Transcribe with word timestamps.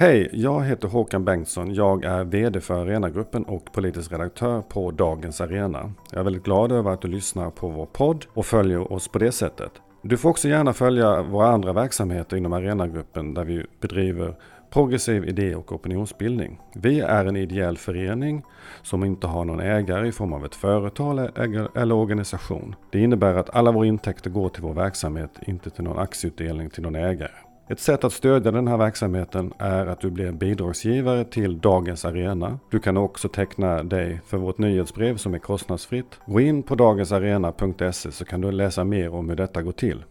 Hej, 0.00 0.30
jag 0.32 0.64
heter 0.64 0.88
Håkan 0.88 1.24
Bengtsson. 1.24 1.74
Jag 1.74 2.04
är 2.04 2.24
VD 2.24 2.60
för 2.60 2.74
Arenagruppen 2.74 3.44
och 3.44 3.72
politisk 3.72 4.12
redaktör 4.12 4.60
på 4.60 4.90
Dagens 4.90 5.40
Arena. 5.40 5.92
Jag 6.10 6.20
är 6.20 6.24
väldigt 6.24 6.44
glad 6.44 6.72
över 6.72 6.90
att 6.90 7.02
du 7.02 7.08
lyssnar 7.08 7.50
på 7.50 7.68
vår 7.68 7.86
podd 7.86 8.24
och 8.32 8.46
följer 8.46 8.92
oss 8.92 9.08
på 9.08 9.18
det 9.18 9.32
sättet. 9.32 9.72
Du 10.02 10.16
får 10.16 10.30
också 10.30 10.48
gärna 10.48 10.72
följa 10.72 11.22
våra 11.22 11.48
andra 11.48 11.72
verksamheter 11.72 12.36
inom 12.36 12.52
Arenagruppen 12.52 13.34
där 13.34 13.44
vi 13.44 13.66
bedriver 13.80 14.34
progressiv 14.70 15.28
idé 15.28 15.54
och 15.54 15.72
opinionsbildning. 15.72 16.60
Vi 16.74 17.00
är 17.00 17.24
en 17.24 17.36
ideell 17.36 17.76
förening 17.76 18.42
som 18.82 19.04
inte 19.04 19.26
har 19.26 19.44
någon 19.44 19.60
ägare 19.60 20.08
i 20.08 20.12
form 20.12 20.32
av 20.32 20.44
ett 20.44 20.54
företag 20.54 21.30
eller 21.76 21.94
organisation. 21.94 22.74
Det 22.92 23.00
innebär 23.00 23.34
att 23.34 23.56
alla 23.56 23.72
våra 23.72 23.86
intäkter 23.86 24.30
går 24.30 24.48
till 24.48 24.62
vår 24.62 24.74
verksamhet, 24.74 25.30
inte 25.46 25.70
till 25.70 25.84
någon 25.84 25.98
aktieutdelning 25.98 26.70
till 26.70 26.82
någon 26.82 26.94
ägare. 26.94 27.53
Ett 27.68 27.80
sätt 27.80 28.04
att 28.04 28.12
stödja 28.12 28.50
den 28.50 28.68
här 28.68 28.76
verksamheten 28.76 29.52
är 29.58 29.86
att 29.86 30.00
du 30.00 30.10
blir 30.10 30.32
bidragsgivare 30.32 31.24
till 31.24 31.60
Dagens 31.60 32.04
Arena. 32.04 32.58
Du 32.70 32.78
kan 32.80 32.96
också 32.96 33.28
teckna 33.28 33.82
dig 33.82 34.20
för 34.26 34.36
vårt 34.36 34.58
nyhetsbrev 34.58 35.16
som 35.16 35.34
är 35.34 35.38
kostnadsfritt. 35.38 36.20
Gå 36.26 36.40
in 36.40 36.62
på 36.62 36.74
dagensarena.se 36.74 38.12
så 38.12 38.24
kan 38.24 38.40
du 38.40 38.52
läsa 38.52 38.84
mer 38.84 39.14
om 39.14 39.28
hur 39.28 39.36
detta 39.36 39.62
går 39.62 39.72
till. 39.72 40.04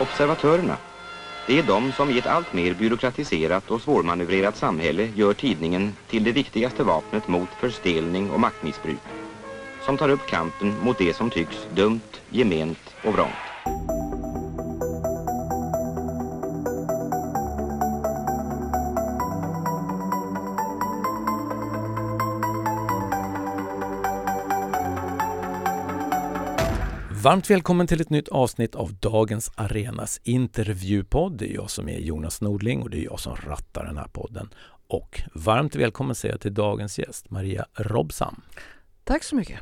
Observatörerna. 0.00 0.76
Det 1.46 1.58
är 1.58 1.62
de 1.62 1.92
som 1.92 2.10
i 2.10 2.18
ett 2.18 2.26
allt 2.26 2.52
mer 2.52 2.74
byråkratiserat 2.74 3.70
och 3.70 3.80
svårmanövrerat 3.80 4.56
samhälle 4.56 5.08
gör 5.14 5.32
tidningen 5.32 5.92
till 6.10 6.24
det 6.24 6.32
viktigaste 6.32 6.84
vapnet 6.84 7.28
mot 7.28 7.48
förstelning 7.48 8.30
och 8.30 8.40
maktmissbruk. 8.40 9.02
Som 9.86 9.96
tar 9.96 10.08
upp 10.08 10.26
kampen 10.28 10.74
mot 10.82 10.98
det 10.98 11.16
som 11.16 11.30
tycks 11.30 11.68
dumt, 11.74 12.00
gement 12.30 12.94
och 13.04 13.12
vrångt. 13.12 13.95
Varmt 27.26 27.50
välkommen 27.50 27.86
till 27.86 28.00
ett 28.00 28.10
nytt 28.10 28.28
avsnitt 28.28 28.74
av 28.74 28.94
dagens 28.94 29.52
Arenas 29.54 30.20
intervjupodd. 30.24 31.32
Det 31.38 31.50
är 31.50 31.54
jag 31.54 31.70
som 31.70 31.88
är 31.88 31.98
Jonas 31.98 32.40
Nordling 32.40 32.82
och 32.82 32.90
det 32.90 32.98
är 32.98 33.04
jag 33.04 33.20
som 33.20 33.36
rattar 33.36 33.84
den 33.84 33.96
här 33.96 34.08
podden. 34.12 34.48
Och 34.88 35.22
varmt 35.34 35.76
välkommen 35.76 36.14
säger 36.14 36.34
jag 36.34 36.40
till 36.40 36.54
dagens 36.54 36.98
gäst 36.98 37.30
Maria 37.30 37.66
Robsam. 37.74 38.40
Tack 39.04 39.24
så 39.24 39.36
mycket. 39.36 39.58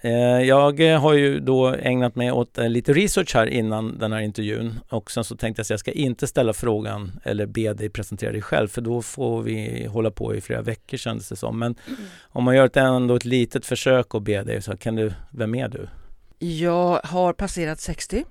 Eh, 0.00 0.12
jag 0.12 0.80
har 0.98 1.12
ju 1.12 1.40
då 1.40 1.66
ägnat 1.66 2.16
mig 2.16 2.32
åt 2.32 2.58
eh, 2.58 2.68
lite 2.68 2.92
research 2.92 3.34
här 3.34 3.46
innan 3.46 3.98
den 3.98 4.12
här 4.12 4.20
intervjun 4.20 4.80
och 4.88 5.10
sen 5.10 5.24
så 5.24 5.36
tänkte 5.36 5.60
jag 5.60 5.64
att 5.64 5.70
jag 5.70 5.80
ska 5.80 5.92
inte 5.92 6.26
ställa 6.26 6.52
frågan 6.52 7.20
eller 7.24 7.46
be 7.46 7.72
dig 7.72 7.90
presentera 7.90 8.32
dig 8.32 8.42
själv 8.42 8.68
för 8.68 8.80
då 8.80 9.02
får 9.02 9.42
vi 9.42 9.86
hålla 9.86 10.10
på 10.10 10.34
i 10.34 10.40
flera 10.40 10.62
veckor 10.62 10.96
kändes 10.96 11.28
det 11.28 11.36
som. 11.36 11.58
Men 11.58 11.74
mm. 11.86 12.00
om 12.22 12.44
man 12.44 12.56
gör 12.56 12.66
ett, 12.66 12.76
ändå 12.76 13.14
ett 13.14 13.24
litet 13.24 13.66
försök 13.66 14.14
att 14.14 14.22
be 14.22 14.42
dig 14.42 14.62
så 14.62 14.76
kan 14.76 14.96
du, 14.96 15.12
vem 15.30 15.54
är 15.54 15.68
du? 15.68 15.88
Jag 16.38 17.00
har 17.04 17.32
passerat 17.32 17.80
60. 17.80 18.24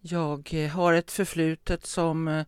Jag 0.00 0.50
eh, 0.54 0.70
har 0.70 0.92
ett 0.92 1.10
förflutet 1.10 1.86
som 1.86 2.28
eh, 2.28 2.44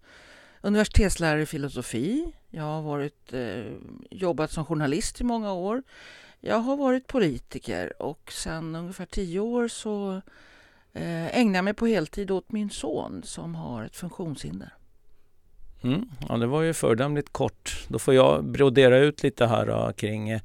universitetslärare 0.60 1.42
i 1.42 1.46
filosofi. 1.46 2.32
Jag 2.50 2.62
har 2.62 2.82
varit, 2.82 3.32
eh, 3.32 3.64
jobbat 4.10 4.50
som 4.50 4.64
journalist 4.64 5.20
i 5.20 5.24
många 5.24 5.52
år. 5.52 5.82
Jag 6.40 6.58
har 6.58 6.76
varit 6.76 7.06
politiker 7.06 8.02
och 8.02 8.32
sedan 8.32 8.74
ungefär 8.76 9.06
tio 9.06 9.40
år 9.40 9.68
så 9.68 10.22
eh, 10.92 11.38
ägnar 11.38 11.54
jag 11.54 11.64
mig 11.64 11.74
på 11.74 11.86
heltid 11.86 12.30
åt 12.30 12.52
min 12.52 12.70
son 12.70 13.22
som 13.24 13.54
har 13.54 13.84
ett 13.84 13.96
funktionshinder. 13.96 14.74
Mm, 15.82 16.10
ja, 16.28 16.36
det 16.36 16.46
var 16.46 16.62
ju 16.62 16.72
fördömligt 16.72 17.32
kort. 17.32 17.86
Då 17.88 17.98
får 17.98 18.14
jag 18.14 18.44
brodera 18.44 18.98
ut 18.98 19.22
lite 19.22 19.46
här 19.46 19.66
då, 19.66 19.92
kring 19.96 20.40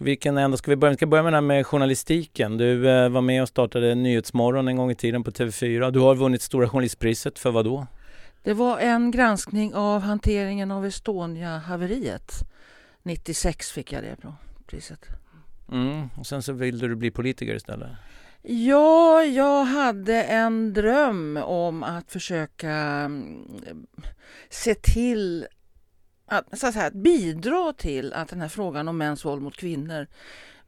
vilken 0.00 0.38
ända 0.38 0.56
ska 0.56 0.70
vi 0.70 0.76
börja? 0.76 0.90
Vi 0.90 0.96
ska 0.96 1.06
börja 1.06 1.30
med, 1.30 1.44
med 1.44 1.66
journalistiken. 1.66 2.56
Du 2.56 2.90
eh, 2.90 3.08
var 3.08 3.20
med 3.20 3.42
och 3.42 3.48
startade 3.48 3.94
Nyhetsmorgon 3.94 4.68
en 4.68 4.76
gång 4.76 4.90
i 4.90 4.94
tiden 4.94 5.24
på 5.24 5.30
TV4. 5.30 5.90
Du 5.90 5.98
har 5.98 6.14
vunnit 6.14 6.42
Stora 6.42 6.68
journalistpriset 6.68 7.38
för 7.38 7.50
vad 7.50 7.64
då? 7.64 7.86
Det 8.42 8.54
var 8.54 8.78
en 8.78 9.10
granskning 9.10 9.74
av 9.74 10.00
hanteringen 10.00 10.70
av 10.70 10.86
Estonia-haveriet. 10.86 12.32
96 13.02 13.70
fick 13.70 13.92
jag 13.92 14.02
det 14.02 14.16
priset. 14.66 15.06
Mm, 15.72 16.08
och 16.16 16.26
sen 16.26 16.42
så 16.42 16.52
ville 16.52 16.88
du 16.88 16.96
bli 16.96 17.10
politiker 17.10 17.54
istället? 17.54 17.88
Ja, 18.42 19.24
jag 19.24 19.64
hade 19.64 20.22
en 20.22 20.72
dröm 20.72 21.36
om 21.36 21.82
att 21.82 22.10
försöka 22.10 22.70
mm, 22.70 23.46
se 24.48 24.74
till 24.74 25.46
att, 26.28 26.58
så 26.58 26.66
att, 26.66 26.74
säga, 26.74 26.90
bidra 26.90 27.72
till 27.72 28.12
att 28.12 28.28
den 28.28 28.40
här 28.40 28.48
frågan 28.48 28.88
om 28.88 28.98
mäns 28.98 29.24
våld 29.24 29.42
mot 29.42 29.56
kvinnor 29.56 30.06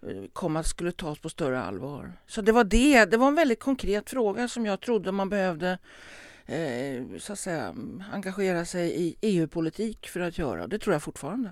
eh, 0.03 0.25
kom 0.32 0.56
att 0.56 0.66
skulle 0.66 0.93
tas 0.93 1.19
på 1.19 1.28
större 1.28 1.62
allvar. 1.62 2.12
Så 2.26 2.43
det 2.43 2.53
var 2.53 2.65
det. 2.65 3.04
Det 3.04 3.16
var 3.16 3.28
en 3.28 3.34
väldigt 3.34 3.60
konkret 3.60 4.10
fråga 4.10 4.48
som 4.48 4.66
jag 4.66 4.81
trodde 4.81 5.12
man 5.12 5.28
behövde 5.28 5.78
eh, 6.47 7.19
så 7.19 7.32
att 7.32 7.38
säga, 7.38 7.75
engagera 8.12 8.65
sig 8.65 9.03
i 9.03 9.16
EU-politik 9.21 10.09
för 10.09 10.21
att 10.21 10.38
göra. 10.38 10.66
Det 10.66 10.78
tror 10.78 10.94
jag 10.94 11.03
fortfarande. 11.03 11.50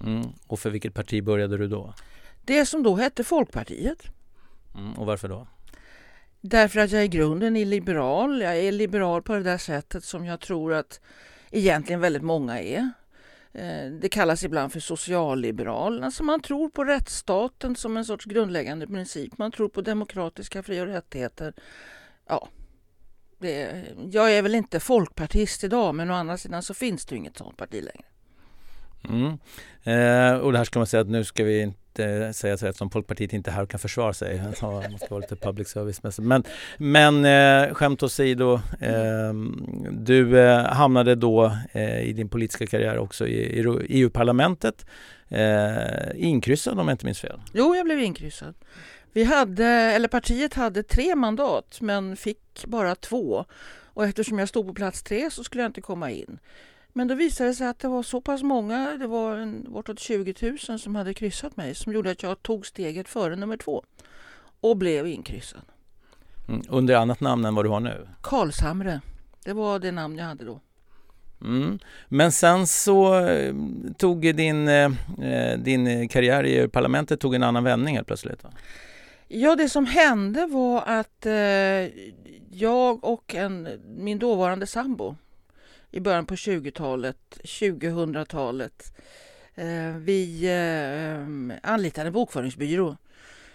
Mm. 0.00 0.26
Och 0.46 0.60
för 0.60 0.70
vilket 0.70 0.94
parti 0.94 1.24
började 1.24 1.56
du 1.56 1.68
då? 1.68 1.94
Det 2.44 2.66
som 2.66 2.82
då 2.82 2.96
hette 2.96 3.24
Folkpartiet. 3.24 4.02
Mm. 4.74 4.92
Och 4.92 5.06
varför 5.06 5.28
då? 5.28 5.46
Därför 6.40 6.80
att 6.80 6.90
jag 6.90 7.04
i 7.04 7.08
grunden 7.08 7.56
är 7.56 7.66
liberal. 7.66 8.40
Jag 8.40 8.58
är 8.58 8.72
liberal 8.72 9.22
på 9.22 9.34
det 9.34 9.42
där 9.42 9.58
sättet 9.58 10.04
som 10.04 10.24
jag 10.24 10.40
tror 10.40 10.74
att 10.74 11.00
egentligen 11.50 12.00
väldigt 12.00 12.22
många 12.22 12.60
är. 12.60 12.90
Eh, 13.52 13.90
det 14.00 14.08
kallas 14.08 14.44
ibland 14.44 14.72
för 14.72 14.80
socialliberal. 14.80 16.04
Alltså 16.04 16.22
man 16.22 16.40
tror 16.40 16.68
på 16.68 16.84
rättsstaten 16.84 17.76
som 17.76 17.96
en 17.96 18.04
sorts 18.04 18.24
grundläggande 18.24 18.86
princip. 18.86 19.38
Man 19.38 19.52
tror 19.52 19.68
på 19.68 19.80
demokratiska 19.80 20.62
fri 20.62 20.80
och 20.80 20.86
rättigheter. 20.86 21.52
Ja, 22.26 22.48
det, 23.38 23.84
jag 24.10 24.32
är 24.32 24.42
väl 24.42 24.54
inte 24.54 24.80
folkpartist 24.80 25.64
idag 25.64 25.94
men 25.94 26.10
å 26.10 26.14
andra 26.14 26.36
sidan 26.36 26.62
så 26.62 26.74
finns 26.74 27.06
det 27.06 27.14
ju 27.14 27.18
inget 27.18 27.36
sånt 27.36 27.56
parti 27.56 27.84
längre. 27.84 28.04
Mm. 29.08 29.38
Eh, 29.82 30.38
och 30.38 30.52
det 30.52 30.58
här 30.58 30.64
ska 30.64 30.78
man 30.78 30.86
säga 30.86 31.00
att 31.00 31.08
nu 31.08 31.24
ska 31.24 31.44
vi 31.44 31.62
inte 31.62 31.87
inte 31.98 32.32
säga 32.32 32.56
så 32.56 32.66
eftersom 32.66 32.90
Folkpartiet 32.90 33.32
inte 33.32 33.50
är 33.50 33.52
här 33.52 33.62
och 33.62 33.70
kan 33.70 33.80
försvara 33.80 34.12
sig. 34.12 34.42
Man 34.62 34.98
ska 34.98 35.08
vara 35.10 35.20
lite 35.20 35.36
public 35.36 35.68
service 35.68 36.18
Men, 36.18 36.44
men 36.76 37.24
eh, 37.24 37.74
skämt 37.74 38.02
åsido, 38.02 38.54
eh, 38.80 39.32
du 39.90 40.40
eh, 40.40 40.64
hamnade 40.64 41.14
då 41.14 41.56
eh, 41.72 42.00
i 42.00 42.12
din 42.12 42.28
politiska 42.28 42.66
karriär 42.66 42.98
också 42.98 43.26
i, 43.26 43.60
i 43.60 43.64
EU-parlamentet. 43.88 44.86
Eh, 45.28 46.10
inkryssad 46.14 46.80
om 46.80 46.88
jag 46.88 46.94
inte 46.94 47.06
minns 47.06 47.20
fel. 47.20 47.40
Jo, 47.52 47.76
jag 47.76 47.84
blev 47.84 48.00
inkryssad. 48.00 48.54
Vi 49.12 49.24
hade, 49.24 49.66
eller 49.66 50.08
partiet 50.08 50.54
hade 50.54 50.82
tre 50.82 51.14
mandat 51.14 51.78
men 51.80 52.16
fick 52.16 52.66
bara 52.66 52.94
två. 52.94 53.44
Och 53.94 54.04
eftersom 54.04 54.38
jag 54.38 54.48
stod 54.48 54.66
på 54.66 54.74
plats 54.74 55.02
tre 55.02 55.30
så 55.30 55.44
skulle 55.44 55.62
jag 55.62 55.68
inte 55.68 55.80
komma 55.80 56.10
in. 56.10 56.38
Men 56.98 57.08
då 57.08 57.14
visade 57.14 57.50
det 57.50 57.54
sig 57.54 57.66
att 57.66 57.78
det 57.78 57.88
var 57.88 58.02
så 58.02 58.20
pass 58.20 58.42
många, 58.42 58.96
det 58.98 59.06
var 59.06 59.36
en, 59.36 59.72
bortåt 59.72 59.98
20 59.98 60.34
000 60.68 60.78
som 60.78 60.94
hade 60.94 61.14
kryssat 61.14 61.56
mig 61.56 61.74
som 61.74 61.92
gjorde 61.92 62.10
att 62.10 62.22
jag 62.22 62.42
tog 62.42 62.66
steget 62.66 63.08
före 63.08 63.36
nummer 63.36 63.56
två 63.56 63.84
och 64.60 64.76
blev 64.76 65.06
inkryssad. 65.06 65.60
Mm, 66.48 66.62
under 66.68 66.94
annat 66.94 67.20
namn 67.20 67.44
än 67.44 67.54
vad 67.54 67.64
du 67.64 67.68
har 67.68 67.80
nu? 67.80 68.08
Karlshamre. 68.22 69.00
Det 69.44 69.52
var 69.52 69.78
det 69.78 69.92
namn 69.92 70.18
jag 70.18 70.24
hade 70.24 70.44
då. 70.44 70.60
Mm. 71.40 71.78
Men 72.08 72.32
sen 72.32 72.66
så 72.66 73.26
eh, 73.26 73.54
tog 73.96 74.34
din, 74.34 74.68
eh, 74.68 74.90
din 75.58 76.08
karriär 76.08 76.46
i 76.46 76.68
parlamentet 76.68 77.20
tog 77.20 77.34
en 77.34 77.42
annan 77.42 77.64
vändning 77.64 77.94
helt 77.94 78.06
plötsligt? 78.06 78.44
Va? 78.44 78.50
Ja, 79.28 79.56
det 79.56 79.68
som 79.68 79.86
hände 79.86 80.46
var 80.46 80.82
att 80.86 81.26
eh, 81.26 81.32
jag 82.50 83.04
och 83.04 83.34
en, 83.34 83.68
min 83.86 84.18
dåvarande 84.18 84.66
sambo 84.66 85.16
i 85.90 86.00
början 86.00 86.26
på 86.26 86.34
20-talet, 86.34 87.40
2000-talet. 87.44 88.92
Eh, 89.54 89.96
vi 89.96 90.44
eh, 90.44 91.72
anlitade 91.72 92.06
en 92.06 92.12
bokföringsbyrå 92.12 92.96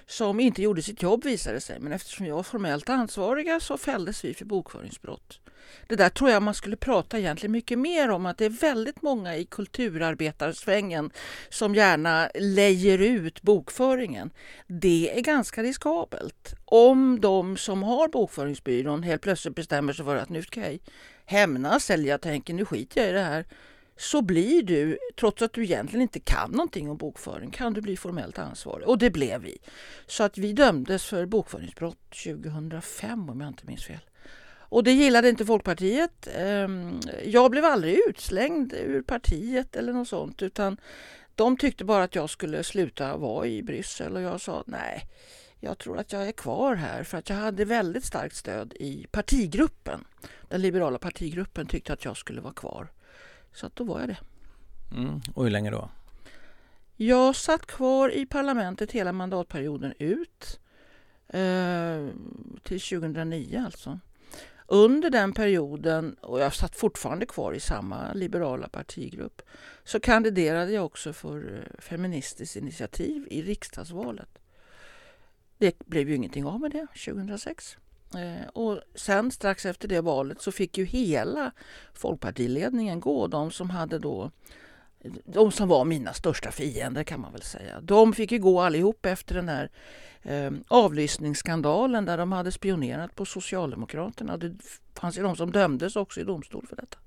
som 0.07 0.39
inte 0.39 0.61
gjorde 0.61 0.81
sitt 0.81 1.01
jobb 1.01 1.23
visade 1.23 1.61
sig. 1.61 1.79
Men 1.79 1.94
eftersom 1.94 2.25
jag 2.25 2.35
var 2.35 2.44
formellt 2.44 2.89
ansvariga 2.89 3.59
så 3.59 3.77
fälldes 3.77 4.25
vi 4.25 4.33
för 4.33 4.45
bokföringsbrott. 4.45 5.39
Det 5.88 5.95
där 5.95 6.09
tror 6.09 6.29
jag 6.29 6.44
man 6.44 6.53
skulle 6.53 6.75
prata 6.75 7.19
egentligen 7.19 7.51
mycket 7.51 7.79
mer 7.79 8.09
om 8.09 8.25
att 8.25 8.38
det 8.38 8.45
är 8.45 8.50
väldigt 8.50 9.01
många 9.01 9.38
i 9.38 9.45
kulturarbetarsvängen 9.45 11.11
som 11.50 11.75
gärna 11.75 12.29
lejer 12.35 12.97
ut 12.97 13.41
bokföringen. 13.41 14.31
Det 14.67 15.17
är 15.17 15.21
ganska 15.21 15.63
riskabelt. 15.63 16.55
Om 16.65 17.21
de 17.21 17.57
som 17.57 17.83
har 17.83 18.07
bokföringsbyrån 18.07 19.03
helt 19.03 19.21
plötsligt 19.21 19.55
bestämmer 19.55 19.94
sig 19.94 20.05
för 20.05 20.15
att 20.15 20.29
nu 20.29 20.41
ska 20.41 20.59
jag 20.59 20.79
hämnas 21.25 21.89
eller 21.89 22.09
jag 22.09 22.21
tänker 22.21 22.53
nu 22.53 22.65
skiter 22.65 23.01
jag 23.01 23.09
i 23.09 23.13
det 23.13 23.19
här 23.19 23.45
så 23.97 24.21
blir 24.21 24.63
du, 24.63 24.97
trots 25.19 25.41
att 25.41 25.53
du 25.53 25.63
egentligen 25.63 26.01
inte 26.01 26.19
kan 26.19 26.51
någonting 26.51 26.89
om 26.89 26.97
bokföring, 26.97 27.51
kan 27.51 27.73
du 27.73 27.81
bli 27.81 27.97
formellt 27.97 28.39
ansvarig. 28.39 28.87
Och 28.87 28.97
det 28.97 29.09
blev 29.09 29.41
vi. 29.41 29.57
Så 30.07 30.23
att 30.23 30.37
vi 30.37 30.53
dömdes 30.53 31.05
för 31.05 31.25
bokföringsbrott 31.25 31.97
2005 32.23 33.29
om 33.29 33.41
jag 33.41 33.47
inte 33.47 33.65
minns 33.65 33.85
fel. 33.85 33.99
Och 34.73 34.83
det 34.83 34.91
gillade 34.91 35.29
inte 35.29 35.45
Folkpartiet. 35.45 36.27
Ehm, 36.35 36.99
jag 37.25 37.51
blev 37.51 37.65
aldrig 37.65 37.99
utslängd 38.07 38.73
ur 38.73 39.01
partiet 39.01 39.75
eller 39.75 39.93
något 39.93 40.07
sånt 40.07 40.41
utan 40.41 40.77
de 41.35 41.57
tyckte 41.57 41.85
bara 41.85 42.03
att 42.03 42.15
jag 42.15 42.29
skulle 42.29 42.63
sluta 42.63 43.17
vara 43.17 43.47
i 43.47 43.63
Bryssel 43.63 44.15
och 44.15 44.21
jag 44.21 44.41
sa 44.41 44.63
nej, 44.67 45.03
jag 45.59 45.77
tror 45.77 45.97
att 45.97 46.13
jag 46.13 46.27
är 46.27 46.31
kvar 46.31 46.75
här 46.75 47.03
för 47.03 47.17
att 47.17 47.29
jag 47.29 47.35
hade 47.35 47.65
väldigt 47.65 48.05
starkt 48.05 48.35
stöd 48.35 48.73
i 48.73 49.07
partigruppen. 49.11 50.03
Den 50.49 50.61
liberala 50.61 50.97
partigruppen 50.97 51.67
tyckte 51.67 51.93
att 51.93 52.05
jag 52.05 52.17
skulle 52.17 52.41
vara 52.41 52.53
kvar. 52.53 52.91
Så 53.53 53.65
att 53.65 53.75
då 53.75 53.83
var 53.83 54.00
jag 54.00 54.09
det. 54.09 54.17
Mm. 54.91 55.21
Och 55.33 55.44
hur 55.44 55.51
länge 55.51 55.71
då? 55.71 55.89
Jag 56.95 57.35
satt 57.35 57.65
kvar 57.65 58.09
i 58.09 58.25
parlamentet 58.25 58.91
hela 58.91 59.11
mandatperioden 59.11 59.94
ut. 60.00 60.59
Eh, 61.27 62.07
till 62.63 62.81
2009 62.81 63.63
alltså. 63.65 64.00
Under 64.67 65.09
den 65.09 65.33
perioden, 65.33 66.13
och 66.13 66.39
jag 66.39 66.53
satt 66.53 66.75
fortfarande 66.75 67.25
kvar 67.25 67.53
i 67.53 67.59
samma 67.59 68.13
liberala 68.13 68.69
partigrupp, 68.69 69.41
så 69.83 70.00
kandiderade 70.00 70.71
jag 70.71 70.85
också 70.85 71.13
för 71.13 71.53
eh, 71.53 71.81
Feministiskt 71.81 72.55
initiativ 72.55 73.27
i 73.29 73.41
riksdagsvalet. 73.41 74.39
Det 75.57 75.79
blev 75.79 76.09
ju 76.09 76.15
ingenting 76.15 76.45
av 76.45 76.59
med 76.59 76.71
det 76.71 76.88
2006. 77.05 77.77
Eh, 78.15 78.48
och 78.54 78.80
sen 78.95 79.31
strax 79.31 79.65
efter 79.65 79.88
det 79.88 80.01
valet 80.01 80.42
så 80.42 80.51
fick 80.51 80.77
ju 80.77 80.86
hela 80.86 81.51
folkpartiledningen 81.94 83.00
gå. 83.00 83.27
De 83.27 83.51
som 83.51 83.69
hade 83.69 84.00
då 84.00 84.31
de 85.25 85.51
som 85.51 85.68
var 85.68 85.86
mina 85.86 86.13
största 86.13 86.51
fiender 86.51 87.04
kan 87.04 87.19
man 87.21 87.31
väl 87.31 87.42
säga. 87.42 87.81
De 87.81 88.13
fick 88.13 88.31
ju 88.31 88.39
gå 88.39 88.62
allihop 88.62 89.06
efter 89.06 89.36
den 89.36 89.50
här 89.50 89.69
eh, 90.21 90.51
avlyssningsskandalen 90.68 92.06
där 92.06 92.18
de 92.18 92.31
hade 92.31 92.51
spionerat 92.51 93.15
på 93.15 93.25
Socialdemokraterna. 93.25 94.38
Det 94.38 94.56
fanns 94.95 95.18
ju 95.18 95.24
de 95.24 95.36
som 95.36 95.51
dömdes 95.51 95.95
också 95.95 96.19
i 96.21 96.24
domstol 96.24 96.65
för 96.68 96.75
detta. 96.75 96.98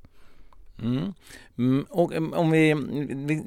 Mm. 0.82 1.14
Mm, 1.58 1.87
och 1.90 2.12
om 2.32 2.50
vi, 2.50 2.75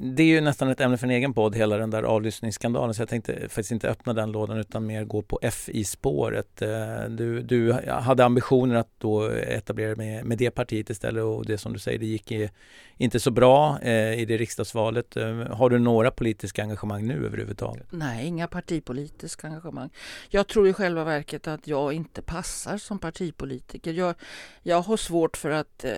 det 0.00 0.22
är 0.22 0.26
ju 0.26 0.40
nästan 0.40 0.68
ett 0.68 0.80
ämne 0.80 0.98
för 0.98 1.06
en 1.06 1.10
egen 1.10 1.34
podd, 1.34 1.56
hela 1.56 1.76
den 1.76 1.90
där 1.90 2.02
avlyssningsskandalen, 2.02 2.94
så 2.94 3.02
jag 3.02 3.08
tänkte 3.08 3.32
faktiskt 3.40 3.70
inte 3.70 3.88
öppna 3.88 4.12
den 4.12 4.32
lådan 4.32 4.58
utan 4.58 4.86
mer 4.86 5.04
gå 5.04 5.22
på 5.22 5.38
FI-spåret. 5.52 6.62
Eh, 6.62 7.04
du, 7.08 7.42
du 7.42 7.72
hade 7.88 8.24
ambitioner 8.24 8.74
att 8.74 8.90
då 8.98 9.28
etablera 9.30 9.96
med, 9.96 10.24
med 10.24 10.38
det 10.38 10.50
partiet 10.50 10.90
istället 10.90 11.24
och 11.24 11.46
det 11.46 11.58
som 11.58 11.72
du 11.72 11.78
säger, 11.78 11.98
det 11.98 12.06
gick 12.06 12.32
inte 13.00 13.20
så 13.20 13.30
bra 13.30 13.78
eh, 13.82 14.20
i 14.20 14.24
det 14.24 14.36
riksdagsvalet. 14.36 15.16
Eh, 15.16 15.36
har 15.36 15.70
du 15.70 15.78
några 15.78 16.10
politiska 16.10 16.62
engagemang 16.62 17.06
nu 17.06 17.26
överhuvudtaget? 17.26 17.86
Nej, 17.90 18.26
inga 18.26 18.46
partipolitiska 18.46 19.46
engagemang. 19.46 19.90
Jag 20.28 20.46
tror 20.46 20.68
i 20.68 20.72
själva 20.72 21.04
verket 21.04 21.48
att 21.48 21.66
jag 21.66 21.92
inte 21.92 22.22
passar 22.22 22.78
som 22.78 22.98
partipolitiker. 22.98 23.92
Jag, 23.92 24.14
jag 24.62 24.82
har 24.82 24.96
svårt 24.96 25.36
för 25.36 25.50
att, 25.50 25.84
eh, 25.84 25.92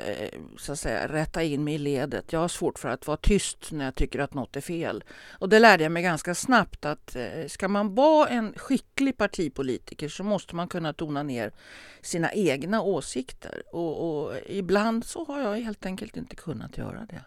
så 0.58 0.72
att 0.72 0.78
säga, 0.78 1.08
rätta 1.22 1.42
in 1.42 1.64
mig 1.64 1.74
i 1.74 1.78
ledet. 1.78 2.32
Jag 2.32 2.40
har 2.40 2.48
svårt 2.48 2.78
för 2.78 2.88
att 2.88 3.06
vara 3.06 3.16
tyst 3.16 3.72
när 3.72 3.84
jag 3.84 3.94
tycker 3.94 4.18
att 4.18 4.34
något 4.34 4.56
är 4.56 4.60
fel. 4.60 5.04
Och 5.40 5.48
det 5.48 5.58
lärde 5.58 5.82
jag 5.82 5.92
mig 5.92 6.02
ganska 6.02 6.34
snabbt 6.34 6.84
att 6.84 7.16
eh, 7.16 7.46
ska 7.48 7.68
man 7.68 7.94
vara 7.94 8.28
en 8.28 8.54
skicklig 8.56 9.16
partipolitiker 9.16 10.08
så 10.08 10.24
måste 10.24 10.56
man 10.56 10.68
kunna 10.68 10.92
tona 10.92 11.22
ner 11.22 11.52
sina 12.00 12.32
egna 12.32 12.82
åsikter. 12.82 13.62
Och, 13.72 14.24
och 14.24 14.34
ibland 14.46 15.04
så 15.04 15.24
har 15.24 15.40
jag 15.40 15.56
helt 15.56 15.86
enkelt 15.86 16.16
inte 16.16 16.36
kunnat 16.36 16.78
göra 16.78 17.06
det. 17.10 17.24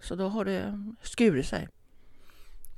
Så 0.00 0.14
då 0.14 0.28
har 0.28 0.44
det 0.44 0.92
skurit 1.02 1.46
sig. 1.46 1.68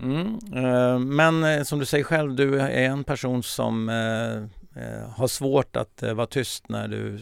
Mm, 0.01 0.39
eh, 0.55 0.99
men 0.99 1.45
eh, 1.45 1.63
som 1.63 1.79
du 1.79 1.87
säger 1.87 2.05
själv, 2.05 2.35
du 2.35 2.61
är 2.61 2.69
en 2.69 3.05
person 3.05 3.43
som 3.43 3.89
eh, 3.89 5.09
har 5.17 5.27
svårt 5.27 5.77
att 5.77 6.03
vara 6.03 6.27
tyst 6.27 6.69
när 6.69 6.89
du 6.89 7.19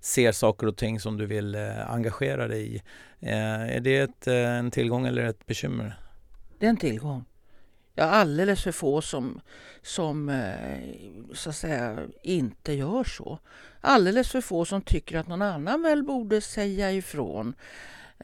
ser 0.00 0.32
saker 0.32 0.66
och 0.66 0.76
ting 0.76 1.00
som 1.00 1.16
du 1.18 1.26
vill 1.26 1.54
eh, 1.54 1.90
engagera 1.90 2.48
dig 2.48 2.74
i. 2.74 2.82
Eh, 3.20 3.76
är 3.76 3.80
det 3.80 3.98
ett, 3.98 4.26
eh, 4.26 4.34
en 4.34 4.70
tillgång 4.70 5.06
eller 5.06 5.24
ett 5.24 5.46
bekymmer? 5.46 5.98
Det 6.58 6.66
är 6.66 6.70
en 6.70 6.76
tillgång. 6.76 7.24
Jag 7.94 8.04
har 8.04 8.10
alldeles 8.10 8.62
för 8.62 8.72
få 8.72 9.00
som, 9.00 9.40
som 9.82 10.28
eh, 10.28 11.34
så 11.34 11.50
att 11.50 11.56
säga 11.56 11.98
inte 12.22 12.72
gör 12.72 13.04
så. 13.04 13.38
Alldeles 13.80 14.28
för 14.30 14.40
få 14.40 14.64
som 14.64 14.82
tycker 14.82 15.18
att 15.18 15.28
någon 15.28 15.42
annan 15.42 15.82
väl 15.82 16.02
borde 16.02 16.40
säga 16.40 16.92
ifrån. 16.92 17.54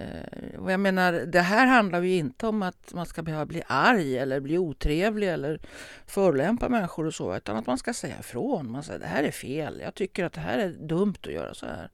Eh, 0.01 0.61
och 0.61 0.73
jag 0.73 0.81
menar, 0.81 1.13
det 1.13 1.41
här 1.41 1.67
handlar 1.67 2.03
ju 2.03 2.17
inte 2.17 2.47
om 2.47 2.63
att 2.63 2.93
man 2.95 3.07
ska 3.07 3.23
behöva 3.23 3.47
bli 3.47 3.63
arg 3.67 4.19
eller 4.19 4.41
bli 4.41 4.59
otrevlig 4.59 5.29
eller 5.29 5.61
förolämpa 6.07 6.69
människor 6.69 7.07
och 7.07 7.15
så, 7.15 7.37
utan 7.37 7.57
att 7.57 7.67
man 7.67 7.79
ska 7.79 7.95
säga 7.95 8.19
ifrån. 8.21 8.71
Man 8.71 8.83
säger 8.83 9.01
det 9.01 9.07
här 9.07 9.23
är 9.23 9.31
fel, 9.31 9.81
jag 9.85 9.95
tycker 9.95 10.25
att 10.25 10.33
det 10.33 10.41
här 10.41 10.59
är 10.59 10.69
dumt 10.69 11.17
att 11.21 11.33
göra 11.33 11.55
så 11.55 11.67
här. 11.67 11.91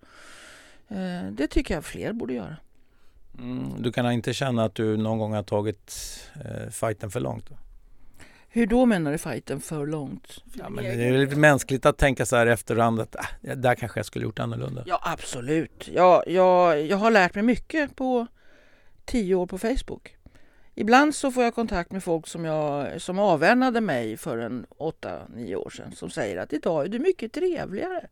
Eh, 0.88 1.30
det 1.32 1.46
tycker 1.46 1.74
jag 1.74 1.84
fler 1.84 2.12
borde 2.12 2.34
göra. 2.34 2.56
Mm, 3.38 3.82
du 3.82 3.92
kan 3.92 4.12
inte 4.12 4.34
känna 4.34 4.64
att 4.64 4.74
du 4.74 4.96
någon 4.96 5.18
gång 5.18 5.32
har 5.32 5.42
tagit 5.42 5.94
eh, 6.44 6.70
fighten 6.70 7.10
för 7.10 7.20
långt? 7.20 7.48
Då? 7.48 7.56
Hur 8.56 8.66
då 8.66 8.86
menar 8.86 9.12
du 9.12 9.18
fighten 9.18 9.60
för 9.60 9.86
långt? 9.86 10.44
Ja, 10.54 10.68
men 10.68 10.84
det 10.84 10.90
är 10.90 11.18
lite 11.18 11.36
mänskligt 11.36 11.86
att 11.86 11.98
tänka 11.98 12.26
så 12.26 12.36
här 12.36 12.46
efterhand 12.46 13.00
att 13.00 13.16
äh, 13.42 13.56
där 13.56 13.74
kanske 13.74 13.98
jag 13.98 14.06
skulle 14.06 14.24
gjort 14.24 14.38
annorlunda. 14.38 14.84
Ja 14.86 15.00
absolut. 15.04 15.88
Jag, 15.88 16.22
jag, 16.26 16.82
jag 16.82 16.96
har 16.96 17.10
lärt 17.10 17.34
mig 17.34 17.44
mycket 17.44 17.96
på 17.96 18.26
tio 19.04 19.34
år 19.34 19.46
på 19.46 19.58
Facebook. 19.58 20.16
Ibland 20.74 21.14
så 21.14 21.30
får 21.30 21.44
jag 21.44 21.54
kontakt 21.54 21.92
med 21.92 22.04
folk 22.04 22.26
som, 22.26 22.44
jag, 22.44 23.00
som 23.02 23.18
avvänade 23.18 23.80
mig 23.80 24.16
för 24.16 24.38
en 24.38 24.66
åtta, 24.76 25.22
nio 25.34 25.56
år 25.56 25.70
sedan 25.70 25.92
som 25.92 26.10
säger 26.10 26.36
att 26.36 26.52
idag 26.52 26.84
är 26.84 26.88
du 26.88 26.98
mycket 26.98 27.32
trevligare. 27.32 28.06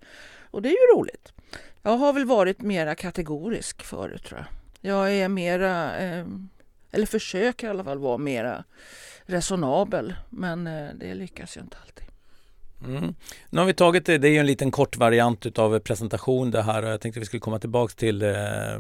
Och 0.51 0.63
det 0.63 0.69
är 0.69 0.73
ju 0.95 0.99
roligt. 0.99 1.33
Jag 1.83 1.97
har 1.97 2.13
väl 2.13 2.25
varit 2.25 2.63
mera 2.63 2.95
kategorisk 2.95 3.83
förut 3.83 4.25
tror 4.25 4.41
jag. 4.41 4.91
Jag 4.93 5.13
är 5.13 5.29
mera, 5.29 5.99
eh, 5.99 6.27
eller 6.91 7.07
försöker 7.07 7.67
i 7.67 7.71
alla 7.71 7.85
fall 7.85 7.99
vara 7.99 8.19
mera 8.19 8.65
resonabel. 9.27 10.15
Men 10.31 10.67
eh, 10.67 10.89
det 10.95 11.15
lyckas 11.15 11.57
ju 11.57 11.61
inte 11.61 11.77
alltid. 11.83 12.05
Mm. 12.87 13.15
Nu 13.51 13.59
har 13.61 13.67
vi 13.67 13.75
tagit 13.75 14.07
det, 14.07 14.19
det 14.19 14.29
är 14.29 14.33
ju 14.33 14.39
en 14.39 14.47
liten 14.47 14.71
kort 14.71 14.97
variant 14.97 15.47
utav 15.47 15.79
presentation 15.79 16.51
det 16.51 16.63
här 16.63 16.83
och 16.83 16.89
jag 16.89 17.01
tänkte 17.01 17.21
vi 17.21 17.27
skulle 17.27 17.41
komma 17.41 17.59
tillbaks 17.59 17.95
till 17.95 18.23
eh, 18.23 18.73
eh, 18.73 18.79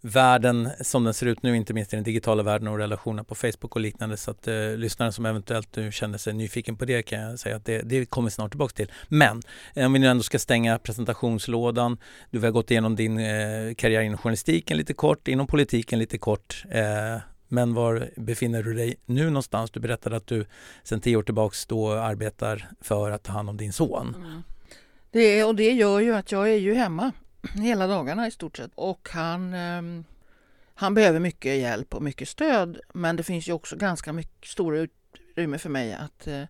världen 0.00 0.70
som 0.80 1.04
den 1.04 1.14
ser 1.14 1.26
ut 1.26 1.42
nu, 1.42 1.56
inte 1.56 1.74
minst 1.74 1.92
i 1.92 1.96
den 1.96 2.04
digitala 2.04 2.42
världen 2.42 2.68
och 2.68 2.78
relationerna 2.78 3.24
på 3.24 3.34
Facebook 3.34 3.74
och 3.74 3.80
liknande 3.80 4.16
så 4.16 4.30
att 4.30 4.48
eh, 4.48 4.76
lyssnaren 4.76 5.12
som 5.12 5.26
eventuellt 5.26 5.76
nu 5.76 5.92
känner 5.92 6.18
sig 6.18 6.32
nyfiken 6.32 6.76
på 6.76 6.84
det 6.84 7.02
kan 7.02 7.20
jag 7.20 7.38
säga 7.38 7.56
att 7.56 7.64
det, 7.64 7.82
det 7.82 8.06
kommer 8.06 8.28
vi 8.28 8.30
snart 8.30 8.50
tillbaks 8.50 8.74
till. 8.74 8.92
Men 9.08 9.42
eh, 9.74 9.86
om 9.86 9.92
vi 9.92 9.98
nu 9.98 10.06
ändå 10.06 10.22
ska 10.22 10.38
stänga 10.38 10.78
presentationslådan, 10.78 11.98
du 12.30 12.40
har 12.40 12.50
gått 12.50 12.70
igenom 12.70 12.96
din 12.96 13.18
eh, 13.18 13.74
karriär 13.74 14.00
inom 14.00 14.18
journalistiken 14.18 14.76
lite 14.76 14.94
kort, 14.94 15.28
inom 15.28 15.46
politiken 15.46 15.98
lite 15.98 16.18
kort 16.18 16.64
eh, 16.70 17.18
men 17.54 17.74
var 17.74 18.10
befinner 18.16 18.62
du 18.62 18.74
dig 18.74 18.96
nu 19.06 19.26
någonstans? 19.26 19.70
Du 19.70 19.80
berättade 19.80 20.16
att 20.16 20.26
du 20.26 20.46
sedan 20.82 21.00
tio 21.00 21.16
år 21.16 21.22
tillbaks 21.22 21.66
då 21.66 21.92
arbetar 21.92 22.68
för 22.80 23.10
att 23.10 23.22
ta 23.22 23.32
hand 23.32 23.48
om 23.50 23.56
din 23.56 23.72
son. 23.72 24.14
Mm. 24.14 24.42
Det, 25.10 25.44
och 25.44 25.54
det 25.54 25.72
gör 25.72 26.00
ju 26.00 26.14
att 26.14 26.32
jag 26.32 26.50
är 26.50 26.56
ju 26.56 26.74
hemma 26.74 27.12
hela 27.54 27.86
dagarna 27.86 28.26
i 28.26 28.30
stort 28.30 28.56
sett. 28.56 28.70
Och 28.74 29.08
han, 29.12 29.54
eh, 29.54 30.04
han 30.74 30.94
behöver 30.94 31.20
mycket 31.20 31.58
hjälp 31.58 31.94
och 31.94 32.02
mycket 32.02 32.28
stöd. 32.28 32.80
Men 32.94 33.16
det 33.16 33.22
finns 33.22 33.48
ju 33.48 33.52
också 33.52 33.76
ganska 33.76 34.12
mycket 34.12 34.48
stora 34.48 34.78
utrymme 34.78 35.58
för 35.58 35.70
mig 35.70 35.94
att 35.94 36.26
eh, 36.26 36.44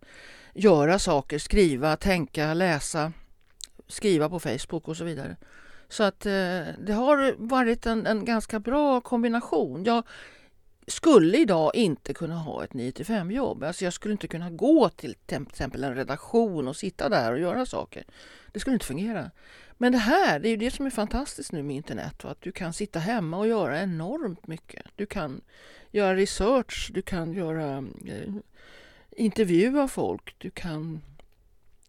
göra 0.54 0.98
saker, 0.98 1.38
skriva, 1.38 1.96
tänka, 1.96 2.54
läsa, 2.54 3.12
skriva 3.88 4.28
på 4.28 4.40
Facebook 4.40 4.88
och 4.88 4.96
så 4.96 5.04
vidare. 5.04 5.36
Så 5.88 6.02
att 6.02 6.26
eh, 6.26 6.62
det 6.78 6.92
har 6.92 7.34
varit 7.38 7.86
en, 7.86 8.06
en 8.06 8.24
ganska 8.24 8.60
bra 8.60 9.00
kombination. 9.00 9.84
Jag, 9.84 10.04
skulle 10.86 11.38
idag 11.38 11.70
inte 11.74 12.14
kunna 12.14 12.34
ha 12.34 12.64
ett 12.64 12.74
9 12.74 12.92
5 13.04 13.30
jobb. 13.30 13.62
Alltså 13.62 13.84
jag 13.84 13.92
skulle 13.92 14.12
inte 14.12 14.28
kunna 14.28 14.50
gå 14.50 14.88
till 14.88 15.14
till 15.14 15.42
exempel 15.48 15.84
en 15.84 15.94
redaktion 15.94 16.68
och 16.68 16.76
sitta 16.76 17.08
där 17.08 17.32
och 17.32 17.38
göra 17.38 17.66
saker. 17.66 18.04
Det 18.52 18.60
skulle 18.60 18.74
inte 18.74 18.86
fungera. 18.86 19.30
Men 19.78 19.92
det 19.92 19.98
här, 19.98 20.38
det 20.38 20.48
är 20.48 20.50
ju 20.50 20.56
det 20.56 20.70
som 20.70 20.86
är 20.86 20.90
fantastiskt 20.90 21.52
nu 21.52 21.62
med 21.62 21.76
internet. 21.76 22.24
Att 22.24 22.40
du 22.40 22.52
kan 22.52 22.72
sitta 22.72 22.98
hemma 22.98 23.38
och 23.38 23.48
göra 23.48 23.80
enormt 23.80 24.46
mycket. 24.46 24.86
Du 24.96 25.06
kan 25.06 25.40
göra 25.90 26.16
research, 26.16 26.90
du 26.94 27.02
kan 27.02 27.32
göra 27.32 27.76
eh, 28.06 28.34
intervjua 29.10 29.88
folk, 29.88 30.34
du 30.38 30.50
kan 30.50 31.00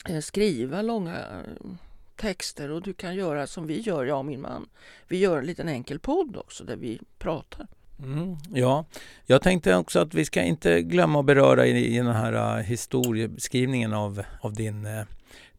eh, 0.10 0.20
skriva 0.20 0.82
långa 0.82 1.16
eh, 1.16 1.70
texter 2.16 2.72
och 2.72 2.82
du 2.82 2.94
kan 2.94 3.16
göra 3.16 3.48
som 3.48 3.68
vi 3.68 3.80
gör, 3.80 4.06
jag 4.06 4.18
och 4.18 4.26
min 4.26 4.42
man. 4.42 4.70
Vi 5.08 5.18
gör 5.18 5.38
en 5.38 5.46
liten 5.46 5.70
enkel 5.70 6.00
podd 6.00 6.38
också 6.38 6.64
där 6.64 6.76
vi 6.76 7.00
pratar. 7.18 7.68
Mm, 8.04 8.38
ja, 8.54 8.86
jag 9.26 9.42
tänkte 9.42 9.76
också 9.76 10.00
att 10.00 10.14
vi 10.14 10.26
ska 10.26 10.42
inte 10.42 10.82
glömma 10.82 11.20
att 11.20 11.26
beröra 11.26 11.66
i, 11.66 11.96
i 11.96 11.98
den 11.98 12.16
här 12.16 12.58
uh, 12.58 12.64
historieskrivningen 12.64 13.94
av, 13.94 14.24
av 14.42 14.54
din 14.54 14.86
uh, 14.86 15.04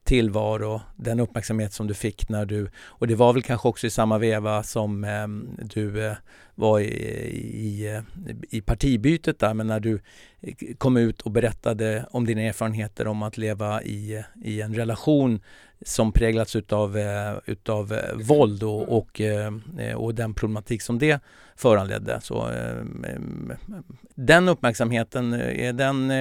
tillvaro, 0.04 0.80
den 0.96 1.20
uppmärksamhet 1.20 1.72
som 1.72 1.86
du 1.86 1.94
fick 1.94 2.28
när 2.28 2.46
du, 2.46 2.70
och 2.76 3.06
det 3.06 3.14
var 3.14 3.32
väl 3.32 3.42
kanske 3.42 3.68
också 3.68 3.86
i 3.86 3.90
samma 3.90 4.18
veva 4.18 4.62
som 4.62 5.04
um, 5.04 5.58
du 5.58 5.86
uh, 5.86 6.12
var 6.56 6.80
i, 6.80 6.84
i, 6.84 8.02
i 8.50 8.60
partibytet 8.60 9.38
där, 9.38 9.54
men 9.54 9.66
när 9.66 9.80
du 9.80 10.00
kom 10.78 10.96
ut 10.96 11.20
och 11.22 11.30
berättade 11.30 12.06
om 12.10 12.24
dina 12.26 12.40
erfarenheter 12.40 13.06
om 13.06 13.22
att 13.22 13.38
leva 13.38 13.82
i, 13.82 14.24
i 14.44 14.60
en 14.60 14.74
relation 14.74 15.40
som 15.82 16.12
präglats 16.12 16.56
utav, 16.56 16.98
eh, 16.98 17.34
utav 17.46 17.92
eh, 17.92 18.16
våld 18.16 18.62
och, 18.62 18.98
och, 18.98 19.20
eh, 19.20 19.52
och 19.96 20.14
den 20.14 20.34
problematik 20.34 20.82
som 20.82 20.98
det 20.98 21.20
föranledde. 21.56 22.20
Så, 22.20 22.50
den 24.14 24.48
uppmärksamheten, 24.48 25.32
är 25.34 25.72
den, 25.72 26.12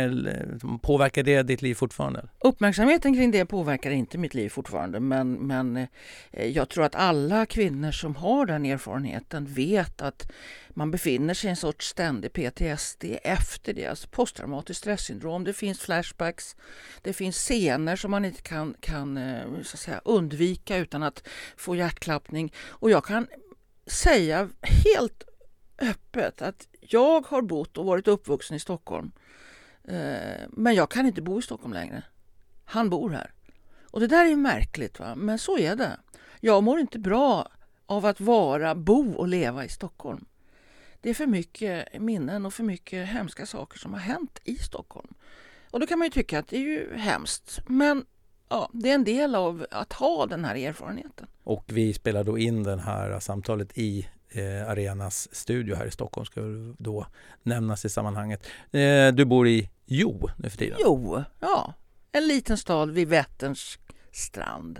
påverkar 0.81 1.23
det 1.23 1.43
ditt 1.43 1.61
liv 1.61 1.75
fortfarande? 1.75 2.25
Uppmärksamheten 2.39 3.13
kring 3.13 3.31
det 3.31 3.45
påverkar 3.45 3.91
inte 3.91 4.17
mitt 4.17 4.33
liv 4.33 4.49
fortfarande 4.49 4.99
men, 4.99 5.33
men 5.33 5.87
jag 6.31 6.69
tror 6.69 6.83
att 6.83 6.95
alla 6.95 7.45
kvinnor 7.45 7.91
som 7.91 8.15
har 8.15 8.45
den 8.45 8.65
erfarenheten 8.65 9.45
vet 9.45 10.01
att 10.01 10.24
man 10.69 10.91
befinner 10.91 11.33
sig 11.33 11.47
i 11.47 11.49
en 11.49 11.55
sorts 11.55 11.87
ständig 11.87 12.33
PTSD 12.33 13.03
efter 13.23 13.73
det, 13.73 13.85
alltså 13.85 14.07
posttraumatiskt 14.07 14.81
stresssyndrom. 14.81 15.43
Det 15.43 15.53
finns 15.53 15.79
flashbacks, 15.79 16.55
det 17.01 17.13
finns 17.13 17.35
scener 17.35 17.95
som 17.95 18.11
man 18.11 18.25
inte 18.25 18.41
kan, 18.41 18.75
kan 18.79 19.17
eh, 19.17 19.43
så 19.63 19.75
att 19.75 19.79
säga, 19.79 20.01
undvika 20.05 20.77
utan 20.77 21.03
att 21.03 21.27
få 21.57 21.75
hjärtklappning. 21.75 22.53
Och 22.67 22.89
jag 22.89 23.05
kan 23.05 23.27
säga 23.87 24.49
helt 24.61 25.23
öppet 25.77 26.41
att 26.41 26.67
jag 26.79 27.25
har 27.25 27.41
bott 27.41 27.77
och 27.77 27.85
varit 27.85 28.07
uppvuxen 28.07 28.57
i 28.57 28.59
Stockholm. 28.59 29.11
Eh, 29.83 30.41
men 30.49 30.75
jag 30.75 30.91
kan 30.91 31.05
inte 31.05 31.21
bo 31.21 31.39
i 31.39 31.41
Stockholm 31.41 31.73
längre. 31.73 32.03
Han 32.65 32.89
bor 32.89 33.09
här. 33.09 33.31
Och 33.91 33.99
det 33.99 34.07
där 34.07 34.25
är 34.25 34.35
märkligt, 34.35 34.99
va? 34.99 35.15
men 35.15 35.39
så 35.39 35.57
är 35.57 35.75
det. 35.75 35.99
Jag 36.39 36.63
mår 36.63 36.79
inte 36.79 36.99
bra 36.99 37.51
av 37.85 38.05
att 38.05 38.19
vara, 38.19 38.75
bo 38.75 39.13
och 39.13 39.27
leva 39.27 39.65
i 39.65 39.69
Stockholm. 39.69 40.25
Det 41.01 41.09
är 41.09 41.13
för 41.13 41.27
mycket 41.27 42.01
minnen 42.01 42.45
och 42.45 42.53
för 42.53 42.63
mycket 42.63 43.07
hemska 43.07 43.45
saker 43.45 43.79
som 43.79 43.93
har 43.93 43.99
hänt 43.99 44.39
i 44.43 44.55
Stockholm. 44.55 45.13
Och 45.71 45.79
då 45.79 45.87
kan 45.87 45.99
man 45.99 46.05
ju 46.05 46.11
tycka 46.11 46.39
att 46.39 46.47
det 46.47 46.57
är 46.57 46.61
ju 46.61 46.97
hemskt. 46.97 47.61
Men 47.67 48.05
ja, 48.49 48.69
det 48.73 48.89
är 48.89 48.95
en 48.95 49.03
del 49.03 49.35
av 49.35 49.65
att 49.71 49.93
ha 49.93 50.25
den 50.25 50.45
här 50.45 50.55
erfarenheten. 50.55 51.27
Och 51.43 51.63
vi 51.67 51.93
spelar 51.93 52.23
då 52.23 52.37
in 52.37 52.63
det 52.63 52.81
här 52.81 53.19
samtalet 53.19 53.77
i 53.77 54.07
eh, 54.29 54.69
Arenas 54.69 55.35
studio 55.35 55.75
här 55.75 55.85
i 55.85 55.91
Stockholm 55.91 56.25
ska 56.25 56.41
då 56.77 57.07
nämnas 57.43 57.85
i 57.85 57.89
sammanhanget. 57.89 58.47
Eh, 58.71 59.07
du 59.13 59.25
bor 59.25 59.47
i 59.47 59.69
Jo 59.85 60.29
nu 60.37 60.49
för 60.49 60.57
tiden? 60.57 60.77
Jo, 60.81 61.23
ja. 61.39 61.73
En 62.11 62.27
liten 62.27 62.57
stad 62.57 62.91
vid 62.91 63.07
Vätterns 63.07 63.79
strand. 64.11 64.79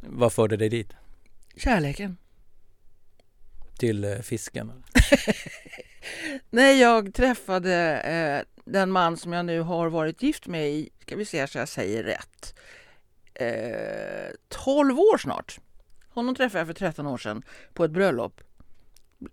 Vad 0.00 0.32
förde 0.32 0.56
dig 0.56 0.68
dit? 0.68 0.92
Kärleken. 1.56 2.16
Till 3.78 4.04
eh, 4.04 4.18
fisken? 4.18 4.72
Nej, 6.50 6.80
jag 6.80 7.14
träffade 7.14 8.00
eh, 8.00 8.62
den 8.64 8.90
man 8.90 9.16
som 9.16 9.32
jag 9.32 9.46
nu 9.46 9.60
har 9.60 9.88
varit 9.88 10.22
gift 10.22 10.46
med 10.46 10.70
i, 10.70 10.90
ska 11.00 11.16
vi 11.16 11.24
se 11.24 11.46
så 11.46 11.58
jag 11.58 11.68
säger 11.68 12.02
rätt, 12.02 12.54
eh, 13.34 14.34
12 14.48 14.98
år 14.98 15.18
snart. 15.18 15.60
Honom 16.08 16.34
träffade 16.34 16.60
jag 16.60 16.66
för 16.66 16.74
13 16.74 17.06
år 17.06 17.18
sedan 17.18 17.42
på 17.74 17.84
ett 17.84 17.90
bröllop. 17.90 18.40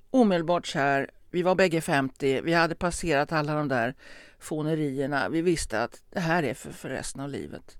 Omedelbart 0.09 0.65
kär, 0.65 1.11
vi 1.31 1.41
var 1.41 1.55
bägge 1.55 1.81
50, 1.81 2.41
vi 2.41 2.53
hade 2.53 2.75
passerat 2.75 3.31
alla 3.31 3.53
de 3.55 3.67
där 3.67 3.95
fånerierna. 4.39 5.29
Vi 5.29 5.41
visste 5.41 5.83
att 5.83 6.03
det 6.09 6.19
här 6.19 6.43
är 6.43 6.53
för, 6.53 6.71
för 6.71 6.89
resten 6.89 7.21
av 7.21 7.29
livet. 7.29 7.77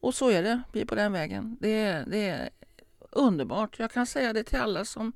Och 0.00 0.14
så 0.14 0.30
är 0.30 0.42
det, 0.42 0.62
vi 0.72 0.80
är 0.80 0.84
på 0.84 0.94
den 0.94 1.12
vägen. 1.12 1.56
Det, 1.60 2.04
det 2.06 2.28
är 2.28 2.50
underbart. 3.10 3.78
Jag 3.78 3.90
kan 3.92 4.06
säga 4.06 4.32
det 4.32 4.44
till 4.44 4.58
alla 4.58 4.84
som 4.84 5.12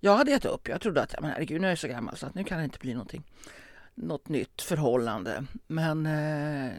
jag 0.00 0.16
hade 0.16 0.30
gett 0.30 0.44
upp. 0.44 0.68
Jag 0.68 0.80
trodde 0.80 1.02
att 1.02 1.14
men 1.20 1.30
herregud, 1.30 1.60
nu 1.60 1.66
är 1.66 1.70
jag 1.70 1.78
så 1.78 1.88
gammal 1.88 2.16
så 2.16 2.26
att 2.26 2.34
nu 2.34 2.44
kan 2.44 2.58
det 2.58 2.64
inte 2.64 2.78
bli 2.78 2.94
någonting. 2.94 3.24
Något 3.94 4.28
nytt 4.28 4.62
förhållande. 4.62 5.44
Men 5.66 6.06
eh, 6.06 6.72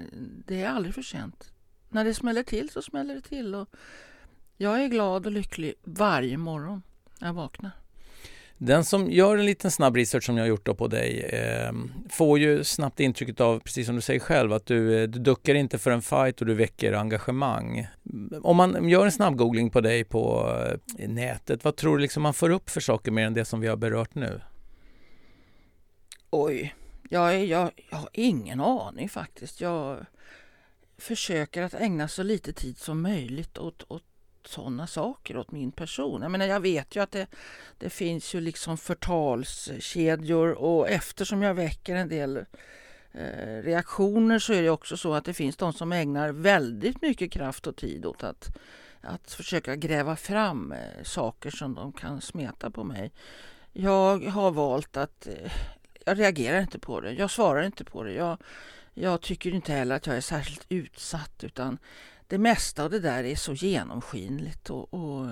det 0.45 0.61
är 0.61 0.69
aldrig 0.69 0.95
för 0.95 1.01
sent. 1.01 1.51
När 1.89 2.05
det 2.05 2.13
smäller 2.13 2.43
till 2.43 2.69
så 2.69 2.81
smäller 2.81 3.15
det 3.15 3.21
till. 3.21 3.55
Och 3.55 3.69
jag 4.57 4.83
är 4.83 4.87
glad 4.87 5.25
och 5.25 5.31
lycklig 5.31 5.73
varje 5.83 6.37
morgon 6.37 6.81
när 7.19 7.27
jag 7.27 7.33
vaknar. 7.33 7.71
Den 8.63 8.85
som 8.85 9.11
gör 9.11 9.37
en 9.37 9.45
liten 9.45 9.71
snabb 9.71 9.95
research 9.95 10.23
som 10.23 10.37
jag 10.37 10.43
har 10.43 10.49
gjort 10.49 10.77
på 10.77 10.87
dig 10.87 11.19
eh, 11.19 11.73
får 12.09 12.39
ju 12.39 12.63
snabbt 12.63 12.99
intrycket 12.99 13.41
av, 13.41 13.59
precis 13.59 13.85
som 13.85 13.95
du 13.95 14.01
säger 14.01 14.19
själv, 14.19 14.53
att 14.53 14.65
du, 14.65 15.01
eh, 15.01 15.07
du 15.07 15.19
duckar 15.19 15.55
inte 15.55 15.77
för 15.77 15.91
en 15.91 16.01
fight 16.01 16.41
och 16.41 16.47
du 16.47 16.53
väcker 16.53 16.93
engagemang. 16.93 17.87
Mm, 18.13 18.45
om 18.45 18.57
man 18.57 18.89
gör 18.89 19.05
en 19.05 19.11
snabb 19.11 19.35
googling 19.35 19.69
på 19.69 19.81
dig 19.81 20.03
på 20.03 20.53
eh, 20.97 21.09
nätet, 21.09 21.63
vad 21.63 21.75
tror 21.75 21.97
du 21.97 22.01
liksom 22.01 22.23
man 22.23 22.33
får 22.33 22.49
upp 22.49 22.69
för 22.69 22.81
saker 22.81 23.11
mer 23.11 23.27
än 23.27 23.33
det 23.33 23.45
som 23.45 23.59
vi 23.59 23.67
har 23.67 23.77
berört 23.77 24.15
nu? 24.15 24.41
Oj, 26.29 26.75
jag, 27.09 27.45
jag, 27.45 27.71
jag 27.89 27.97
har 27.97 28.09
ingen 28.13 28.61
aning 28.61 29.09
faktiskt. 29.09 29.61
Jag 29.61 30.05
försöker 30.97 31.63
att 31.63 31.73
ägna 31.73 32.07
så 32.07 32.23
lite 32.23 32.53
tid 32.53 32.77
som 32.77 33.01
möjligt 33.01 33.57
åt, 33.57 33.83
åt 33.87 34.03
sådana 34.47 34.87
saker 34.87 35.37
åt 35.37 35.51
min 35.51 35.71
person. 35.71 36.21
Jag 36.21 36.31
menar, 36.31 36.45
jag 36.45 36.59
vet 36.59 36.95
ju 36.95 37.03
att 37.03 37.11
det, 37.11 37.27
det 37.77 37.89
finns 37.89 38.35
ju 38.35 38.41
liksom 38.41 38.77
förtalskedjor 38.77 40.51
och 40.51 40.89
eftersom 40.89 41.41
jag 41.41 41.53
väcker 41.53 41.95
en 41.95 42.09
del 42.09 42.37
eh, 43.11 43.63
reaktioner 43.63 44.39
så 44.39 44.53
är 44.53 44.61
det 44.61 44.69
också 44.69 44.97
så 44.97 45.13
att 45.13 45.25
det 45.25 45.33
finns 45.33 45.57
de 45.57 45.73
som 45.73 45.91
ägnar 45.91 46.29
väldigt 46.29 47.01
mycket 47.01 47.31
kraft 47.31 47.67
och 47.67 47.75
tid 47.75 48.05
åt 48.05 48.23
att, 48.23 48.57
att 49.01 49.31
försöka 49.31 49.75
gräva 49.75 50.15
fram 50.15 50.71
eh, 50.71 51.03
saker 51.03 51.51
som 51.51 51.75
de 51.75 51.93
kan 51.93 52.21
smeta 52.21 52.71
på 52.71 52.83
mig. 52.83 53.11
Jag 53.73 54.25
har 54.25 54.51
valt 54.51 54.97
att 54.97 55.27
eh, 55.27 55.51
jag 56.05 56.19
reagerar 56.19 56.61
inte 56.61 56.79
på 56.79 57.01
det. 57.01 57.13
Jag 57.13 57.31
svarar 57.31 57.63
inte 57.63 57.83
på 57.83 58.03
det. 58.03 58.13
Jag, 58.13 58.37
jag 58.93 59.21
tycker 59.21 59.53
inte 59.53 59.73
heller 59.73 59.95
att 59.95 60.07
jag 60.07 60.17
är 60.17 60.21
särskilt 60.21 60.65
utsatt 60.69 61.43
utan 61.43 61.77
det 62.31 62.37
mesta 62.37 62.83
av 62.83 62.89
det 62.89 62.99
där 62.99 63.23
är 63.23 63.35
så 63.35 63.53
genomskinligt 63.53 64.69
och, 64.69 64.93
och 64.93 65.27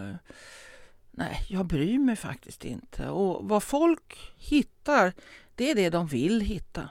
nej, 1.12 1.46
jag 1.48 1.66
bryr 1.66 2.00
mig 2.00 2.16
faktiskt 2.16 2.66
inte. 2.66 3.10
Och 3.10 3.50
vad 3.50 3.64
folk 3.64 4.34
hittar, 4.38 5.14
det 5.56 5.72
är 5.72 5.76
det 5.76 5.90
de 5.90 6.08
vill 6.08 6.42
hitta. 6.42 6.90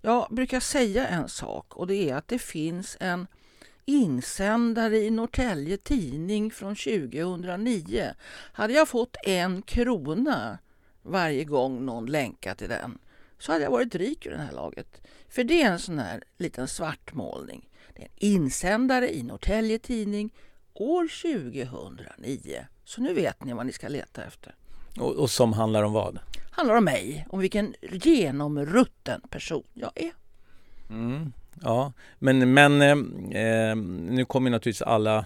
Jag 0.00 0.26
brukar 0.30 0.60
säga 0.60 1.06
en 1.06 1.28
sak 1.28 1.76
och 1.76 1.86
det 1.86 2.10
är 2.10 2.14
att 2.14 2.28
det 2.28 2.38
finns 2.38 2.96
en 3.00 3.26
insändare 3.84 4.96
i 4.98 5.10
Norrtälje 5.10 5.76
Tidning 5.76 6.50
från 6.50 6.76
2009. 6.76 8.14
Hade 8.52 8.72
jag 8.72 8.88
fått 8.88 9.16
en 9.24 9.62
krona 9.62 10.58
varje 11.02 11.44
gång 11.44 11.86
någon 11.86 12.06
länkat 12.06 12.58
till 12.58 12.68
den 12.68 12.98
så 13.38 13.52
hade 13.52 13.64
jag 13.64 13.70
varit 13.70 13.94
rik 13.94 14.26
ur 14.26 14.30
det 14.30 14.38
här 14.38 14.52
laget. 14.52 15.02
För 15.28 15.44
det 15.44 15.62
är 15.62 15.70
en 15.70 15.78
sån 15.78 15.98
här 15.98 16.22
liten 16.36 16.68
svartmålning. 16.68 17.68
Det 17.94 18.02
är 18.02 18.06
en 18.06 18.12
insändare 18.18 19.14
i 19.14 19.22
Norrtälje 19.22 19.78
Tidning 19.78 20.30
år 20.74 21.08
2009. 21.82 22.66
Så 22.84 23.00
nu 23.00 23.14
vet 23.14 23.44
ni 23.44 23.52
vad 23.52 23.66
ni 23.66 23.72
ska 23.72 23.88
leta 23.88 24.24
efter. 24.24 24.54
Och, 24.98 25.14
och 25.16 25.30
som 25.30 25.52
handlar 25.52 25.82
om 25.82 25.92
vad? 25.92 26.18
Handlar 26.50 26.74
om 26.74 26.84
mig, 26.84 27.26
om 27.30 27.40
vilken 27.40 27.74
genomrutten 27.92 29.20
person 29.20 29.64
jag 29.72 29.90
är. 29.94 30.12
Mm. 30.90 31.32
Ja, 31.62 31.92
men, 32.18 32.54
men 32.54 32.82
eh, 32.82 32.90
eh 33.42 33.76
nu 33.76 34.24
kommer 34.24 34.50
naturligtvis 34.50 34.82
alla 34.82 35.24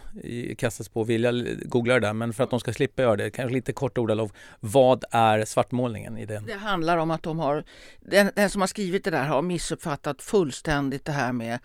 kastas 0.59 0.89
på 0.89 1.01
att 1.01 1.09
vilja 1.09 1.33
googla 1.65 1.95
det 1.95 2.01
där, 2.01 2.13
men 2.13 2.33
för 2.33 2.45
att 2.45 2.51
de 2.51 2.61
ska 2.61 2.73
slippa 2.73 3.03
göra 3.03 3.17
det, 3.17 3.31
kanske 3.31 3.55
lite 3.55 3.73
kort 3.73 3.99
ordalov, 3.99 4.33
vad 4.61 5.05
är 5.11 5.45
svartmålningen 5.45 6.19
i 6.19 6.27
den? 6.27 6.47
Det 6.47 6.55
handlar 6.55 6.99
om 6.99 7.11
att 7.11 7.23
de 7.23 7.39
har, 7.39 7.65
den, 8.01 8.31
den 8.35 8.51
som 8.51 8.61
har 8.61 8.69
skrivit 8.69 9.05
det 9.05 9.11
där 9.11 9.25
har 9.25 9.43
missuppfattat 9.43 10.23
fullständigt 10.23 11.05
det 11.05 11.13
här 11.13 11.33
med, 11.33 11.59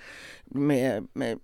med, 0.46 1.08
med 1.14 1.40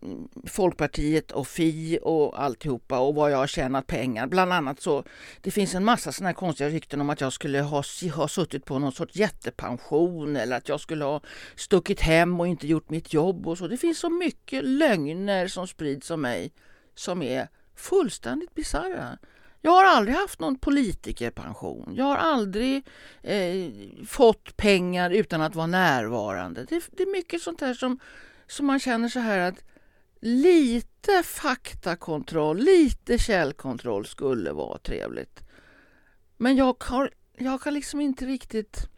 Folkpartiet 0.45 1.31
och 1.31 1.47
Fi 1.47 1.99
och 2.01 2.43
alltihopa 2.43 2.99
och 2.99 3.15
vad 3.15 3.31
jag 3.31 3.37
har 3.37 3.47
tjänat 3.47 3.87
pengar. 3.87 4.27
Bland 4.27 4.53
annat 4.53 4.81
så, 4.81 5.03
det 5.41 5.51
finns 5.51 5.75
en 5.75 5.85
massa 5.85 6.11
sådana 6.11 6.29
här 6.29 6.33
konstiga 6.33 6.69
rykten 6.69 7.01
om 7.01 7.09
att 7.09 7.21
jag 7.21 7.33
skulle 7.33 7.61
ha, 7.61 7.83
ha 8.15 8.27
suttit 8.27 8.65
på 8.65 8.79
någon 8.79 8.91
sorts 8.91 9.15
jättepension 9.15 10.35
eller 10.35 10.57
att 10.57 10.69
jag 10.69 10.79
skulle 10.79 11.05
ha 11.05 11.21
stuckit 11.55 11.99
hem 11.99 12.39
och 12.39 12.47
inte 12.47 12.67
gjort 12.67 12.89
mitt 12.89 13.08
jobb 13.13 13.47
och 13.47 13.57
så. 13.57 13.67
Det 13.67 13.77
finns 13.77 13.99
så 13.99 14.09
mycket 14.09 14.63
lögner 14.63 15.47
som 15.47 15.67
sprids 15.67 16.11
om 16.11 16.21
mig 16.21 16.53
som 16.95 17.21
är 17.21 17.47
fullständigt 17.75 18.55
bisarra. 18.55 19.17
Jag 19.61 19.71
har 19.71 19.83
aldrig 19.83 20.15
haft 20.15 20.39
någon 20.39 20.57
politikerpension. 20.57 21.93
Jag 21.95 22.05
har 22.05 22.15
aldrig 22.15 22.87
eh, 23.21 23.71
fått 24.07 24.57
pengar 24.57 25.09
utan 25.09 25.41
att 25.41 25.55
vara 25.55 25.67
närvarande. 25.67 26.65
Det, 26.65 26.83
det, 26.91 27.03
är 27.03 27.11
mycket 27.11 27.41
sånt 27.41 27.61
här 27.61 27.73
som, 27.73 27.99
som 28.47 28.65
man 28.65 28.79
känner 28.79 29.09
så 29.09 29.19
här 29.19 29.39
att 29.39 29.63
lite 30.21 31.23
faktakontroll, 31.23 32.57
lite 32.57 33.17
källkontroll 33.17 34.05
skulle 34.05 34.51
vara 34.51 34.77
trevligt. 34.77 35.39
Men 36.37 36.55
jag 36.55 36.83
har, 36.83 37.11
jag 37.37 37.57
har 37.57 37.71
liksom 37.71 38.01
inte 38.01 38.25
riktigt 38.25 38.89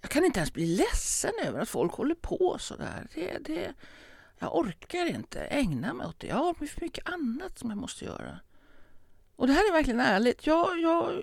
jag 0.00 0.10
kan 0.10 0.24
inte 0.24 0.38
ens 0.38 0.52
bli 0.52 0.66
ledsen 0.66 1.32
över 1.44 1.60
att 1.60 1.68
folk 1.68 1.92
håller 1.92 2.14
på 2.14 2.56
så 2.60 2.76
där. 2.76 3.06
Det, 3.14 3.38
det, 3.38 3.74
jag 4.38 4.56
orkar 4.56 5.06
inte 5.06 5.40
ägna 5.40 5.94
mig 5.94 6.06
åt 6.06 6.20
det. 6.20 6.26
Jag 6.26 6.36
har 6.36 6.54
för 6.54 6.80
mycket 6.80 7.08
annat 7.08 7.58
som 7.58 7.70
jag 7.70 7.78
måste 7.78 8.04
göra. 8.04 8.38
Och 9.36 9.46
det 9.46 9.52
här 9.52 9.68
är 9.68 9.72
verkligen 9.72 10.00
ärligt. 10.00 10.46
Jag, 10.46 10.80
jag, 10.80 11.22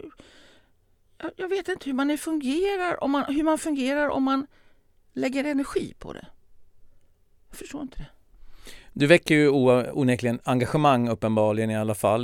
jag, 1.36 1.50
vet 1.50 1.68
inte 1.68 1.86
hur 1.86 1.94
man 1.94 2.18
fungerar 2.18 3.04
om 3.04 3.12
man, 3.12 3.36
hur 3.36 3.44
man 3.44 3.58
fungerar 3.58 4.10
om 4.10 4.24
man 4.24 4.48
lägger 5.14 5.44
energi 5.44 5.94
på 6.00 6.14
det. 6.14 6.28
Jag 7.50 7.58
förstår 7.58 7.82
inte 7.82 7.98
det. 7.98 8.08
Du 8.94 9.08
väcker 9.08 9.36
ju 9.36 9.50
onekligen 9.92 10.40
engagemang 10.44 11.10
uppenbarligen 11.10 11.70
i 11.70 11.78
alla 11.78 11.96
fall. 11.96 12.22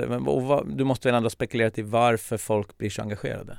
du 0.66 0.84
måste 0.84 1.08
väl 1.08 1.16
ändå 1.16 1.26
ha 1.26 1.32
spekulerat 1.32 1.78
i 1.78 1.82
varför 1.82 2.38
folk 2.38 2.78
blir 2.78 2.90
så 2.90 3.02
engagerade? 3.02 3.58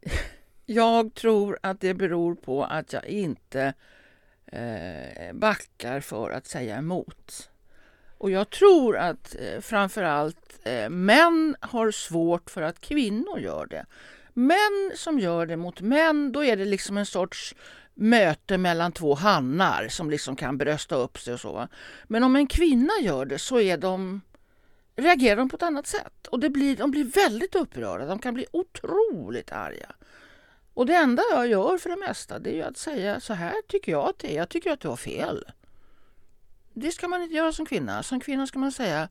Jag 0.72 1.14
tror 1.14 1.58
att 1.62 1.80
det 1.80 1.94
beror 1.94 2.34
på 2.34 2.64
att 2.64 2.92
jag 2.92 3.06
inte 3.06 3.74
eh, 4.46 5.32
backar 5.32 6.00
för 6.00 6.30
att 6.30 6.46
säga 6.46 6.76
emot. 6.76 7.50
Och 8.18 8.30
jag 8.30 8.50
tror 8.50 8.96
att 8.96 9.36
eh, 9.38 9.60
framförallt 9.60 10.60
eh, 10.62 10.88
män 10.88 11.56
har 11.60 11.90
svårt 11.90 12.50
för 12.50 12.62
att 12.62 12.80
kvinnor 12.80 13.38
gör 13.38 13.66
det. 13.66 13.86
Män 14.32 14.92
som 14.94 15.18
gör 15.18 15.46
det 15.46 15.56
mot 15.56 15.80
män, 15.80 16.32
då 16.32 16.44
är 16.44 16.56
det 16.56 16.64
liksom 16.64 16.98
en 16.98 17.06
sorts 17.06 17.54
möte 17.94 18.58
mellan 18.58 18.92
två 18.92 19.14
hannar 19.14 19.88
som 19.88 20.10
liksom 20.10 20.36
kan 20.36 20.58
brösta 20.58 20.94
upp 20.94 21.18
sig 21.18 21.34
och 21.34 21.40
så. 21.40 21.68
Men 22.04 22.22
om 22.22 22.36
en 22.36 22.46
kvinna 22.46 22.92
gör 23.02 23.24
det 23.24 23.38
så 23.38 23.60
är 23.60 23.76
de, 23.76 24.20
reagerar 24.96 25.36
de 25.36 25.48
på 25.48 25.56
ett 25.56 25.62
annat 25.62 25.86
sätt. 25.86 26.26
Och 26.26 26.40
det 26.40 26.50
blir, 26.50 26.76
de 26.76 26.90
blir 26.90 27.04
väldigt 27.04 27.54
upprörda, 27.54 28.06
de 28.06 28.18
kan 28.18 28.34
bli 28.34 28.46
otroligt 28.52 29.52
arga. 29.52 29.92
Och 30.74 30.86
det 30.86 30.94
enda 30.94 31.22
jag 31.30 31.46
gör 31.46 31.78
för 31.78 31.90
det 31.90 31.96
mesta 31.96 32.38
det 32.38 32.60
är 32.60 32.64
att 32.64 32.76
säga 32.76 33.20
så 33.20 33.34
här 33.34 33.54
tycker 33.68 33.92
jag 33.92 34.08
att 34.08 34.18
det 34.18 34.32
är, 34.32 34.36
jag 34.36 34.48
tycker 34.48 34.70
att 34.72 34.80
du 34.80 34.88
har 34.88 34.96
fel. 34.96 35.44
Det 36.74 36.90
ska 36.90 37.08
man 37.08 37.22
inte 37.22 37.34
göra 37.34 37.52
som 37.52 37.66
kvinna. 37.66 38.02
Som 38.02 38.20
kvinna 38.20 38.46
ska 38.46 38.58
man 38.58 38.72
säga 38.72 39.08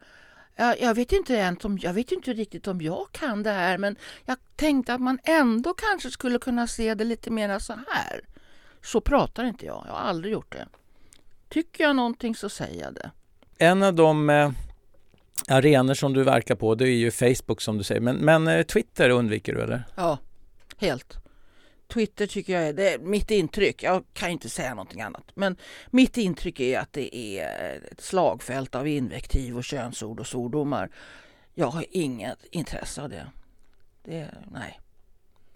jag, 0.56 0.96
vet 0.96 1.12
inte 1.12 1.34
ens 1.34 1.66
om, 1.66 1.78
jag 1.82 1.94
vet 1.94 2.12
inte 2.12 2.34
riktigt 2.34 2.68
om 2.68 2.82
jag 2.82 3.08
kan 3.12 3.44
det 3.44 3.52
här 3.52 3.78
men 3.78 3.96
jag 4.26 4.38
tänkte 4.56 4.94
att 4.94 5.02
man 5.02 5.20
ändå 5.24 5.74
kanske 5.74 6.12
skulle 6.12 6.40
kunna 6.40 6.68
se 6.68 6.94
det 6.94 7.04
lite 7.04 7.32
mer 7.32 7.60
så 7.60 7.74
här. 7.74 8.22
Så 8.84 9.02
pratar 9.02 9.44
inte 9.44 9.66
jag. 9.66 9.86
Jag 9.88 9.94
har 9.94 10.00
aldrig 10.00 10.34
gjort 10.34 10.52
det. 10.52 10.68
Tycker 11.50 11.84
jag 11.84 11.96
någonting 11.96 12.36
så 12.36 12.50
säger 12.50 12.84
jag 12.84 12.94
det. 12.94 13.12
En 13.58 13.84
av 13.84 13.94
de 13.94 14.30
eh, 14.30 14.52
arenor 15.48 15.94
som 15.94 16.14
du 16.14 16.24
verkar 16.24 16.56
på 16.56 16.76
det 16.76 16.86
är 16.86 16.96
ju 16.96 17.12
Facebook 17.12 17.62
som 17.62 17.78
du 17.78 17.84
säger. 17.84 18.02
Men, 18.02 18.16
men 18.16 18.48
eh, 18.48 18.64
Twitter 18.64 19.10
undviker 19.10 19.54
du 19.54 19.62
eller? 19.62 19.84
Ja, 19.96 20.18
helt. 20.78 21.21
Twitter 21.94 22.28
tycker 22.28 22.54
jag 22.54 22.64
är, 22.64 22.74
det 22.74 22.94
är 22.94 23.00
mitt 23.00 23.32
intryck, 23.32 23.84
jag 23.84 24.04
kan 24.14 24.30
inte 24.30 24.50
säga 24.50 24.70
någonting 24.70 25.02
annat, 25.02 25.24
men 25.34 25.56
mitt 25.90 26.18
intryck 26.18 26.60
är 26.60 26.80
att 26.80 26.94
det 26.94 27.16
är 27.16 27.48
ett 27.92 28.02
slagfält 28.02 28.76
av 28.76 28.88
invektiv 28.88 29.58
och 29.58 29.64
könsord 29.64 30.20
och 30.20 30.28
svordomar. 30.28 30.90
Jag 31.54 31.68
har 31.68 31.86
inget 31.90 32.46
intresse 32.52 33.02
av 33.02 33.10
det. 33.10 33.28
det 34.04 34.28
nej. 34.52 34.80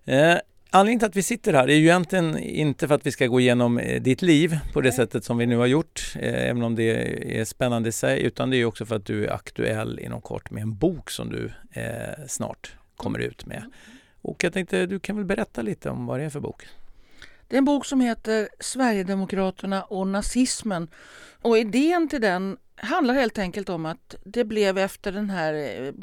Eh, 0.05 0.39
Anledningen 0.75 0.99
till 0.99 1.07
att 1.07 1.15
vi 1.15 1.23
sitter 1.23 1.53
här 1.53 1.69
är 1.69 1.75
ju 1.75 1.83
egentligen 1.83 2.37
inte 2.37 2.87
för 2.87 2.95
att 2.95 3.05
vi 3.05 3.11
ska 3.11 3.27
gå 3.27 3.39
igenom 3.39 3.77
eh, 3.77 4.01
ditt 4.01 4.21
liv 4.21 4.59
på 4.73 4.81
det 4.81 4.89
Nej. 4.89 4.95
sättet 4.95 5.23
som 5.23 5.37
vi 5.37 5.45
nu 5.45 5.57
har 5.57 5.65
gjort, 5.65 6.13
eh, 6.15 6.49
även 6.49 6.63
om 6.63 6.75
det 6.75 7.39
är 7.39 7.45
spännande 7.45 7.89
i 7.89 7.91
sig, 7.91 8.21
utan 8.21 8.49
det 8.49 8.57
är 8.57 8.65
också 8.65 8.85
för 8.85 8.95
att 8.95 9.05
du 9.05 9.25
är 9.25 9.33
aktuell 9.33 9.99
inom 9.99 10.21
kort 10.21 10.51
med 10.51 10.63
en 10.63 10.77
bok 10.77 11.09
som 11.09 11.29
du 11.29 11.51
eh, 11.71 12.25
snart 12.27 12.75
kommer 12.95 13.19
ut 13.19 13.45
med. 13.45 13.63
Och 14.25 14.43
jag 14.43 14.53
tänkte, 14.53 14.85
du 14.85 14.99
kan 14.99 15.15
väl 15.15 15.25
berätta 15.25 15.61
lite 15.61 15.89
om 15.89 16.05
vad 16.05 16.19
det 16.19 16.23
är 16.23 16.29
för 16.29 16.39
bok? 16.39 16.67
Det 17.47 17.55
är 17.55 17.57
en 17.57 17.65
bok 17.65 17.85
som 17.85 18.01
heter 18.01 18.49
Sverigedemokraterna 18.59 19.83
och 19.83 20.07
nazismen. 20.07 20.87
Och 21.41 21.57
idén 21.57 22.09
till 22.09 22.21
den 22.21 22.57
handlar 22.75 23.13
helt 23.13 23.37
enkelt 23.37 23.69
om 23.69 23.85
att 23.85 24.15
det 24.23 24.43
blev 24.43 24.77
efter 24.77 25.11
den 25.11 25.29
här 25.29 25.53
eh, 25.53 25.93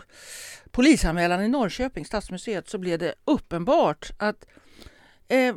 polisanmälan 0.70 1.42
i 1.42 1.48
Norrköping, 1.48 2.04
Stadsmuseet, 2.04 2.68
så 2.68 2.78
blev 2.78 2.98
det 2.98 3.14
uppenbart 3.24 4.10
att 4.18 4.46
eh, 5.28 5.54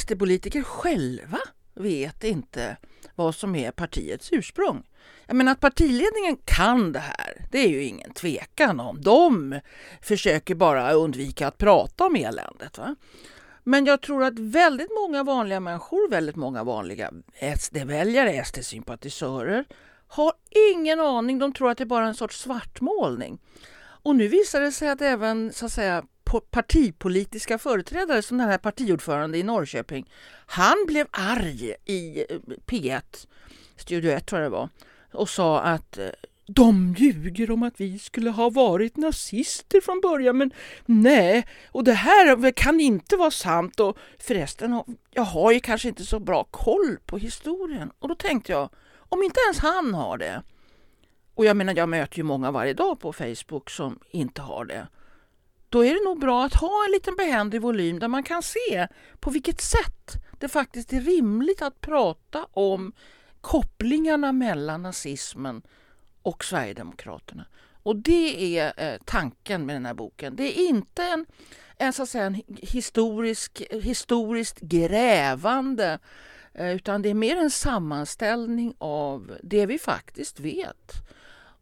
SD-politiker 0.00 0.62
själva 0.62 1.38
vet 1.74 2.24
inte 2.24 2.76
vad 3.14 3.34
som 3.34 3.54
är 3.54 3.70
partiets 3.70 4.28
ursprung. 4.32 4.82
Jag 5.26 5.36
menar 5.36 5.52
att 5.52 5.60
partiledningen 5.60 6.36
kan 6.44 6.92
det 6.92 6.98
här, 6.98 7.46
det 7.50 7.58
är 7.58 7.68
ju 7.68 7.84
ingen 7.84 8.12
tvekan 8.12 8.80
om. 8.80 9.02
De 9.02 9.60
försöker 10.02 10.54
bara 10.54 10.92
undvika 10.92 11.48
att 11.48 11.58
prata 11.58 12.06
om 12.06 12.16
eländet. 12.16 12.78
Va? 12.78 12.96
Men 13.64 13.86
jag 13.86 14.00
tror 14.00 14.24
att 14.24 14.38
väldigt 14.38 14.90
många 14.90 15.22
vanliga 15.22 15.60
människor, 15.60 16.10
väldigt 16.10 16.36
många 16.36 16.64
vanliga 16.64 17.10
SD-väljare, 17.58 18.44
SD-sympatisörer 18.44 19.64
har 20.08 20.32
ingen 20.74 21.00
aning. 21.00 21.38
De 21.38 21.52
tror 21.52 21.70
att 21.70 21.78
det 21.78 21.84
är 21.84 21.86
bara 21.86 22.06
en 22.06 22.14
sorts 22.14 22.40
svartmålning. 22.40 23.38
Och 24.02 24.16
nu 24.16 24.28
visar 24.28 24.60
det 24.60 24.72
sig 24.72 24.88
att 24.88 25.00
även 25.00 25.52
så 25.52 25.66
att 25.66 25.72
säga, 25.72 26.04
partipolitiska 26.40 27.58
företrädare 27.58 28.22
som 28.22 28.38
den 28.38 28.48
här 28.48 28.58
partiordförande 28.58 29.38
i 29.38 29.42
Norrköping, 29.42 30.10
han 30.46 30.84
blev 30.86 31.06
arg 31.10 31.74
i 31.84 32.24
eh, 32.28 32.36
P1, 32.66 33.26
Studio 33.76 34.10
1 34.10 34.26
tror 34.26 34.42
jag 34.42 34.52
det 34.52 34.56
var, 34.56 34.68
och 35.12 35.28
sa 35.28 35.60
att 35.60 35.98
eh, 35.98 36.08
de 36.46 36.94
ljuger 36.98 37.50
om 37.50 37.62
att 37.62 37.80
vi 37.80 37.98
skulle 37.98 38.30
ha 38.30 38.50
varit 38.50 38.96
nazister 38.96 39.80
från 39.80 40.00
början, 40.00 40.36
men 40.36 40.52
nej, 40.86 41.46
och 41.70 41.84
det 41.84 41.92
här 41.92 42.50
kan 42.50 42.80
inte 42.80 43.16
vara 43.16 43.30
sant 43.30 43.80
och 43.80 43.98
förresten, 44.18 44.82
jag 45.10 45.22
har 45.22 45.52
ju 45.52 45.60
kanske 45.60 45.88
inte 45.88 46.04
så 46.04 46.20
bra 46.20 46.44
koll 46.44 46.96
på 47.06 47.18
historien. 47.18 47.90
Och 47.98 48.08
då 48.08 48.14
tänkte 48.14 48.52
jag, 48.52 48.68
om 49.08 49.22
inte 49.22 49.40
ens 49.46 49.58
han 49.58 49.94
har 49.94 50.18
det, 50.18 50.42
och 51.34 51.44
jag 51.44 51.56
menar 51.56 51.74
jag 51.76 51.88
möter 51.88 52.18
ju 52.18 52.22
många 52.22 52.50
varje 52.50 52.74
dag 52.74 53.00
på 53.00 53.12
Facebook 53.12 53.70
som 53.70 53.98
inte 54.10 54.42
har 54.42 54.64
det, 54.64 54.86
då 55.72 55.84
är 55.84 55.94
det 55.94 56.04
nog 56.04 56.20
bra 56.20 56.44
att 56.44 56.54
ha 56.54 56.84
en 56.86 56.92
liten 56.92 57.16
behändig 57.16 57.60
volym 57.60 57.98
där 57.98 58.08
man 58.08 58.22
kan 58.22 58.42
se 58.42 58.88
på 59.20 59.30
vilket 59.30 59.60
sätt 59.60 60.12
det 60.38 60.48
faktiskt 60.48 60.92
är 60.92 61.00
rimligt 61.00 61.62
att 61.62 61.80
prata 61.80 62.46
om 62.52 62.92
kopplingarna 63.40 64.32
mellan 64.32 64.82
nazismen 64.82 65.62
och 66.22 66.44
Sverigedemokraterna. 66.44 67.46
Och 67.82 67.96
det 67.96 68.58
är 68.58 68.72
eh, 68.76 68.98
tanken 69.04 69.66
med 69.66 69.76
den 69.76 69.86
här 69.86 69.94
boken. 69.94 70.36
Det 70.36 70.60
är 70.60 70.68
inte 70.68 71.02
en, 71.02 71.26
en, 71.78 71.92
så 71.92 72.02
att 72.02 72.08
säga, 72.08 72.24
en 72.24 72.42
historisk, 72.58 73.62
historiskt 73.70 74.60
grävande 74.60 75.98
eh, 76.54 76.70
utan 76.70 77.02
det 77.02 77.08
är 77.08 77.14
mer 77.14 77.36
en 77.36 77.50
sammanställning 77.50 78.74
av 78.78 79.38
det 79.42 79.66
vi 79.66 79.78
faktiskt 79.78 80.40
vet. 80.40 80.92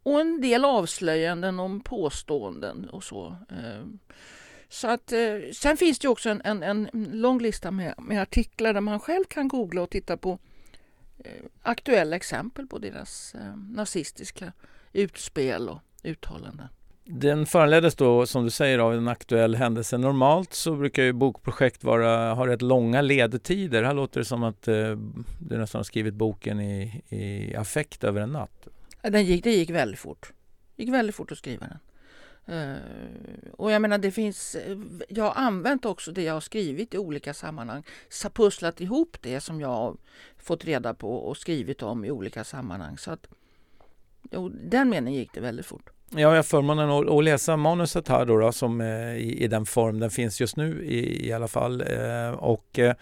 Och 0.03 0.21
en 0.21 0.41
del 0.41 0.65
avslöjanden 0.65 1.59
om 1.59 1.81
påståenden 1.81 2.89
och 2.89 3.03
så. 3.03 3.35
Eh, 3.49 3.85
så 4.69 4.87
att, 4.87 5.11
eh, 5.11 5.19
sen 5.53 5.77
finns 5.77 5.99
det 5.99 6.07
också 6.07 6.29
en, 6.29 6.41
en, 6.41 6.63
en 6.63 6.89
lång 7.11 7.41
lista 7.41 7.71
med, 7.71 7.93
med, 7.97 8.21
artiklar 8.21 8.73
där 8.73 8.81
man 8.81 8.99
själv 8.99 9.23
kan 9.23 9.47
googla 9.47 9.81
och 9.81 9.89
titta 9.89 10.17
på 10.17 10.39
eh, 11.19 11.31
aktuella 11.61 12.15
exempel 12.15 12.67
på 12.67 12.77
deras 12.77 13.35
nazistiska 13.69 14.53
utspel 14.93 15.69
och 15.69 15.79
uttalanden. 16.03 16.67
Den 17.03 17.45
föranleddes 17.45 17.95
då 17.95 18.25
som 18.25 18.43
du 18.43 18.49
säger 18.49 18.79
av 18.79 18.93
en 18.93 19.07
aktuell 19.07 19.55
händelse. 19.55 19.97
Normalt 19.97 20.53
så 20.53 20.75
brukar 20.75 21.03
ju 21.03 21.13
bokprojekt 21.13 21.83
vara, 21.83 22.33
ha 22.33 22.47
rätt 22.47 22.61
långa 22.61 23.01
ledtider. 23.01 23.83
Här 23.83 23.93
låter 23.93 24.19
det 24.19 24.25
som 24.25 24.43
att 24.43 24.67
eh, 24.67 24.97
du 25.39 25.57
nästan 25.57 25.79
har 25.79 25.83
skrivit 25.83 26.13
boken 26.13 26.59
i, 26.61 27.03
i 27.09 27.55
affekt 27.55 28.03
över 28.03 28.21
en 28.21 28.31
natt. 28.31 28.67
Den 29.01 29.25
gick, 29.25 29.43
det 29.43 29.51
gick 29.51 29.69
väldigt 29.69 29.99
fort. 29.99 30.33
Det 30.75 30.83
gick 30.83 30.93
väldigt 30.93 31.15
fort 31.15 31.31
att 31.31 31.37
skriva 31.37 31.67
den. 31.67 31.79
Uh, 32.49 32.77
och 33.51 33.71
jag 33.71 33.81
menar 33.81 33.97
det 33.97 34.11
finns, 34.11 34.55
eh, 34.55 34.77
jag 35.09 35.23
har 35.23 35.33
använt 35.35 35.85
också 35.85 36.11
det 36.11 36.23
jag 36.23 36.33
har 36.33 36.41
skrivit 36.41 36.93
i 36.93 36.97
olika 36.97 37.33
sammanhang, 37.33 37.83
pusslat 38.33 38.81
ihop 38.81 39.17
det 39.21 39.41
som 39.41 39.61
jag 39.61 39.67
har 39.67 39.97
fått 40.37 40.65
reda 40.65 40.93
på 40.93 41.15
och 41.15 41.37
skrivit 41.37 41.83
om 41.83 42.05
i 42.05 42.11
olika 42.11 42.43
sammanhang. 42.43 42.97
Så 42.97 43.11
att, 43.11 43.27
jo, 44.31 44.49
den 44.49 44.89
meningen 44.89 45.19
gick 45.19 45.33
det 45.33 45.41
väldigt 45.41 45.65
fort. 45.65 45.89
Ja, 46.13 46.19
jag 46.19 46.35
har 46.35 46.43
förmånen 46.43 46.89
att, 46.89 47.09
att 47.09 47.23
läsa 47.23 47.57
manuset 47.57 48.07
här 48.07 48.25
då, 48.25 48.37
då 48.37 48.51
som 48.51 48.81
eh, 48.81 49.15
i, 49.15 49.43
i, 49.43 49.47
den 49.47 49.65
form 49.65 49.99
den 49.99 50.09
finns 50.09 50.41
just 50.41 50.55
nu 50.55 50.85
i, 50.85 51.27
i 51.27 51.33
alla 51.33 51.47
fall. 51.47 51.81
Eh, 51.81 52.29
och 52.29 52.79
eh, 52.79 52.95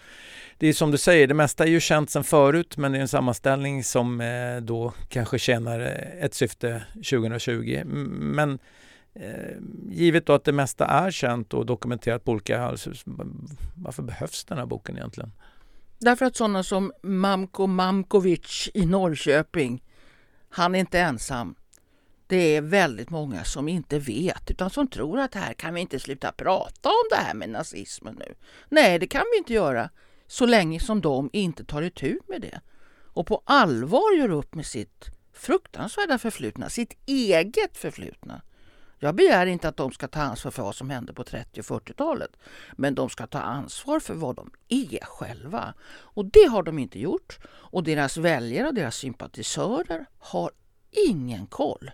det 0.58 0.68
är 0.68 0.74
som 0.74 0.92
du 0.92 0.98
säger, 0.98 1.28
det 1.28 1.34
mesta 1.34 1.64
är 1.64 1.68
ju 1.68 1.80
känt 1.80 2.10
sedan 2.10 2.24
förut 2.24 2.78
men 2.78 2.92
det 2.92 2.98
är 2.98 3.02
en 3.02 3.08
sammanställning 3.08 3.84
som 3.84 4.22
eh, 4.22 4.58
då 4.62 4.94
kanske 5.10 5.40
tjänar 5.40 5.80
eh, 5.80 6.26
ett 6.26 6.34
syfte 6.34 6.84
2020. 6.94 7.82
Men 7.86 8.60
eh, 9.14 9.58
givet 9.90 10.26
då 10.26 10.34
att 10.34 10.44
det 10.44 10.52
mesta 10.52 10.86
är 10.86 11.12
känt 11.12 11.54
och 11.54 11.66
dokumenterat 11.66 12.24
på 12.24 12.32
olika 12.32 12.62
alltså, 12.64 12.90
håll, 12.90 13.34
varför 13.76 14.04
behövs 14.04 14.46
den 14.46 14.58
här 14.58 14.66
boken 14.66 14.98
egentligen? 14.98 15.32
Därför 16.00 16.26
att 16.26 16.36
sådana 16.36 16.64
som 16.64 16.92
Mamko 17.04 17.68
Mamkovic 17.68 18.70
i 18.74 18.86
Norrköping, 18.86 19.84
han 20.50 20.76
är 20.76 20.80
inte 20.80 21.00
ensam. 21.00 21.56
Det 22.30 22.56
är 22.56 22.62
väldigt 22.62 23.10
många 23.10 23.44
som 23.44 23.68
inte 23.68 24.00
vet 24.00 24.52
utan 24.52 24.70
som 24.70 24.88
tror 24.88 25.20
att 25.20 25.36
här 25.36 25.54
kan 25.54 25.74
vi 25.74 25.82
inte 25.82 26.00
sluta 26.00 26.32
prata 26.32 26.90
om 26.90 27.08
det 27.10 27.16
här 27.16 27.34
med 27.34 27.50
nazismen 27.50 28.16
nu. 28.20 28.36
Nej, 28.70 29.00
det 29.00 29.08
kan 29.08 29.24
vi 29.34 29.38
inte 29.38 29.54
göra 29.54 29.90
så 30.28 30.46
länge 30.46 30.80
som 30.80 31.02
de 31.02 31.30
inte 31.34 31.66
tar 31.66 31.82
itu 31.82 32.20
med 32.28 32.42
det 32.42 32.62
och 33.14 33.28
på 33.28 33.42
allvar 33.46 34.18
gör 34.18 34.30
upp 34.30 34.56
med 34.56 34.66
sitt 34.66 35.06
fruktansvärda 35.34 36.18
förflutna, 36.18 36.70
sitt 36.70 36.98
eget 37.06 37.78
förflutna. 37.78 38.42
Jag 39.00 39.16
begär 39.16 39.46
inte 39.46 39.68
att 39.68 39.78
de 39.78 39.92
ska 39.92 40.08
ta 40.08 40.20
ansvar 40.22 40.52
för 40.52 40.64
vad 40.64 40.76
som 40.76 40.90
hände 40.90 41.14
på 41.14 41.24
30 41.24 41.60
och 41.60 41.66
40-talet. 41.66 42.32
Men 42.78 42.96
de 42.96 43.10
ska 43.10 43.28
ta 43.28 43.40
ansvar 43.40 44.00
för 44.00 44.14
vad 44.14 44.36
de 44.36 44.52
är 44.68 45.06
själva. 45.06 45.74
Och 45.92 46.26
det 46.26 46.46
har 46.50 46.64
de 46.64 46.80
inte 46.80 47.00
gjort. 47.00 47.40
Och 47.48 47.84
deras 47.84 48.18
väljare 48.18 48.68
och 48.68 48.74
deras 48.74 48.96
sympatisörer 48.96 50.06
har 50.18 50.52
ingen 50.92 51.48
koll. 51.48 51.92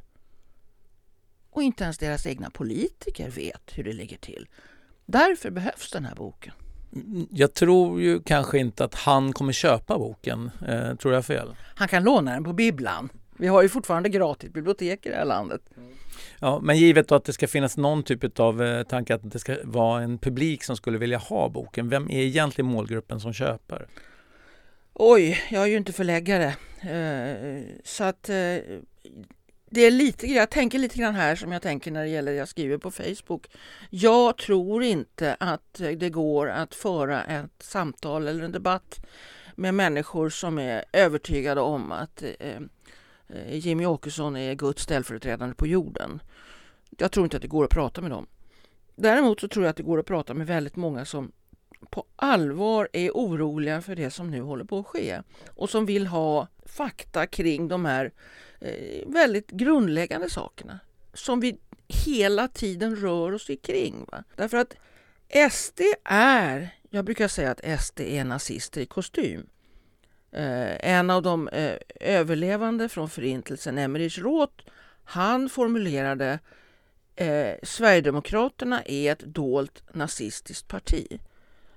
Och 1.56 1.63
inte 1.63 1.84
ens 1.84 1.98
deras 1.98 2.26
egna 2.26 2.50
politiker 2.50 3.30
vet 3.30 3.72
hur 3.74 3.84
det 3.84 3.94
ligger 3.94 4.18
till. 4.18 4.48
Därför 5.06 5.50
behövs 5.50 5.91
den 5.91 6.06
här 6.06 6.15
boken. 6.15 6.54
Jag 7.32 7.54
tror 7.54 8.02
ju 8.02 8.22
kanske 8.22 8.60
inte 8.60 8.84
att 8.84 8.96
han 8.96 9.34
kommer 9.34 9.54
köpa 9.54 9.98
boken. 9.98 10.52
Eh, 10.68 10.96
tror 10.96 11.13
jag 11.13 11.26
fel? 11.26 11.56
Han 11.76 11.88
kan 11.88 12.04
låna 12.04 12.34
den 12.34 12.44
på 12.44 12.54
bibblan. 12.54 13.10
Vi 13.38 13.48
har 13.48 13.62
ju 13.62 13.70
fortfarande 13.70 14.10
gratis 14.10 14.54
bibliotek 14.54 15.06
i 15.06 15.10
det 15.10 15.15
här 15.15 15.26
landet. 15.26 15.62
Ja, 16.39 16.60
men 16.63 16.78
givet 16.78 17.12
att 17.12 17.26
det 17.26 17.34
ska 17.34 17.48
finnas 17.48 17.78
någon 17.78 18.04
typ 18.04 18.39
av 18.39 18.63
eh, 18.63 18.84
tanke 18.84 19.15
att 19.15 19.32
det 19.32 19.39
ska 19.39 19.58
vara 19.63 20.04
en 20.04 20.18
publik 20.18 20.63
som 20.63 20.78
skulle 20.78 20.98
vilja 20.98 21.18
ha 21.18 21.50
boken. 21.50 21.89
Vem 21.89 22.10
är 22.10 22.22
egentligen 22.22 22.72
målgruppen 22.72 23.20
som 23.20 23.34
köper? 23.34 23.88
Oj, 24.94 25.44
jag 25.52 25.63
är 25.63 25.68
ju 25.68 25.78
inte 25.78 25.94
förläggare. 25.94 26.56
Eh, 26.82 27.63
så 27.84 28.04
att 28.04 28.30
eh, 28.30 28.58
det 29.76 29.82
är 29.82 29.92
lite, 29.92 30.28
jag 30.28 30.50
tänker 30.50 30.80
lite 30.80 30.98
grann 30.98 31.16
här 31.16 31.36
som 31.36 31.52
jag 31.52 31.62
tänker 31.62 31.92
när 31.92 32.04
det 32.04 32.10
gäller 32.10 32.32
jag 32.32 32.48
skriver 32.48 32.78
på 32.78 32.92
Facebook. 32.92 33.48
Jag 33.90 34.38
tror 34.38 34.84
inte 34.84 35.38
att 35.40 35.82
det 35.98 36.10
går 36.10 36.50
att 36.50 36.76
föra 36.76 37.24
ett 37.24 37.52
samtal 37.64 38.28
eller 38.28 38.44
en 38.44 38.52
debatt 38.52 39.06
med 39.56 39.74
människor 39.74 40.30
som 40.30 40.60
är 40.60 40.86
övertygade 40.94 41.62
om 41.62 41.92
att 41.92 42.24
eh, 42.40 42.58
eh, 43.28 43.58
Jimmy 43.58 43.86
Åkesson 43.86 44.38
är 44.38 44.54
Guds 44.54 44.84
ställföreträdande 44.84 45.56
på 45.56 45.68
jorden. 45.68 46.22
Jag 46.98 47.12
tror 47.12 47.24
inte 47.24 47.38
att 47.38 47.42
det 47.42 47.48
går 47.48 47.64
att 47.64 47.70
prata 47.70 48.02
med 48.02 48.12
dem. 48.12 48.28
Däremot 48.96 49.40
så 49.40 49.48
tror 49.48 49.66
jag 49.66 49.70
att 49.70 49.78
det 49.78 49.84
går 49.84 50.00
att 50.00 50.06
prata 50.06 50.34
med 50.34 50.48
väldigt 50.48 50.76
många 50.76 51.06
som 51.06 51.32
på 51.86 52.06
allvar 52.15 52.89
är 52.93 53.12
oroliga 53.12 53.82
för 53.82 53.95
det 53.95 54.12
som 54.12 54.32
nu 54.32 54.41
håller 54.41 54.65
på 54.65 54.80
att 54.80 54.88
ske 54.88 55.21
och 55.48 55.69
som 55.69 55.86
vill 55.86 56.08
ha 56.08 56.48
fakta 56.65 57.28
kring 57.28 57.67
de 57.67 57.86
här 57.86 58.12
eh, 58.60 59.08
väldigt 59.08 59.52
grundläggande 59.52 60.30
sakerna 60.30 60.80
som 61.13 61.39
vi 61.39 61.58
hela 61.88 62.48
tiden 62.48 62.95
rör 62.95 63.32
oss 63.32 63.50
kring. 63.63 64.06
Va? 64.12 64.24
Därför 64.36 64.58
att 64.58 64.76
SD 65.52 65.82
är, 66.04 66.69
jag 66.89 67.06
brukar 67.06 67.28
säga 67.28 67.52
att 67.52 67.82
SD 67.82 68.00
är 68.00 68.24
nazister 68.24 68.82
i 68.82 68.86
kostym. 68.86 69.50
Eh, 70.32 70.89
en 70.91 71.10
av 71.10 71.21
de 71.21 71.48
eh, 71.48 71.78
överlevande 72.00 72.89
från 72.89 73.10
Förintelsen, 73.10 73.78
Emmerich 73.78 74.19
Roth, 74.19 74.63
han 75.04 75.50
formulerade 75.50 76.39
eh, 77.15 77.54
Sverigedemokraterna 77.63 78.82
är 78.86 79.12
ett 79.12 79.19
dolt 79.19 79.84
nazistiskt 79.93 80.67
parti. 80.67 81.19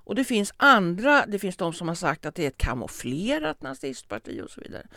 Och 0.09 0.15
det 0.15 0.23
finns 0.23 0.53
andra, 0.57 1.25
det 1.25 1.39
finns 1.39 1.57
de 1.57 1.73
som 1.73 1.87
har 1.87 1.95
sagt 1.95 2.25
att 2.25 2.35
det 2.35 2.43
är 2.43 2.47
ett 2.47 2.57
kamouflerat 2.57 3.61
nazistparti 3.61 4.41
och 4.41 4.49
så 4.49 4.61
vidare. 4.61 4.87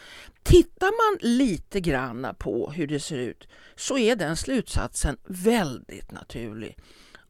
Tittar 0.43 0.87
man 0.87 1.37
lite 1.37 1.81
grann 1.81 2.27
på 2.39 2.71
hur 2.71 2.87
det 2.87 3.01
ser 3.01 3.19
ut 3.19 3.49
så 3.77 3.99
är 3.99 4.17
den 4.17 4.37
slutsatsen 4.37 5.17
väldigt 5.25 6.13
naturlig. 6.13 6.79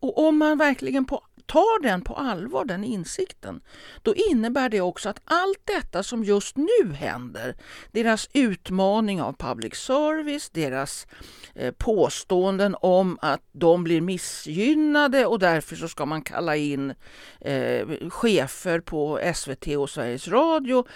Och 0.01 0.29
om 0.29 0.38
man 0.38 0.59
verkligen 0.59 1.05
på 1.05 1.25
tar 1.53 1.83
den 1.83 2.03
på 2.03 2.15
allvar, 2.15 2.65
den 2.65 2.85
insikten, 2.85 3.61
då 4.03 4.15
innebär 4.15 4.69
det 4.69 4.81
också 4.81 5.09
att 5.09 5.21
allt 5.25 5.61
detta 5.65 6.03
som 6.03 6.25
just 6.25 6.57
nu 6.57 6.93
händer, 6.95 7.55
deras 7.91 8.29
utmaning 8.33 9.23
av 9.23 9.33
public 9.33 9.75
service, 9.75 10.51
deras 10.51 11.07
eh, 11.55 11.75
påståenden 11.79 12.77
om 12.81 13.19
att 13.23 13.41
de 13.53 13.85
blir 13.85 14.01
missgynnade 14.01 15.27
och 15.27 15.38
därför 15.38 15.77
så 15.77 15.88
ska 15.88 16.07
man 16.07 16.23
kalla 16.23 16.57
in 16.57 16.95
eh, 17.41 17.87
chefer 18.09 18.81
på 18.81 19.21
SVT 19.35 19.67
och 19.67 19.91
Sveriges 19.91 20.29
Radio. 20.29 20.87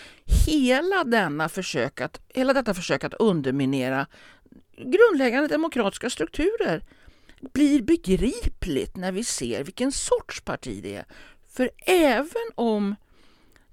Hela, 0.46 1.04
denna 1.04 1.48
försök 1.48 2.00
att, 2.00 2.20
hela 2.34 2.52
detta 2.52 2.74
försök 2.74 3.04
att 3.04 3.14
underminera 3.14 4.06
grundläggande 4.76 5.48
demokratiska 5.48 6.10
strukturer 6.10 6.82
blir 7.40 7.82
begripligt 7.82 8.96
när 8.96 9.12
vi 9.12 9.24
ser 9.24 9.64
vilken 9.64 9.92
sorts 9.92 10.40
parti 10.40 10.82
det 10.82 10.96
är. 10.96 11.04
För 11.48 11.70
även 11.86 12.50
om, 12.54 12.94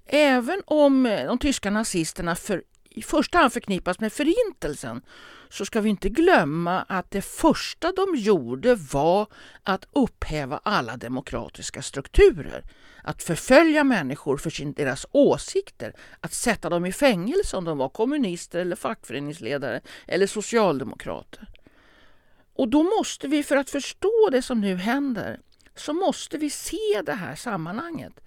även 0.06 0.62
om 0.64 1.06
eh, 1.06 1.26
de 1.26 1.38
tyska 1.38 1.70
nazisterna 1.70 2.36
för, 2.36 2.62
i 2.90 3.02
första 3.02 3.38
hand 3.38 3.52
förknippas 3.52 4.00
med 4.00 4.12
Förintelsen 4.12 5.02
så 5.48 5.64
ska 5.64 5.80
vi 5.80 5.90
inte 5.90 6.08
glömma 6.08 6.82
att 6.82 7.10
det 7.10 7.22
första 7.22 7.92
de 7.92 8.16
gjorde 8.16 8.74
var 8.74 9.26
att 9.62 9.88
upphäva 9.92 10.60
alla 10.62 10.96
demokratiska 10.96 11.82
strukturer. 11.82 12.64
Att 13.02 13.22
förfölja 13.22 13.84
människor 13.84 14.36
för 14.36 14.50
sin, 14.50 14.72
deras 14.72 15.06
åsikter, 15.12 15.94
att 16.20 16.32
sätta 16.32 16.68
dem 16.68 16.86
i 16.86 16.92
fängelse 16.92 17.56
om 17.56 17.64
de 17.64 17.78
var 17.78 17.88
kommunister 17.88 18.58
eller 18.58 18.76
fackföreningsledare 18.76 19.80
eller 20.06 20.26
socialdemokrater. 20.26 21.48
Och 22.54 22.68
då 22.68 22.82
måste 22.82 23.28
vi, 23.28 23.42
för 23.42 23.56
att 23.56 23.70
förstå 23.70 24.28
det 24.32 24.42
som 24.42 24.60
nu 24.60 24.76
händer, 24.76 25.40
så 25.74 25.92
måste 25.92 26.38
vi 26.38 26.50
se 26.50 27.02
det 27.06 27.12
här 27.12 27.34
sammanhanget. 27.34 28.20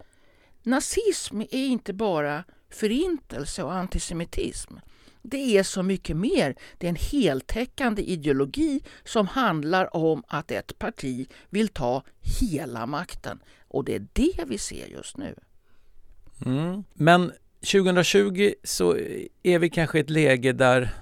Nazism 0.64 1.42
är 1.42 1.66
inte 1.66 1.94
bara 1.94 2.44
förintelse 2.70 3.64
och 3.64 3.74
antisemitism. 3.74 4.74
Det 5.22 5.58
är 5.58 5.64
så 5.64 5.84
mycket 5.84 6.18
mer. 6.18 6.56
Det 6.78 6.88
är 6.88 6.90
en 6.90 6.96
heltäckande 7.12 8.02
ideologi 8.02 8.82
som 9.04 9.28
handlar 9.28 9.96
om 9.96 10.24
att 10.28 10.52
ett 10.52 10.80
parti 10.80 11.30
vill 11.50 11.68
ta 11.68 12.04
hela 12.40 12.86
makten. 12.86 13.40
Och 13.68 13.86
det 13.86 13.96
är 13.96 14.08
det 14.14 14.46
vi 14.48 14.58
ser 14.58 14.88
just 14.88 15.18
nu. 15.18 15.36
Mm. 16.46 16.84
Men 16.94 17.32
2020 17.72 18.54
så 18.64 18.98
är 19.44 19.60
vi 19.60 19.70
kanske 19.70 19.98
i 19.98 20.02
ett 20.02 20.10
läge 20.10 20.54
där 20.54 20.94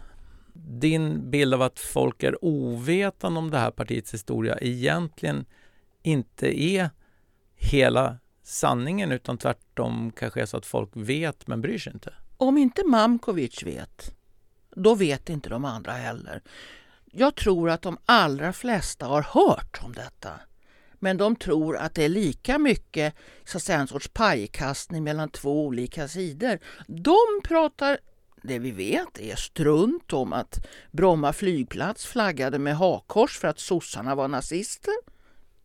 din 0.57 1.31
bild 1.31 1.53
av 1.53 1.61
att 1.61 1.79
folk 1.79 2.23
är 2.23 2.45
ovetande 2.45 3.39
om 3.39 3.51
det 3.51 3.57
här 3.57 3.71
partiets 3.71 4.13
historia 4.13 4.57
egentligen 4.61 5.45
inte 6.03 6.61
är 6.61 6.89
hela 7.55 8.17
sanningen 8.43 9.11
utan 9.11 9.37
tvärtom 9.37 10.11
kanske 10.15 10.41
är 10.41 10.45
så 10.45 10.57
att 10.57 10.65
folk 10.65 10.89
vet 10.93 11.47
men 11.47 11.61
bryr 11.61 11.77
sig 11.77 11.93
inte? 11.93 12.13
Om 12.37 12.57
inte 12.57 12.83
Mamkovic 12.83 13.63
vet, 13.63 14.15
då 14.75 14.95
vet 14.95 15.29
inte 15.29 15.49
de 15.49 15.65
andra 15.65 15.91
heller. 15.91 16.41
Jag 17.11 17.35
tror 17.35 17.69
att 17.69 17.81
de 17.81 17.97
allra 18.05 18.53
flesta 18.53 19.05
har 19.05 19.21
hört 19.21 19.79
om 19.83 19.93
detta. 19.93 20.31
Men 20.99 21.17
de 21.17 21.35
tror 21.35 21.77
att 21.77 21.95
det 21.95 22.03
är 22.03 22.09
lika 22.09 22.59
mycket 22.59 23.15
så 23.45 23.57
att 23.57 23.63
säga, 23.63 23.79
en 23.79 23.87
sorts 23.87 24.07
pajkastning 24.13 25.03
mellan 25.03 25.29
två 25.29 25.65
olika 25.65 26.07
sidor. 26.07 26.59
De 26.87 27.17
pratar 27.43 27.97
det 28.45 28.59
vi 28.59 28.71
vet 28.71 29.19
är 29.19 29.35
strunt 29.35 30.13
om 30.13 30.33
att 30.33 30.67
Bromma 30.91 31.33
flygplats 31.33 32.05
flaggade 32.05 32.59
med 32.59 32.77
hakkors 32.77 33.39
för 33.39 33.47
att 33.47 33.59
sossarna 33.59 34.15
var 34.15 34.27
nazister. 34.27 34.93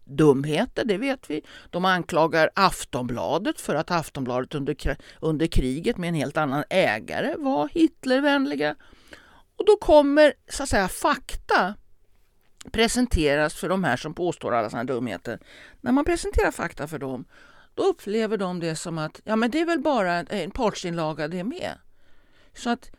Dumheter, 0.05 0.85
det 0.85 0.99
vet 0.99 1.31
vi. 1.31 1.43
De 1.71 1.85
anklagar 1.85 2.51
Aftonbladet 2.55 3.61
för 3.61 3.75
att 3.75 3.91
Aftonbladet 3.91 4.55
under, 4.55 4.97
under 5.21 5.47
kriget 5.47 5.97
med 5.97 6.09
en 6.09 6.15
helt 6.15 6.37
annan 6.37 6.65
ägare 6.71 7.35
var 7.39 7.69
Hitlervänliga. 7.69 8.77
Och 9.57 9.67
då 9.67 9.77
kommer 9.77 10.33
så 10.49 10.63
att 10.63 10.69
säga 10.69 10.89
fakta 10.89 11.75
presenteras 12.73 13.55
för 13.55 13.69
de 13.69 13.85
här 13.85 13.97
som 13.97 14.15
påstår 14.15 14.55
alla 14.55 14.71
sådana 14.71 14.85
dumheter. 14.85 15.39
När 15.81 15.93
man 15.93 16.05
presenterar 16.05 16.51
fakta 16.51 16.89
för 16.89 16.99
dem, 16.99 17.25
då 17.75 17.83
upplever 17.83 18.37
de 18.37 18.61
det 18.61 18.77
som 18.77 18.99
att 18.99 19.21
ja, 19.25 19.37
men 19.37 19.51
det 19.51 19.61
är 19.61 19.67
väl 19.67 19.81
bara 19.81 20.13
en 20.15 20.51
partsinlaga 20.51 21.29
det 21.29 21.45
med. 21.45 21.75
Så 22.61 22.71
att 22.71 22.91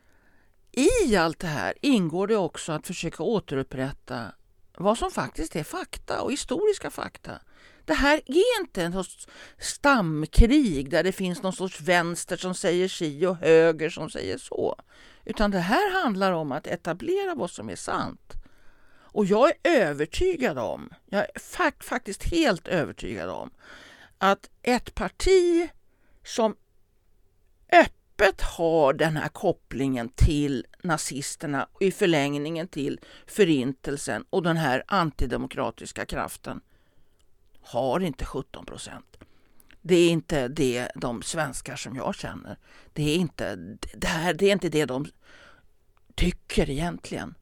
i 0.71 1.15
allt 1.15 1.39
det 1.39 1.47
här 1.47 1.73
ingår 1.81 2.27
det 2.27 2.37
också 2.37 2.71
att 2.71 2.87
försöka 2.87 3.23
återupprätta 3.23 4.31
vad 4.77 4.97
som 4.97 5.11
faktiskt 5.11 5.55
är 5.55 5.63
fakta 5.63 6.21
och 6.21 6.31
historiska 6.31 6.89
fakta. 6.89 7.31
Det 7.85 7.93
här 7.93 8.21
är 8.25 8.61
inte 8.61 8.83
en 8.83 8.93
sorts 8.93 9.27
stamkrig 9.57 10.89
där 10.89 11.03
det 11.03 11.11
finns 11.11 11.43
någon 11.43 11.53
sorts 11.53 11.81
vänster 11.81 12.37
som 12.37 12.55
säger 12.55 12.87
si 12.87 13.25
och 13.25 13.35
höger 13.35 13.89
som 13.89 14.09
säger 14.09 14.37
så. 14.37 14.75
Utan 15.25 15.51
det 15.51 15.59
här 15.59 16.03
handlar 16.03 16.31
om 16.31 16.51
att 16.51 16.67
etablera 16.67 17.35
vad 17.35 17.51
som 17.51 17.69
är 17.69 17.75
sant. 17.75 18.33
Och 19.13 19.25
jag 19.25 19.49
är 19.49 19.55
övertygad 19.63 20.57
om, 20.57 20.89
jag 21.05 21.21
är 21.21 21.83
faktiskt 21.83 22.23
helt 22.23 22.67
övertygad 22.67 23.29
om 23.29 23.51
att 24.17 24.49
ett 24.61 24.95
parti 24.95 25.69
som 26.23 26.55
öppet 27.71 28.00
öppet 28.21 28.41
har 28.41 28.93
den 28.93 29.17
här 29.17 29.27
kopplingen 29.27 30.09
till 30.09 30.65
nazisterna 30.83 31.67
och 31.73 31.81
i 31.81 31.91
förlängningen 31.91 32.67
till 32.67 32.99
förintelsen 33.27 34.25
och 34.29 34.43
den 34.43 34.57
här 34.57 34.83
antidemokratiska 34.87 36.05
kraften 36.05 36.61
har 37.61 37.99
inte 37.99 38.25
17 38.25 38.65
procent. 38.65 39.17
Det 39.81 39.95
är 39.95 40.09
inte 40.09 40.47
det 40.47 40.91
de 40.95 41.21
svenskar 41.21 41.75
som 41.75 41.95
jag 41.95 42.15
känner. 42.15 42.57
Det 42.93 43.03
är 43.03 43.15
inte 43.15 43.55
det, 43.93 44.07
här, 44.07 44.33
det 44.33 44.45
är 44.45 44.51
inte 44.51 44.69
det 44.69 44.85
de 44.85 45.05
tycker 46.15 46.69
egentligen. 46.69 47.35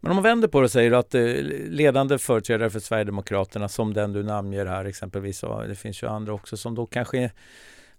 Men 0.00 0.10
om 0.10 0.16
man 0.16 0.22
vänder 0.22 0.48
på 0.48 0.60
det 0.60 0.64
och 0.64 0.70
säger 0.70 0.92
att 0.92 1.14
eh, 1.14 1.22
ledande 1.68 2.18
företrädare 2.18 2.70
för 2.70 2.80
Sverigedemokraterna 2.80 3.68
som 3.68 3.94
den 3.94 4.12
du 4.12 4.22
namnger 4.22 4.66
här 4.66 4.84
exempelvis, 4.84 5.42
och 5.42 5.68
det 5.68 5.74
finns 5.74 6.02
ju 6.02 6.06
andra 6.06 6.32
också 6.32 6.56
som 6.56 6.74
då 6.74 6.86
kanske 6.86 7.30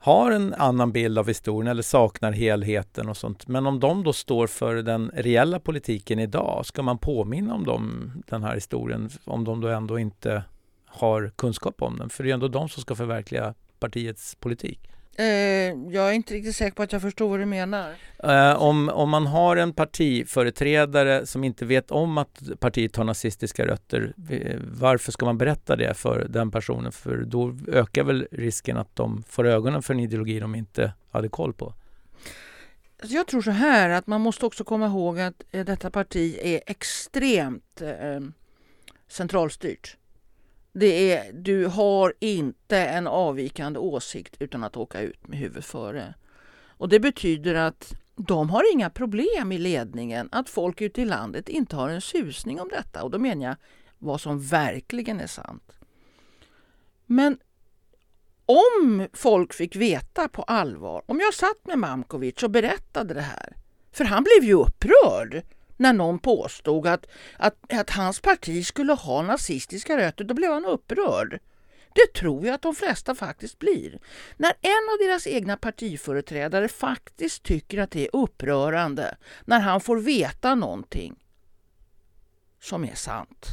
har 0.02 0.32
en 0.32 0.54
annan 0.54 0.92
bild 0.92 1.18
av 1.20 1.28
historien 1.28 1.68
eller 1.68 1.84
saknar 1.84 2.32
helheten 2.32 3.10
och 3.10 3.18
sånt. 3.18 3.48
Men 3.48 3.68
om 3.68 3.80
de 3.80 4.04
då 4.04 4.14
står 4.14 4.48
för 4.48 4.76
den 4.76 5.12
reella 5.14 5.60
politiken 5.60 6.20
idag, 6.20 6.66
ska 6.66 6.82
man 6.82 6.98
påminna 6.98 7.54
om 7.54 7.66
dem, 7.66 8.12
den 8.28 8.44
här 8.44 8.56
historien 8.56 9.10
om 9.26 9.44
de 9.44 9.62
då 9.62 9.68
ändå 9.68 10.00
inte 10.00 10.44
har 10.86 11.32
kunskap 11.36 11.82
om 11.82 11.98
den? 11.98 12.10
För 12.10 12.24
det 12.24 12.30
är 12.30 12.34
ändå 12.34 12.48
de 12.48 12.70
som 12.70 12.82
ska 12.82 12.96
förverkliga 12.96 13.54
partiets 13.80 14.36
politik. 14.36 14.90
Eh, 15.20 15.26
jag 15.90 16.10
är 16.10 16.12
inte 16.12 16.34
riktigt 16.34 16.56
säker 16.56 16.76
på 16.76 16.84
att 16.84 16.92
jag 16.92 17.02
förstår 17.02 17.30
vad 17.30 17.40
du 17.40 17.46
menar. 17.46 17.96
Eh, 18.24 18.62
om, 18.62 18.90
om 18.90 19.10
man 19.10 19.28
har 19.28 19.58
en 19.58 19.74
partiföreträdare 19.74 21.26
som 21.26 21.44
inte 21.44 21.66
vet 21.66 21.92
om 21.92 22.18
att 22.18 22.42
partiet 22.60 22.96
har 22.96 23.04
nazistiska 23.04 23.68
rötter, 23.68 24.14
varför 24.80 25.12
ska 25.12 25.26
man 25.26 25.38
berätta 25.38 25.76
det 25.76 25.94
för 25.94 26.28
den 26.30 26.52
personen? 26.52 26.92
För 26.92 27.18
då 27.18 27.56
ökar 27.68 28.04
väl 28.04 28.28
risken 28.32 28.78
att 28.78 28.96
de 28.96 29.24
får 29.28 29.48
ögonen 29.48 29.82
för 29.82 29.94
en 29.94 30.00
ideologi 30.00 30.40
de 30.40 30.56
inte 30.56 30.94
hade 31.12 31.30
koll 31.30 31.54
på. 31.54 31.74
Alltså, 33.02 33.16
jag 33.16 33.28
tror 33.28 33.42
så 33.42 33.52
här 33.52 33.90
att 33.90 34.08
man 34.08 34.22
måste 34.22 34.46
också 34.46 34.64
komma 34.64 34.86
ihåg 34.86 35.20
att 35.20 35.44
eh, 35.52 35.66
detta 35.66 35.92
parti 35.92 36.40
är 36.42 36.62
extremt 36.66 37.82
eh, 37.82 38.20
centralstyrt. 39.08 39.98
Det 40.74 41.14
är, 41.14 41.34
du 41.34 41.66
har 41.66 42.14
inte 42.20 42.78
en 42.78 43.08
avvikande 43.08 43.80
åsikt 43.80 44.36
utan 44.40 44.64
att 44.64 44.78
åka 44.78 45.02
ut 45.02 45.28
med 45.28 45.40
huvudet 45.40 45.66
före. 45.66 46.14
Och 46.68 46.90
det 46.90 47.00
betyder 47.00 47.56
att 47.56 47.94
de 48.16 48.50
har 48.50 48.74
inga 48.74 48.90
problem 48.90 49.52
i 49.52 49.58
ledningen 49.58 50.30
att 50.32 50.50
folk 50.50 50.82
ute 50.82 51.02
i 51.02 51.06
landet 51.06 51.50
inte 51.50 51.76
har 51.76 51.90
en 51.90 52.02
susning 52.02 52.62
om 52.62 52.70
detta. 52.70 53.04
Och 53.04 53.12
då 53.12 53.20
menar 53.20 53.46
jag 53.46 53.56
vad 53.98 54.22
som 54.22 54.42
verkligen 54.42 55.20
är 55.20 55.28
sant. 55.28 55.80
Men 57.06 57.38
om 58.46 59.08
folk 59.14 59.54
fick 59.54 59.76
veta 59.76 60.28
på 60.28 60.44
allvar, 60.44 61.04
om 61.06 61.20
jag 61.20 61.34
satt 61.34 61.66
med 61.66 61.80
Mamkovic 61.80 62.44
och 62.44 62.52
berättade 62.52 63.14
det 63.14 63.22
här, 63.22 63.56
för 63.92 64.06
han 64.06 64.24
blev 64.24 64.50
ju 64.50 64.54
upprörd 64.54 65.44
när 65.80 65.94
någon 65.94 66.20
påstod 66.20 66.88
att, 66.88 67.06
att, 67.38 67.74
att 67.74 67.90
hans 67.90 68.20
parti 68.20 68.66
skulle 68.66 68.94
ha 68.94 69.22
nazistiska 69.22 69.98
rötter, 69.98 70.24
då 70.24 70.34
blev 70.34 70.52
han 70.52 70.66
upprörd. 70.66 71.40
Det 71.96 72.20
tror 72.20 72.46
jag 72.46 72.56
att 72.56 72.62
de 72.62 72.76
flesta 72.76 73.16
faktiskt 73.16 73.60
blir. 73.60 74.00
När 74.38 74.54
en 74.62 74.90
av 74.94 75.08
deras 75.08 75.28
egna 75.28 75.58
partiföreträdare 75.58 76.68
faktiskt 76.68 77.44
tycker 77.44 77.78
att 77.78 77.92
det 77.92 78.06
är 78.06 78.16
upprörande 78.16 79.18
när 79.46 79.60
han 79.60 79.82
får 79.82 79.98
veta 79.98 80.56
någonting 80.56 81.16
som 82.62 82.86
är 82.86 82.96
sant 82.96 83.46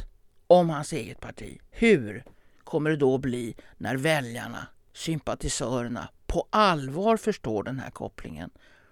om 0.47 0.69
hans 0.69 0.93
eget 0.93 1.19
parti. 1.19 1.59
Hur 1.71 2.23
kommer 2.63 2.89
det 2.89 2.97
då 2.97 3.17
bli 3.17 3.55
när 3.77 3.95
väljarna, 3.95 4.67
sympatisörerna, 4.93 6.09
på 6.25 6.47
allvar 6.49 7.17
förstår 7.17 7.63
den 7.63 7.79
här 7.79 7.91
kopplingen? 7.91 8.49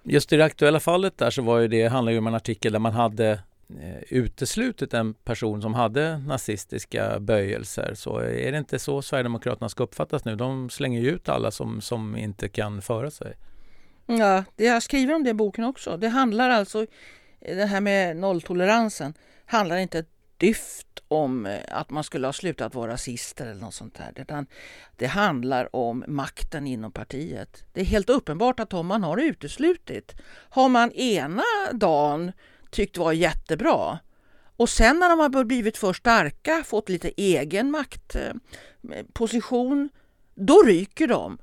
Just 0.07 0.33
i 0.33 0.37
det 0.37 0.45
aktuella 0.45 0.79
fallet 0.79 1.17
där 1.17 1.29
så 1.29 1.41
var 1.41 1.59
ju 1.59 1.67
det, 1.67 1.87
handlar 1.87 2.11
ju 2.11 2.17
om 2.17 2.27
en 2.27 2.35
artikel 2.35 2.71
där 2.71 2.79
man 2.79 2.93
hade 2.93 3.31
eh, 3.69 4.03
uteslutit 4.09 4.93
en 4.93 5.13
person 5.13 5.61
som 5.61 5.73
hade 5.73 6.17
nazistiska 6.17 7.19
böjelser. 7.19 7.93
Så 7.95 8.17
är 8.17 8.51
det 8.51 8.57
inte 8.57 8.79
så 8.79 9.01
Sverigedemokraterna 9.01 9.69
ska 9.69 9.83
uppfattas 9.83 10.25
nu? 10.25 10.35
De 10.35 10.69
slänger 10.69 11.01
ju 11.01 11.09
ut 11.09 11.29
alla 11.29 11.51
som, 11.51 11.81
som 11.81 12.17
inte 12.17 12.49
kan 12.49 12.81
föra 12.81 13.11
sig. 13.11 13.33
Ja, 14.05 14.43
jag 14.55 14.83
skriver 14.83 15.15
om 15.15 15.23
det 15.23 15.29
i 15.29 15.33
boken 15.33 15.63
också. 15.63 15.97
Det 15.97 16.07
handlar 16.07 16.49
alltså, 16.49 16.85
eh, 17.41 17.57
det 17.57 17.65
här 17.65 17.81
med 17.81 18.17
nolltoleransen, 18.17 19.13
handlar 19.45 19.77
inte 19.77 19.99
ett 19.99 20.14
dyft 20.37 20.87
om 21.07 21.45
eh, 21.45 21.59
att 21.67 21.89
man 21.89 22.03
skulle 22.03 22.27
ha 22.27 22.33
slutat 22.33 22.75
vara 22.75 22.91
rasister 22.91 23.45
eller 23.45 23.61
något 23.61 23.73
sånt 23.73 23.95
där. 23.95 24.21
Utan 24.21 24.47
det 24.95 25.07
handlar 25.07 25.75
om 25.75 26.03
makten 26.07 26.67
inom 26.67 26.91
partiet. 26.91 27.63
Det 27.73 27.81
är 27.81 27.85
helt 27.85 28.09
uppenbart 28.09 28.59
att 28.59 28.73
om 28.73 28.87
man 28.87 29.03
har 29.03 29.17
uteslutit, 29.17 30.15
har 30.49 30.69
man 30.69 30.91
ena 30.91 31.43
dagen 31.73 32.31
tyckt 32.71 32.97
var 32.97 33.13
jättebra 33.13 33.99
och 34.57 34.69
sen 34.69 34.99
när 34.99 35.09
de 35.09 35.19
har 35.19 35.43
blivit 35.43 35.77
för 35.77 35.93
starka, 35.93 36.63
fått 36.65 36.89
lite 36.89 37.11
egen 37.17 37.71
maktposition, 37.71 39.83
eh, 39.83 39.89
då 40.35 40.63
ryker 40.65 41.07
de 41.07 41.37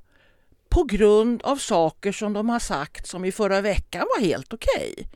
på 0.69 0.85
grund 0.85 1.43
av 1.43 1.57
saker 1.57 2.13
som 2.13 2.33
de 2.33 2.49
har 2.49 2.59
sagt 2.59 3.07
som 3.07 3.25
i 3.25 3.33
förra 3.33 3.61
veckan 3.61 4.07
var 4.17 4.23
helt 4.25 4.53
okej. 4.53 4.95
Okay. 4.97 5.07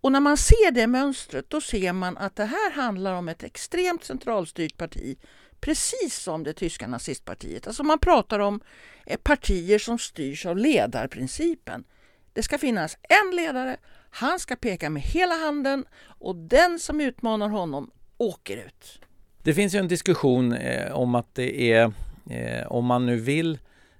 Och 0.00 0.12
när 0.12 0.20
man 0.20 0.36
ser 0.36 0.70
det 0.70 0.86
mönstret 0.86 1.50
då 1.50 1.60
ser 1.60 1.92
man 1.92 2.18
att 2.18 2.36
det 2.36 2.44
här 2.44 2.72
handlar 2.72 3.14
om 3.14 3.28
ett 3.28 3.42
extremt 3.42 4.04
centralstyrt 4.04 4.76
parti 4.76 5.16
precis 5.60 6.16
som 6.16 6.44
det 6.44 6.52
tyska 6.52 6.86
nazistpartiet. 6.86 7.66
Alltså 7.66 7.82
man 7.82 7.98
pratar 7.98 8.38
om 8.38 8.60
eh, 9.06 9.18
partier 9.22 9.78
som 9.78 9.98
styrs 9.98 10.46
av 10.46 10.56
ledarprincipen. 10.56 11.84
Det 12.32 12.42
ska 12.42 12.58
finnas 12.58 12.98
en 13.02 13.36
ledare, 13.36 13.76
han 14.10 14.38
ska 14.38 14.56
peka 14.56 14.90
med 14.90 15.02
hela 15.02 15.34
handen 15.34 15.84
och 16.02 16.36
den 16.36 16.78
som 16.78 17.00
utmanar 17.00 17.48
honom 17.48 17.90
åker 18.16 18.56
ut. 18.56 19.00
Det 19.42 19.54
finns 19.54 19.74
ju 19.74 19.78
en 19.78 19.88
diskussion 19.88 20.52
eh, 20.52 20.92
om 20.92 21.14
att 21.14 21.34
det 21.34 21.72
är, 21.72 21.92
eh, 22.30 22.66
om 22.66 22.84
man 22.84 23.06
nu 23.06 23.16
vill 23.16 23.58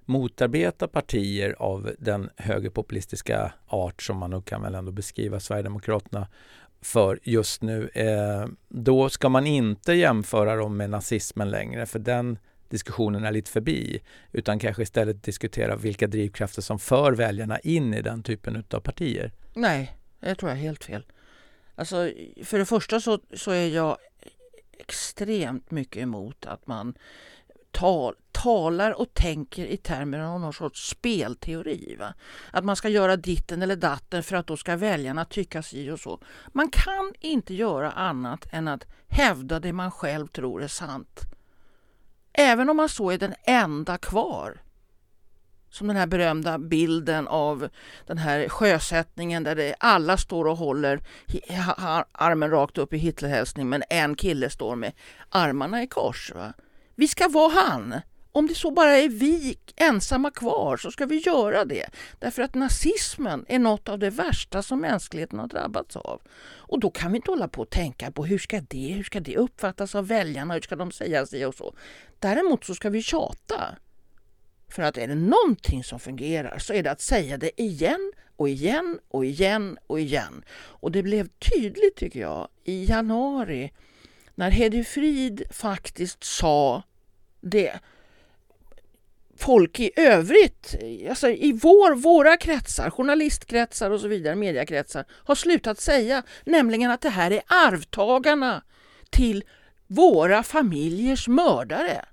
motarbeta 0.09 0.87
partier 0.87 1.55
av 1.59 1.91
den 1.99 2.29
högerpopulistiska 2.35 3.53
art 3.67 4.01
som 4.01 4.17
man 4.17 4.29
nog 4.29 4.45
kan 4.45 4.61
väl 4.61 4.75
ändå 4.75 4.91
beskriva 4.91 5.39
Sverigedemokraterna 5.39 6.27
för 6.81 7.19
just 7.23 7.61
nu. 7.61 7.89
Eh, 7.93 8.47
då 8.67 9.09
ska 9.09 9.29
man 9.29 9.47
inte 9.47 9.93
jämföra 9.93 10.55
dem 10.55 10.77
med 10.77 10.89
nazismen 10.89 11.49
längre 11.49 11.85
för 11.85 11.99
den 11.99 12.37
diskussionen 12.69 13.23
är 13.23 13.31
lite 13.31 13.51
förbi 13.51 14.01
utan 14.31 14.59
kanske 14.59 14.83
istället 14.83 15.23
diskutera 15.23 15.75
vilka 15.75 16.07
drivkrafter 16.07 16.61
som 16.61 16.79
för 16.79 17.11
väljarna 17.11 17.59
in 17.59 17.93
i 17.93 18.01
den 18.01 18.23
typen 18.23 18.63
av 18.71 18.79
partier. 18.79 19.31
Nej, 19.53 19.97
det 20.19 20.35
tror 20.35 20.51
jag 20.51 20.57
är 20.57 20.63
helt 20.63 20.83
fel. 20.83 21.05
Alltså, 21.75 22.11
för 22.43 22.57
det 22.57 22.65
första 22.65 22.99
så, 22.99 23.19
så 23.33 23.51
är 23.51 23.67
jag 23.67 23.97
extremt 24.79 25.71
mycket 25.71 26.01
emot 26.03 26.45
att 26.45 26.67
man 26.67 26.93
tar 27.71 28.15
talar 28.43 28.91
och 29.01 29.13
tänker 29.13 29.65
i 29.65 29.77
termer 29.77 30.19
av 30.19 30.39
någon 30.39 30.53
sorts 30.53 30.89
spelteori. 30.89 31.95
Va? 31.99 32.13
Att 32.51 32.65
man 32.65 32.75
ska 32.75 32.89
göra 32.89 33.15
ditten 33.15 33.61
eller 33.61 33.75
datten 33.75 34.23
för 34.23 34.35
att 34.35 34.47
då 34.47 34.57
ska 34.57 34.75
väljarna 34.75 35.25
tycka 35.25 35.63
si 35.63 35.91
och 35.91 35.99
så. 35.99 36.19
Man 36.47 36.69
kan 36.69 37.13
inte 37.19 37.53
göra 37.53 37.91
annat 37.91 38.47
än 38.51 38.67
att 38.67 38.85
hävda 39.07 39.59
det 39.59 39.73
man 39.73 39.91
själv 39.91 40.27
tror 40.27 40.63
är 40.63 40.67
sant. 40.67 41.19
Även 42.33 42.69
om 42.69 42.77
man 42.77 42.89
så 42.89 43.11
är 43.11 43.17
den 43.17 43.33
enda 43.43 43.97
kvar. 43.97 44.61
Som 45.69 45.87
den 45.87 45.95
här 45.95 46.07
berömda 46.07 46.57
bilden 46.57 47.27
av 47.27 47.69
den 48.07 48.17
här 48.17 48.49
sjösättningen 48.49 49.43
där 49.43 49.55
det, 49.55 49.75
alla 49.79 50.17
står 50.17 50.45
och 50.45 50.57
håller 50.57 51.01
armen 52.11 52.49
rakt 52.49 52.77
upp 52.77 52.93
i 52.93 52.97
Hitlerhälsning 52.97 53.69
men 53.69 53.83
en 53.89 54.15
kille 54.15 54.49
står 54.49 54.75
med 54.75 54.91
armarna 55.29 55.83
i 55.83 55.87
kors. 55.87 56.31
Va? 56.35 56.53
Vi 56.95 57.07
ska 57.07 57.27
vara 57.27 57.51
han. 57.51 57.95
Om 58.39 58.47
det 58.47 58.55
så 58.55 58.71
bara 58.71 58.97
är 58.97 59.09
vi 59.09 59.57
ensamma 59.75 60.31
kvar 60.31 60.77
så 60.77 60.91
ska 60.91 61.05
vi 61.05 61.17
göra 61.17 61.65
det. 61.65 61.85
Därför 62.19 62.41
att 62.41 62.55
nazismen 62.55 63.45
är 63.47 63.59
något 63.59 63.89
av 63.89 63.99
det 63.99 64.09
värsta 64.09 64.61
som 64.61 64.81
mänskligheten 64.81 65.39
har 65.39 65.47
drabbats 65.47 65.95
av. 65.95 66.21
Och 66.41 66.79
då 66.79 66.89
kan 66.89 67.11
vi 67.11 67.15
inte 67.15 67.31
hålla 67.31 67.47
på 67.47 67.61
och 67.61 67.69
tänka 67.69 68.11
på 68.11 68.25
hur 68.25 68.37
ska 68.37 68.61
det, 68.61 68.93
hur 68.93 69.03
ska 69.03 69.19
det 69.19 69.37
uppfattas 69.37 69.95
av 69.95 70.07
väljarna, 70.07 70.53
hur 70.53 70.61
ska 70.61 70.75
de 70.75 70.91
säga 70.91 71.25
sig 71.25 71.45
och 71.45 71.55
så. 71.55 71.75
Däremot 72.19 72.65
så 72.65 72.75
ska 72.75 72.89
vi 72.89 73.01
tjata. 73.01 73.75
För 74.69 74.83
att 74.83 74.97
är 74.97 75.07
det 75.07 75.15
någonting 75.15 75.83
som 75.83 75.99
fungerar 75.99 76.59
så 76.59 76.73
är 76.73 76.83
det 76.83 76.91
att 76.91 77.01
säga 77.01 77.37
det 77.37 77.61
igen 77.61 78.11
och 78.35 78.49
igen 78.49 78.99
och 79.07 79.25
igen 79.25 79.77
och 79.87 79.99
igen. 79.99 80.43
Och 80.51 80.91
det 80.91 81.03
blev 81.03 81.27
tydligt 81.27 81.95
tycker 81.95 82.19
jag 82.19 82.47
i 82.63 82.85
januari 82.85 83.73
när 84.35 84.49
Hedi 84.49 84.83
Frid 84.83 85.43
faktiskt 85.51 86.23
sa 86.23 86.83
det 87.41 87.79
folk 89.39 89.79
i 89.79 89.91
övrigt, 89.95 90.75
alltså 91.09 91.29
i 91.29 91.51
vår, 91.51 91.95
våra 91.95 92.37
kretsar, 92.37 92.89
journalistkretsar 92.89 93.91
och 93.91 94.01
så 94.01 94.07
vidare, 94.07 94.35
mediekretsar, 94.35 95.05
har 95.11 95.35
slutat 95.35 95.79
säga, 95.79 96.23
nämligen 96.45 96.91
att 96.91 97.01
det 97.01 97.09
här 97.09 97.31
är 97.31 97.41
arvtagarna 97.47 98.63
till 99.09 99.43
våra 99.87 100.43
familjers 100.43 101.27
mördare. 101.27 102.05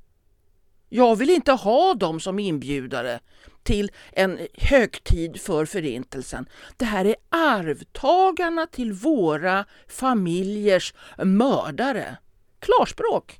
Jag 0.88 1.16
vill 1.16 1.30
inte 1.30 1.52
ha 1.52 1.94
dem 1.94 2.20
som 2.20 2.38
inbjudare 2.38 3.20
till 3.62 3.90
en 4.12 4.38
högtid 4.54 5.40
för 5.40 5.64
Förintelsen. 5.64 6.48
Det 6.76 6.84
här 6.84 7.04
är 7.04 7.16
arvtagarna 7.28 8.66
till 8.66 8.92
våra 8.92 9.64
familjers 9.88 10.94
mördare. 11.18 12.16
Klarspråk! 12.60 13.38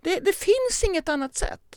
Det, 0.00 0.20
det 0.20 0.36
finns 0.36 0.84
inget 0.84 1.08
annat 1.08 1.34
sätt. 1.34 1.71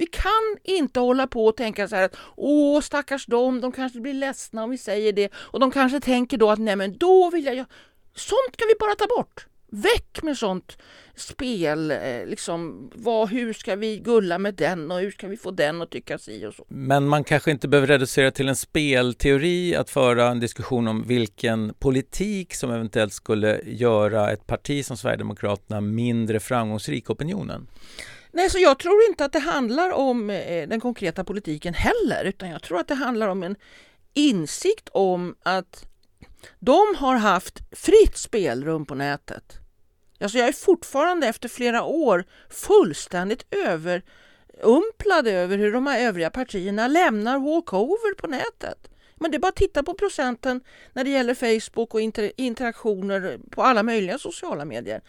Vi 0.00 0.06
kan 0.06 0.56
inte 0.64 1.00
hålla 1.00 1.26
på 1.26 1.46
och 1.46 1.56
tänka 1.56 1.88
så 1.88 1.96
här 1.96 2.02
att 2.02 2.16
åh 2.36 2.80
stackars 2.80 3.26
dem, 3.26 3.60
de 3.60 3.72
kanske 3.72 4.00
blir 4.00 4.14
ledsna 4.14 4.64
om 4.64 4.70
vi 4.70 4.78
säger 4.78 5.12
det 5.12 5.30
och 5.34 5.60
de 5.60 5.70
kanske 5.70 6.00
tänker 6.00 6.38
då 6.38 6.50
att 6.50 6.58
nej 6.58 6.76
men 6.76 6.98
då 6.98 7.30
vill 7.30 7.44
jag 7.44 7.66
Sånt 8.14 8.56
kan 8.56 8.68
vi 8.68 8.74
bara 8.80 8.94
ta 8.94 9.06
bort. 9.06 9.46
Väck 9.72 10.22
med 10.22 10.38
sånt 10.38 10.78
spel. 11.14 11.90
Eh, 11.90 12.26
liksom, 12.26 12.90
vad, 12.94 13.28
hur 13.28 13.52
ska 13.52 13.76
vi 13.76 13.98
gulla 13.98 14.38
med 14.38 14.54
den 14.54 14.90
och 14.90 15.00
hur 15.00 15.10
ska 15.10 15.28
vi 15.28 15.36
få 15.36 15.50
den 15.50 15.82
att 15.82 15.90
tycka 15.90 16.18
si 16.18 16.46
och 16.46 16.54
så. 16.54 16.64
Men 16.68 17.08
man 17.08 17.24
kanske 17.24 17.50
inte 17.50 17.68
behöver 17.68 17.88
reducera 17.88 18.30
till 18.30 18.48
en 18.48 18.56
spelteori 18.56 19.76
att 19.76 19.90
föra 19.90 20.28
en 20.28 20.40
diskussion 20.40 20.88
om 20.88 21.02
vilken 21.06 21.74
politik 21.78 22.54
som 22.54 22.70
eventuellt 22.70 23.12
skulle 23.12 23.60
göra 23.64 24.30
ett 24.30 24.46
parti 24.46 24.84
som 24.84 24.96
Sverigedemokraterna 24.96 25.80
mindre 25.80 26.40
framgångsrik 26.40 27.04
i 27.10 27.12
opinionen? 27.12 27.66
Nej, 28.32 28.50
så 28.50 28.58
jag 28.58 28.78
tror 28.78 29.02
inte 29.08 29.24
att 29.24 29.32
det 29.32 29.38
handlar 29.38 29.90
om 29.90 30.30
eh, 30.30 30.68
den 30.68 30.80
konkreta 30.80 31.24
politiken 31.24 31.74
heller, 31.74 32.24
utan 32.24 32.50
jag 32.50 32.62
tror 32.62 32.80
att 32.80 32.88
det 32.88 32.94
handlar 32.94 33.28
om 33.28 33.42
en 33.42 33.56
insikt 34.14 34.88
om 34.92 35.36
att 35.42 35.84
de 36.58 36.94
har 36.98 37.16
haft 37.16 37.58
fritt 37.72 38.16
spelrum 38.16 38.86
på 38.86 38.94
nätet. 38.94 39.58
Alltså 40.20 40.38
jag 40.38 40.48
är 40.48 40.52
fortfarande 40.52 41.26
efter 41.26 41.48
flera 41.48 41.82
år 41.82 42.24
fullständigt 42.50 43.46
överumplad 43.50 45.26
över 45.26 45.58
hur 45.58 45.72
de 45.72 45.86
här 45.86 46.00
övriga 46.00 46.30
partierna 46.30 46.88
lämnar 46.88 47.38
walkover 47.38 48.14
på 48.14 48.26
nätet. 48.26 48.90
Men 49.14 49.30
det 49.30 49.36
är 49.36 49.38
bara 49.38 49.48
att 49.48 49.56
titta 49.56 49.82
på 49.82 49.94
procenten 49.94 50.60
när 50.92 51.04
det 51.04 51.10
gäller 51.10 51.34
Facebook 51.34 51.94
och 51.94 52.00
inter 52.00 52.32
interaktioner 52.36 53.38
på 53.50 53.62
alla 53.62 53.82
möjliga 53.82 54.18
sociala 54.18 54.64
medier. 54.64 55.00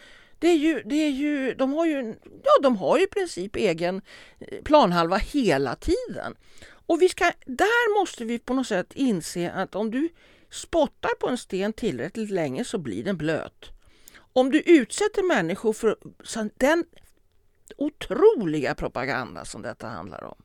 Det 0.42 0.48
är 0.48 0.56
ju, 0.56 0.82
det 0.82 0.94
är 0.94 1.10
ju, 1.10 1.54
de, 1.54 1.72
har 1.72 1.86
ju, 1.86 2.14
ja, 2.24 2.50
de 2.62 2.76
har 2.76 2.98
ju 2.98 3.04
i 3.04 3.06
princip 3.06 3.56
egen 3.56 4.02
eh, 4.38 4.62
planhalva 4.62 5.16
hela 5.16 5.76
tiden. 5.76 6.34
Och 6.86 7.02
vi 7.02 7.08
ska, 7.08 7.24
där 7.46 8.00
måste 8.00 8.24
vi 8.24 8.38
på 8.38 8.54
något 8.54 8.66
sätt 8.66 8.92
inse 8.94 9.50
att 9.50 9.74
om 9.74 9.90
du 9.90 10.08
spottar 10.50 11.10
på 11.20 11.28
en 11.28 11.38
sten 11.38 11.72
tillräckligt 11.72 12.30
länge 12.30 12.64
så 12.64 12.78
blir 12.78 13.04
den 13.04 13.16
blöt. 13.16 13.70
Om 14.32 14.50
du 14.50 14.60
utsätter 14.60 15.22
människor 15.22 15.72
för 15.72 15.96
den 16.58 16.84
otroliga 17.76 18.74
propaganda 18.74 19.44
som 19.44 19.62
detta 19.62 19.86
handlar 19.86 20.24
om, 20.24 20.42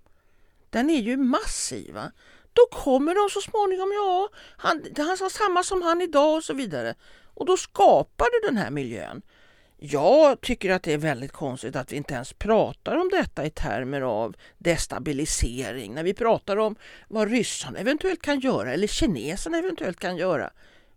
den 0.69 0.89
är 0.89 1.01
ju 1.01 1.17
massiv. 1.17 1.93
Va? 1.93 2.11
Då 2.53 2.65
kommer 2.71 3.15
de 3.15 3.29
så 3.29 3.41
småningom, 3.41 3.91
ja, 3.93 4.29
han, 4.57 4.83
han 4.97 5.17
sa 5.17 5.29
samma 5.29 5.63
som 5.63 5.81
han 5.81 6.01
idag 6.01 6.35
och 6.35 6.43
så 6.43 6.53
vidare. 6.53 6.95
Och 7.33 7.45
då 7.45 7.57
skapar 7.57 8.27
du 8.31 8.47
den 8.47 8.57
här 8.57 8.71
miljön. 8.71 9.21
Jag 9.79 10.41
tycker 10.41 10.69
att 10.69 10.83
det 10.83 10.93
är 10.93 10.97
väldigt 10.97 11.31
konstigt 11.31 11.75
att 11.75 11.91
vi 11.91 11.95
inte 11.95 12.13
ens 12.13 12.33
pratar 12.33 12.95
om 12.95 13.09
detta 13.09 13.45
i 13.45 13.49
termer 13.49 14.01
av 14.01 14.35
destabilisering. 14.57 15.93
När 15.93 16.03
vi 16.03 16.13
pratar 16.13 16.57
om 16.57 16.75
vad 17.07 17.31
ryssarna 17.31 17.79
eventuellt 17.79 18.21
kan 18.21 18.39
göra 18.39 18.73
eller 18.73 18.87
kineserna 18.87 19.57
eventuellt 19.57 19.99
kan 19.99 20.17
göra. 20.17 20.49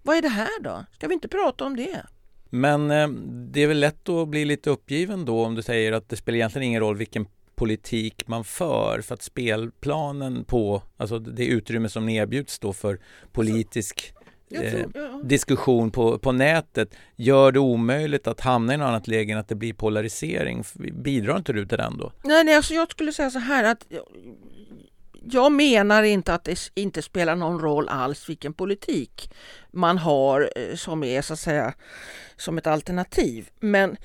Vad 0.03 0.17
är 0.17 0.23
det 0.23 0.29
här 0.29 0.61
då? 0.61 0.85
Ska 0.93 1.09
vi 1.09 1.15
inte 1.15 1.29
prata 1.29 1.65
om 1.65 1.77
det? 1.77 2.07
Men 2.51 2.91
eh, 2.91 3.09
det 3.53 3.61
är 3.61 3.67
väl 3.67 3.81
lätt 3.81 4.09
att 4.09 4.29
bli 4.29 4.45
lite 4.45 4.71
uppgiven 4.71 5.25
då 5.25 5.45
om 5.45 5.55
du 5.55 5.63
säger 5.63 5.93
att 5.93 6.09
det 6.09 6.17
spelar 6.17 6.37
egentligen 6.37 6.69
ingen 6.69 6.81
roll 6.81 6.97
vilken 6.97 7.27
politik 7.55 8.29
man 8.29 8.45
för 8.45 9.01
för 9.01 9.15
att 9.15 9.23
spelplanen 9.23 10.45
på, 10.45 10.83
alltså 10.97 11.19
det 11.19 11.47
utrymme 11.47 11.89
som 11.89 12.09
erbjuds 12.09 12.59
då 12.59 12.73
för 12.73 13.01
politisk 13.33 14.15
eh, 14.51 14.87
diskussion 15.23 15.91
på, 15.91 16.19
på 16.19 16.33
nätet 16.33 16.95
gör 17.17 17.53
det 17.53 17.59
omöjligt 17.59 18.27
att 18.27 18.41
hamna 18.41 18.75
i 18.75 18.77
något 18.77 18.87
annat 18.87 19.09
läge 19.09 19.33
än 19.33 19.39
att 19.39 19.49
det 19.49 19.55
blir 19.55 19.73
polarisering. 19.73 20.65
Bidrar 20.93 21.37
inte 21.37 21.53
du 21.53 21.67
till 21.67 21.79
den 21.79 21.99
då? 21.99 22.13
Nej, 22.23 22.45
nej 22.45 22.57
alltså 22.57 22.75
jag 22.75 22.91
skulle 22.91 23.13
säga 23.13 23.31
så 23.31 23.39
här 23.39 23.65
att 23.65 23.87
jag 25.25 25.53
menar 25.53 26.03
inte 26.03 26.35
att 26.35 26.45
det 26.45 26.71
inte 26.75 27.03
spelar 27.03 27.37
någon 27.37 27.61
roll 27.61 27.89
alls 27.89 28.29
vilken 28.29 28.53
politik 28.53 29.33
man 29.71 29.99
har 29.99 30.51
eh, 30.57 30.75
som 30.77 31.05
är 31.05 31.23
så 31.23 31.33
att 31.33 31.39
säga 31.39 31.75
som 32.37 32.59
ett 32.59 32.67
alternativ. 32.67 33.49
Men 33.61 33.97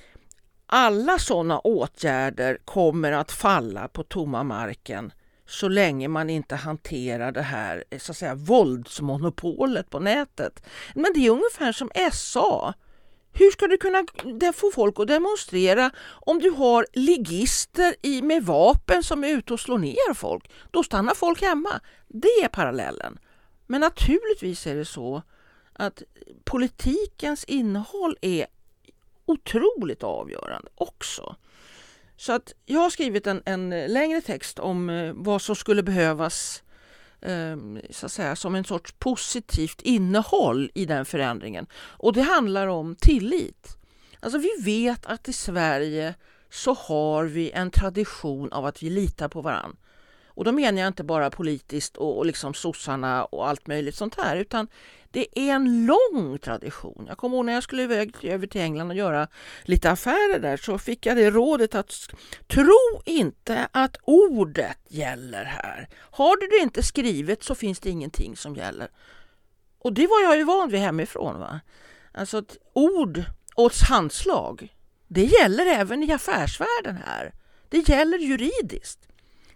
alla 0.68 1.20
sådana 1.20 1.60
åtgärder 1.60 2.58
kommer 2.66 3.12
att 3.12 3.32
falla 3.32 3.88
på 3.88 4.04
tomma 4.04 4.44
marken 4.44 5.12
så 5.48 5.68
länge 5.68 6.08
man 6.08 6.30
inte 6.30 6.56
hanterar 6.56 7.32
det 7.32 7.42
här 7.42 7.84
eh, 7.90 8.00
så 8.00 8.12
att 8.12 8.18
säga, 8.18 8.36
våldsmonopolet 8.36 9.90
på 9.90 10.00
nätet. 10.00 10.64
Men 10.96 11.14
det 11.14 11.26
är 11.26 11.30
ungefär 11.30 11.72
som 11.72 11.90
SA. 12.12 12.74
Hur 13.34 13.52
ska 13.52 13.68
du 13.68 13.78
kunna 13.78 14.06
få 14.54 14.72
folk 14.72 15.00
att 15.00 15.08
demonstrera 15.08 15.92
om 16.08 16.40
du 16.40 16.50
har 16.50 16.88
ligister 16.94 17.96
i, 18.02 18.22
med 18.22 18.46
vapen 18.46 19.04
som 19.04 19.24
är 19.24 19.28
ute 19.28 19.54
och 19.54 19.60
slår 19.60 19.78
ner 19.78 20.14
folk? 20.14 20.52
Då 20.72 20.84
stannar 20.84 21.14
folk 21.14 21.42
hemma. 21.42 21.82
Det 22.08 22.28
är 22.44 22.48
parallellen. 22.48 23.20
Men 23.68 23.82
naturligtvis 23.82 24.68
är 24.68 24.76
det 24.76 24.86
så 24.86 25.22
att 25.74 26.04
politikens 26.44 27.44
innehåll 27.44 28.18
är 28.22 28.48
otroligt 29.26 30.04
avgörande 30.04 30.68
också. 30.76 31.36
Så 32.18 32.34
att 32.34 32.54
jag 32.66 32.80
har 32.80 32.90
skrivit 32.90 33.28
en, 33.28 33.42
en 33.46 33.70
längre 33.70 34.22
text 34.22 34.60
om 34.60 34.90
eh, 34.90 35.14
vad 35.14 35.42
som 35.42 35.56
skulle 35.56 35.84
behövas 35.84 36.64
ehm, 37.22 37.80
så 37.90 38.06
att 38.06 38.12
säga, 38.12 38.36
som 38.36 38.56
en 38.56 38.66
sorts 38.66 38.94
positivt 39.00 39.82
innehåll 39.82 40.72
i 40.74 40.86
den 40.86 41.06
förändringen. 41.06 41.68
Och 41.76 42.14
det 42.14 42.22
handlar 42.22 42.68
om 42.68 42.96
tillit. 42.96 43.78
Alltså 44.20 44.40
vi 44.40 44.52
vet 44.64 45.06
att 45.06 45.28
i 45.28 45.34
Sverige 45.34 46.16
så 46.50 46.74
har 46.74 47.24
vi 47.24 47.52
en 47.52 47.72
tradition 47.72 48.52
av 48.52 48.66
att 48.66 48.84
vi 48.84 48.90
litar 48.90 49.28
på 49.28 49.42
varandra. 49.42 49.78
Och 50.36 50.44
då 50.44 50.52
menar 50.52 50.80
jag 50.80 50.88
inte 50.88 51.04
bara 51.04 51.30
politiskt 51.30 51.98
och, 51.98 52.18
och 52.18 52.26
liksom 52.26 52.54
sossarna 52.54 53.26
och 53.26 53.48
allt 53.48 53.68
möjligt 53.68 53.96
sånt 53.96 54.16
här 54.16 54.38
utan 54.38 54.68
det 55.12 55.40
är 55.40 55.54
en 55.54 55.86
lång 55.86 56.38
tradition. 56.40 57.06
Jag 57.08 57.18
kommer 57.18 57.38
ihåg 57.38 57.46
när 57.46 57.54
jag 57.54 57.64
skulle 57.64 57.84
iväg 57.84 58.16
över 58.24 58.48
till 58.48 58.62
England 58.62 58.90
och 58.90 58.98
göra 58.98 59.28
lite 59.64 59.92
affärer 59.92 60.40
där 60.40 60.58
så 60.58 60.78
fick 60.78 61.06
jag 61.06 61.18
det 61.18 61.30
rådet 61.30 61.76
att 61.76 61.94
tro 62.48 63.02
inte 63.06 63.68
att 63.72 63.98
ordet 64.04 64.78
gäller 64.90 65.44
här. 65.44 65.90
Har 65.96 66.38
du 66.38 66.48
det 66.48 66.64
inte 66.64 66.84
skrivet 66.84 67.44
så 67.44 67.56
finns 67.56 67.80
det 67.80 67.90
ingenting 67.90 68.38
som 68.38 68.56
gäller. 68.56 68.88
Och 69.80 69.94
det 69.94 70.08
var 70.08 70.22
jag 70.24 70.38
ju 70.38 70.44
van 70.44 70.70
vid 70.70 70.80
hemifrån. 70.80 71.40
Va? 71.40 71.60
Alltså 72.14 72.38
ett 72.38 72.58
ord 72.74 73.24
och 73.56 73.72
ett 73.72 73.90
handslag, 73.90 74.76
det 75.08 75.24
gäller 75.24 75.66
även 75.66 76.04
i 76.04 76.12
affärsvärlden 76.12 76.98
här. 77.06 77.34
Det 77.70 77.90
gäller 77.90 78.18
juridiskt. 78.18 79.00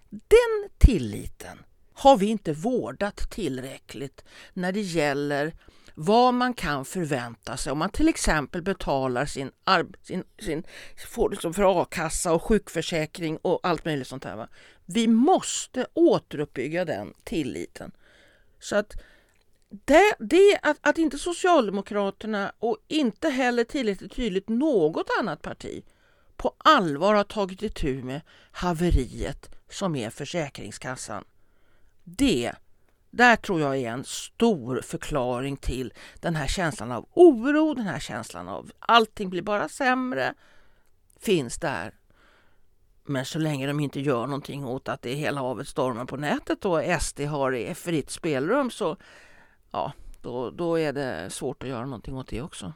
Den 0.10 0.70
tilliten 0.78 1.58
har 1.94 2.18
vi 2.18 2.26
inte 2.26 2.54
vårdat 2.54 3.30
tillräckligt 3.30 4.24
när 4.54 4.72
det 4.72 4.82
gäller 4.82 5.54
vad 5.96 6.34
man 6.34 6.54
kan 6.54 6.86
förvänta 6.86 7.58
sig 7.58 7.72
om 7.72 7.78
man 7.78 7.90
till 7.90 8.08
exempel 8.08 8.62
betalar 8.62 9.26
sin, 9.26 9.52
sin, 10.02 10.24
sin 10.40 10.64
får 11.08 11.30
liksom 11.30 11.54
för 11.54 11.82
a-kassa 11.82 12.34
och 12.34 12.44
sjukförsäkring 12.44 13.38
och 13.38 13.60
allt 13.64 13.86
möjligt 13.86 14.08
sånt 14.08 14.24
här. 14.24 14.36
Va? 14.36 14.48
Vi 14.86 15.08
måste 15.08 15.88
återuppbygga 15.94 16.86
den 16.86 17.14
tilliten. 17.24 17.92
Så 18.60 18.76
att 18.76 18.94
det, 19.70 20.16
det 20.20 20.60
att, 20.62 20.78
att 20.82 20.98
inte 20.98 21.18
Socialdemokraterna 21.18 22.54
och 22.60 22.78
inte 22.88 23.30
heller 23.30 23.64
tillräckligt 23.64 24.16
tydligt 24.16 24.50
något 24.50 25.08
annat 25.20 25.42
parti 25.42 25.84
på 26.38 26.56
allvar 26.58 27.14
har 27.14 27.24
tagit 27.24 27.62
itu 27.62 28.04
med 28.04 28.22
haveriet 28.52 29.59
som 29.70 29.96
är 29.96 30.10
Försäkringskassan 30.10 31.24
det, 32.18 32.52
där 33.10 33.36
tror 33.36 33.62
jag 33.62 33.78
är 33.78 33.92
en 33.92 34.04
stor 34.04 34.82
förklaring 34.82 35.58
till 35.58 35.94
den 36.20 36.36
här 36.36 36.48
känslan 36.48 36.92
av 36.92 37.06
oro, 37.14 37.74
den 37.74 37.86
här 37.86 38.00
känslan 38.00 38.48
av 38.48 38.72
allting 38.80 39.30
blir 39.30 39.42
bara 39.42 39.70
sämre, 39.70 40.34
finns 41.20 41.58
där. 41.58 41.94
Men 43.04 43.26
så 43.26 43.40
länge 43.40 43.68
de 43.68 43.80
inte 43.80 44.00
gör 44.00 44.28
någonting 44.28 44.66
åt 44.66 44.90
att 44.90 45.02
det 45.02 45.12
är 45.12 45.16
hela 45.16 45.42
havet 45.42 45.68
stormar 45.68 46.06
på 46.06 46.18
nätet 46.18 46.66
och 46.66 47.02
SD 47.02 47.20
har 47.20 47.74
fritt 47.74 48.10
spelrum 48.10 48.72
så 48.72 48.98
ja, 49.72 49.94
då, 50.22 50.50
då 50.50 50.80
är 50.80 50.94
det 50.94 51.30
svårt 51.30 51.64
att 51.64 51.70
göra 51.70 51.86
någonting 51.86 52.18
åt 52.18 52.28
det 52.28 52.42
också. 52.42 52.74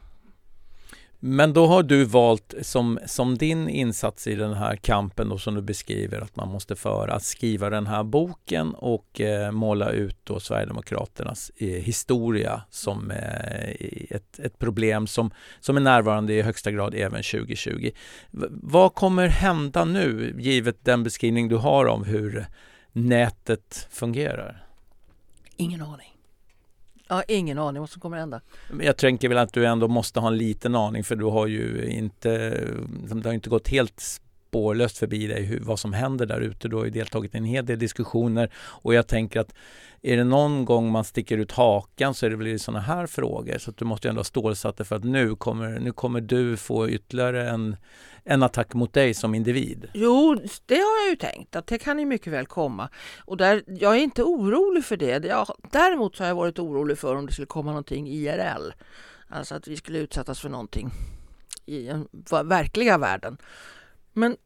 Men 1.26 1.52
då 1.52 1.66
har 1.66 1.82
du 1.82 2.04
valt 2.04 2.54
som, 2.62 2.98
som 3.06 3.38
din 3.38 3.68
insats 3.68 4.26
i 4.26 4.34
den 4.34 4.54
här 4.54 4.76
kampen 4.76 5.28
då, 5.28 5.38
som 5.38 5.54
du 5.54 5.62
beskriver 5.62 6.20
att 6.20 6.36
man 6.36 6.48
måste 6.48 6.76
föra, 6.76 7.14
att 7.14 7.22
skriva 7.22 7.70
den 7.70 7.86
här 7.86 8.04
boken 8.04 8.74
och 8.74 9.20
eh, 9.20 9.50
måla 9.50 9.90
ut 9.90 10.16
då 10.24 10.40
Sverigedemokraternas 10.40 11.50
eh, 11.56 11.68
historia 11.68 12.62
som 12.70 13.10
eh, 13.10 13.70
ett, 14.10 14.38
ett 14.38 14.58
problem 14.58 15.06
som, 15.06 15.30
som 15.60 15.76
är 15.76 15.80
närvarande 15.80 16.34
i 16.34 16.42
högsta 16.42 16.70
grad 16.70 16.94
även 16.94 17.22
2020. 17.22 17.90
V 18.30 18.46
vad 18.50 18.94
kommer 18.94 19.28
hända 19.28 19.84
nu, 19.84 20.36
givet 20.38 20.84
den 20.84 21.02
beskrivning 21.02 21.48
du 21.48 21.56
har 21.56 21.86
om 21.86 22.04
hur 22.04 22.46
nätet 22.92 23.88
fungerar? 23.90 24.66
Ingen 25.56 25.82
aning. 25.82 26.13
Jag 27.08 27.14
har 27.14 27.24
ingen 27.28 27.58
aning 27.58 27.80
vad 27.80 27.90
som 27.90 28.00
kommer 28.00 28.16
hända. 28.16 28.40
Jag 28.80 28.96
tänker 28.96 29.28
väl 29.28 29.38
att 29.38 29.52
du 29.52 29.66
ändå 29.66 29.88
måste 29.88 30.20
ha 30.20 30.28
en 30.28 30.36
liten 30.36 30.74
aning 30.74 31.04
för 31.04 31.16
du 31.16 31.24
har 31.24 31.46
ju 31.46 31.86
inte, 31.86 32.60
liksom, 33.00 33.22
det 33.22 33.28
har 33.28 33.34
inte 33.34 33.50
gått 33.50 33.68
helt 33.68 34.00
spårlöst 34.00 34.98
förbi 34.98 35.26
dig 35.26 35.42
hur, 35.42 35.60
vad 35.60 35.78
som 35.78 35.92
händer 35.92 36.26
där 36.26 36.40
ute. 36.40 36.68
Du 36.68 36.76
har 36.76 36.84
ju 36.84 36.90
deltagit 36.90 37.34
i 37.34 37.38
en 37.38 37.44
hel 37.44 37.66
del 37.66 37.78
diskussioner 37.78 38.50
och 38.56 38.94
jag 38.94 39.06
tänker 39.06 39.40
att 39.40 39.54
är 40.02 40.16
det 40.16 40.24
någon 40.24 40.64
gång 40.64 40.90
man 40.90 41.04
sticker 41.04 41.38
ut 41.38 41.52
hakan 41.52 42.14
så 42.14 42.26
är 42.26 42.30
det 42.30 42.36
väl 42.36 42.46
i 42.46 42.58
sådana 42.58 42.80
här 42.80 43.06
frågor. 43.06 43.58
Så 43.58 43.70
att 43.70 43.76
du 43.76 43.84
måste 43.84 44.08
ju 44.08 44.10
ändå 44.10 44.18
ha 44.18 44.24
stålsatt 44.24 44.76
dig 44.76 44.86
för 44.86 44.96
att 44.96 45.04
nu 45.04 45.36
kommer, 45.36 45.78
nu 45.78 45.92
kommer 45.92 46.20
du 46.20 46.56
få 46.56 46.88
ytterligare 46.88 47.50
en, 47.50 47.76
en 48.24 48.42
attack 48.42 48.74
mot 48.74 48.92
dig 48.92 49.14
som 49.14 49.34
individ. 49.34 49.88
Jo, 49.94 50.34
det 50.66 50.74
har 50.74 51.02
jag 51.04 51.10
ju 51.10 51.16
tänkt 51.16 51.56
att 51.56 51.66
det 51.66 51.78
kan 51.78 51.98
ju 51.98 52.06
mycket 52.06 52.32
väl 52.32 52.46
komma. 52.46 52.88
Och 53.18 53.36
där, 53.36 53.62
jag 53.66 53.96
är 53.96 54.00
inte 54.00 54.22
orolig 54.22 54.84
för 54.84 54.96
det. 54.96 55.24
Jag, 55.24 55.46
däremot 55.70 56.16
så 56.16 56.22
har 56.22 56.28
jag 56.28 56.34
varit 56.34 56.58
orolig 56.58 56.98
för 56.98 57.16
om 57.16 57.26
det 57.26 57.32
skulle 57.32 57.46
komma 57.46 57.70
någonting 57.70 58.08
IRL. 58.08 58.72
Alltså 59.28 59.54
att 59.54 59.68
vi 59.68 59.76
skulle 59.76 59.98
utsättas 59.98 60.40
för 60.40 60.48
någonting 60.48 60.90
i 61.66 61.82
den 61.82 62.08
verkliga 62.44 62.98
världen. 62.98 63.38
Men 64.12 64.36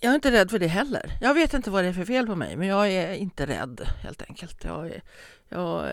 jag 0.00 0.10
är 0.10 0.14
inte 0.14 0.30
rädd 0.30 0.50
för 0.50 0.58
det 0.58 0.66
heller. 0.66 1.12
Jag 1.20 1.34
vet 1.34 1.54
inte 1.54 1.70
vad 1.70 1.84
det 1.84 1.88
är 1.88 1.92
för 1.92 2.04
fel 2.04 2.26
på 2.26 2.34
mig, 2.34 2.56
men 2.56 2.68
jag 2.68 2.90
är 2.90 3.14
inte 3.14 3.46
rädd 3.46 3.88
helt 4.02 4.22
enkelt. 4.22 4.64
Jag 4.64 4.86
är, 4.86 5.02
jag, 5.48 5.86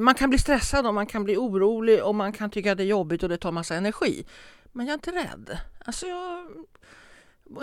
man 0.00 0.14
kan 0.14 0.30
bli 0.30 0.38
stressad 0.38 0.86
och 0.86 0.94
man 0.94 1.06
kan 1.06 1.24
bli 1.24 1.36
orolig 1.36 2.04
och 2.04 2.14
man 2.14 2.32
kan 2.32 2.50
tycka 2.50 2.72
att 2.72 2.78
det 2.78 2.84
är 2.84 2.86
jobbigt 2.86 3.22
och 3.22 3.28
det 3.28 3.36
tar 3.36 3.52
massa 3.52 3.74
energi. 3.74 4.24
Men 4.72 4.86
jag 4.86 4.92
är 4.92 4.94
inte 4.94 5.10
rädd. 5.10 5.58
Alltså 5.84 6.06
jag, 6.06 6.46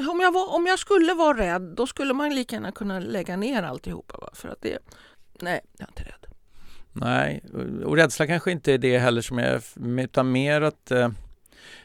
om, 0.10 0.20
jag 0.20 0.32
var, 0.32 0.56
om 0.56 0.66
jag 0.66 0.80
skulle 0.80 1.14
vara 1.14 1.38
rädd, 1.38 1.62
då 1.62 1.88
skulle 1.88 2.14
man 2.14 2.36
lika 2.36 2.56
gärna 2.56 2.72
kunna 2.72 3.00
lägga 3.00 3.38
ner 3.38 3.64
alltihopa. 3.64 4.18
Va? 4.18 4.30
För 4.34 4.50
att 4.50 4.62
det, 4.62 4.78
nej, 5.42 5.62
jag 5.78 5.88
är 5.88 5.92
inte 5.92 6.04
rädd. 6.04 6.26
Nej, 6.94 7.44
och 7.86 7.96
rädsla 7.96 8.28
kanske 8.28 8.52
inte 8.52 8.74
är 8.74 8.78
det 8.78 9.00
heller 9.00 9.22
som 9.22 9.40
är, 9.40 9.64
utan 10.00 10.32
mer 10.32 10.62
att 10.62 10.92
eh 10.92 11.10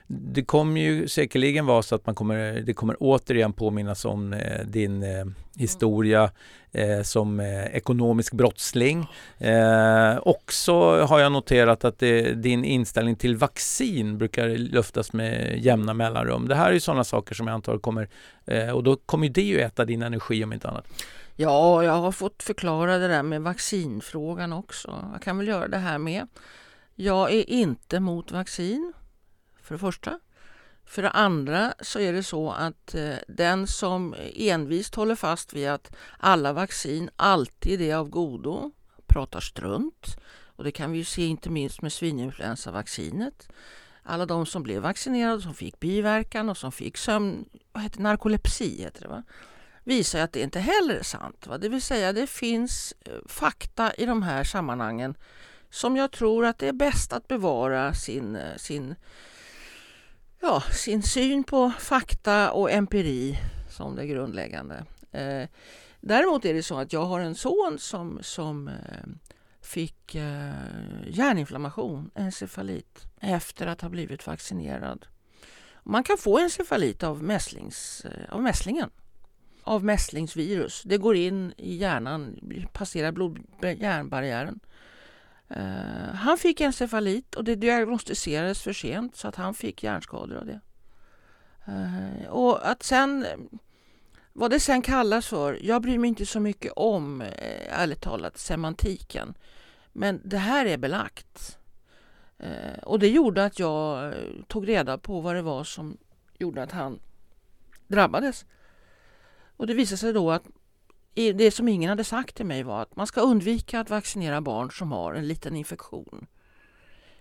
det 0.07 0.45
kommer 0.45 0.81
ju 0.81 1.09
säkerligen 1.09 1.67
vara 1.67 1.83
så 1.83 1.95
att 1.95 2.07
man 2.07 2.15
kommer, 2.15 2.53
det 2.53 2.75
kommer 2.75 2.97
återigen 3.01 3.53
påminnas 3.53 4.05
om 4.05 4.33
eh, 4.33 4.67
din 4.67 5.03
eh, 5.03 5.25
historia 5.57 6.31
eh, 6.73 7.03
som 7.03 7.41
eh, 7.41 7.65
ekonomisk 7.65 8.33
brottsling. 8.33 9.07
Eh, 9.39 10.19
också 10.23 11.03
har 11.05 11.21
jag 11.21 11.33
noterat 11.33 11.85
att 11.85 11.99
det, 11.99 12.33
din 12.33 12.65
inställning 12.65 13.17
till 13.17 13.37
vaccin 13.37 14.19
brukar 14.19 14.49
luftas 14.49 15.13
med 15.13 15.59
jämna 15.59 15.95
mellanrum. 15.95 16.49
Det 16.49 16.55
här 16.55 16.69
är 16.69 16.73
ju 16.73 16.81
sådana 16.81 17.05
saker 17.05 17.35
som 17.35 17.47
jag 17.47 17.55
antar 17.55 17.79
kommer, 17.79 18.09
eh, 18.45 18.71
och 18.71 18.83
då 18.85 18.97
kommer 18.97 19.29
det 19.29 19.43
ju 19.43 19.61
äta 19.61 19.85
din 19.85 20.03
energi 20.03 20.45
om 20.45 20.53
inte 20.53 20.69
annat. 20.69 20.87
Ja, 21.37 21.85
jag 21.85 21.93
har 21.93 22.13
fått 22.13 22.43
förklara 22.43 22.99
det 22.99 23.09
där 23.09 23.23
med 23.23 23.43
vaccinfrågan 23.43 24.53
också. 24.53 25.05
Jag 25.13 25.23
kan 25.23 25.39
väl 25.39 25.49
göra 25.49 25.69
det 25.69 25.79
här 25.79 25.99
med. 25.99 26.27
Jag 26.95 27.33
är 27.33 27.51
inte 27.51 28.01
mot 28.01 28.33
vaccin 28.33 28.93
för 29.65 29.75
det 29.75 29.79
första. 29.79 30.21
För 30.87 31.03
det 31.03 31.11
andra 31.11 31.75
så 31.81 32.01
är 32.01 32.13
det 32.13 32.23
så 32.23 32.51
att 32.51 32.95
eh, 32.95 33.15
den 33.29 33.67
som 33.67 34.15
envist 34.35 34.95
håller 34.95 35.15
fast 35.15 35.53
vid 35.53 35.69
att 35.69 35.97
alla 36.19 36.53
vaccin 36.53 37.11
alltid 37.17 37.81
är 37.81 37.97
av 37.97 38.09
godo 38.09 38.73
pratar 39.07 39.41
strunt. 39.41 40.17
Och 40.57 40.65
det 40.65 40.73
kan 40.73 40.93
vi 40.93 40.99
ju 40.99 41.05
se 41.05 41.25
inte 41.27 41.51
minst 41.51 41.83
med 41.83 41.93
svininfluensavaccinet. 41.93 43.49
Alla 44.03 44.27
de 44.27 44.47
som 44.47 44.63
blev 44.63 44.83
vaccinerade, 44.83 45.43
som 45.43 45.55
fick 45.55 45.81
biverkan 45.81 46.49
och 46.49 46.57
som 46.57 46.73
fick 46.73 46.97
sömn, 46.97 47.45
vad 47.73 47.83
heter 47.83 48.01
narkolepsi, 48.01 48.83
heter 48.83 49.03
det 49.03 49.09
va? 49.09 49.23
visar 49.85 50.21
att 50.21 50.33
det 50.33 50.41
inte 50.41 50.61
heller 50.61 50.95
är 50.95 51.03
sant. 51.03 51.47
Va? 51.47 51.59
Det 51.59 51.69
vill 51.69 51.83
säga 51.83 52.13
det 52.13 52.27
finns 52.27 52.95
eh, 53.01 53.13
fakta 53.27 53.95
i 53.95 54.07
de 54.07 54.23
här 54.23 54.45
sammanhangen 54.45 55.15
som 55.71 55.97
jag 55.97 56.11
tror 56.11 56.45
att 56.45 56.59
det 56.59 56.69
är 56.69 56.73
bäst 56.73 57.13
att 57.13 57.29
bevara 57.29 57.95
sin, 57.95 58.37
eh, 58.37 58.57
sin 58.57 58.95
ja, 60.45 60.61
sin 60.61 61.03
syn 61.03 61.45
på 61.45 61.73
fakta 61.79 62.53
och 62.53 62.71
empiri 62.71 63.39
som 63.71 63.97
det 63.97 64.07
grundläggande. 64.07 64.85
Eh, 65.13 65.49
däremot 66.01 66.45
är 66.45 66.55
det 66.55 66.63
så 66.63 66.79
att 66.79 66.93
jag 66.93 67.05
har 67.05 67.21
en 67.21 67.35
son 67.35 67.79
som, 67.79 68.19
som 68.23 68.69
eh, 68.69 68.75
fick 69.63 70.15
eh, 70.15 70.53
hjärninflammation, 71.07 72.11
encefalit, 72.15 73.07
efter 73.21 73.67
att 73.67 73.81
ha 73.81 73.89
blivit 73.89 74.27
vaccinerad. 74.27 75.07
Man 75.83 76.05
kan 76.05 76.19
få 76.19 76.39
encefalit 76.39 77.03
av, 77.03 77.23
mässlings, 77.23 78.05
eh, 78.05 78.35
av 78.35 78.43
mässlingen, 78.43 78.91
av 79.63 79.85
mässlingsvirus. 79.85 80.83
Det 80.85 80.99
går 80.99 81.17
in 81.17 81.53
i 81.57 81.77
hjärnan, 81.77 82.39
passerar 82.73 83.13
blod, 83.13 83.39
hjärnbarriären 83.61 84.61
Uh, 85.57 86.15
han 86.15 86.39
fick 86.39 86.61
encefalit 86.61 87.35
och 87.35 87.45
det 87.45 87.55
diagnostiserades 87.55 88.63
för 88.63 88.73
sent 88.73 89.17
så 89.17 89.29
att 89.29 89.37
han 89.37 89.55
fick 89.55 89.83
hjärnskador 89.83 90.37
av 90.37 90.47
det. 90.47 90.61
Uh, 91.69 92.29
och 92.29 92.71
att 92.71 92.83
sen, 92.83 93.27
vad 94.33 94.51
det 94.51 94.61
sen 94.61 94.83
kallas 94.83 95.27
för, 95.27 95.59
jag 95.63 95.83
bryr 95.83 95.99
mig 95.99 96.09
inte 96.09 96.27
så 96.27 96.41
mycket 96.41 96.73
om, 96.77 97.21
uh, 97.21 97.29
ärligt 97.69 98.01
talat, 98.01 98.39
semantiken. 98.39 99.35
Men 99.93 100.21
det 100.25 100.39
här 100.39 100.67
är 100.67 100.77
belagt. 100.77 101.59
Uh, 102.43 102.79
och 102.83 102.99
det 102.99 103.09
gjorde 103.09 103.45
att 103.45 103.59
jag 103.59 104.15
tog 104.47 104.69
reda 104.69 104.99
på 104.99 105.21
vad 105.21 105.35
det 105.35 105.43
var 105.43 105.65
som 105.65 105.97
gjorde 106.39 106.63
att 106.63 106.73
han 106.73 106.99
drabbades. 107.87 108.47
Och 109.57 109.67
det 109.67 109.75
visade 109.75 109.99
sig 109.99 110.13
då 110.13 110.31
att 110.31 110.45
det 111.15 111.51
som 111.51 111.69
ingen 111.69 111.89
hade 111.89 112.05
sagt 112.05 112.37
till 112.37 112.47
mig 112.47 112.63
var 112.63 112.83
att 112.83 112.97
man 112.97 113.07
ska 113.07 113.21
undvika 113.21 113.81
att 113.81 113.91
vaccinera 113.91 114.41
barn 114.41 114.71
som 114.71 114.93
har 114.93 115.15
en 115.15 115.29
liten 115.29 115.57
infektion. 115.57 116.27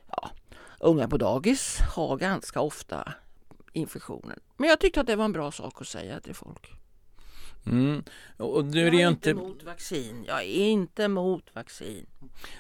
Ja, 0.08 0.32
unga 0.80 1.08
på 1.08 1.18
dagis 1.18 1.78
har 1.96 2.18
ganska 2.18 2.62
ofta 2.62 3.14
infektioner. 3.74 4.40
Men 4.58 4.70
jag 4.70 4.80
tyckte 4.80 5.02
att 5.02 5.08
det 5.08 5.16
var 5.16 5.26
en 5.26 5.32
bra 5.32 5.52
sak 5.52 5.82
att 5.82 5.88
säga 5.88 6.20
till 6.20 6.36
folk. 6.36 6.83
Mm. 7.66 8.04
Och 8.38 8.66
nu 8.66 8.88
är 8.88 8.92
jag 8.92 9.02
är 9.02 9.08
inte 9.08 9.30
emot 9.30 9.64
vaccin. 9.64 10.24
Jag 10.28 10.40
är 10.44 10.68
inte 10.68 11.04
emot 11.04 11.44
vaccin. 11.54 12.06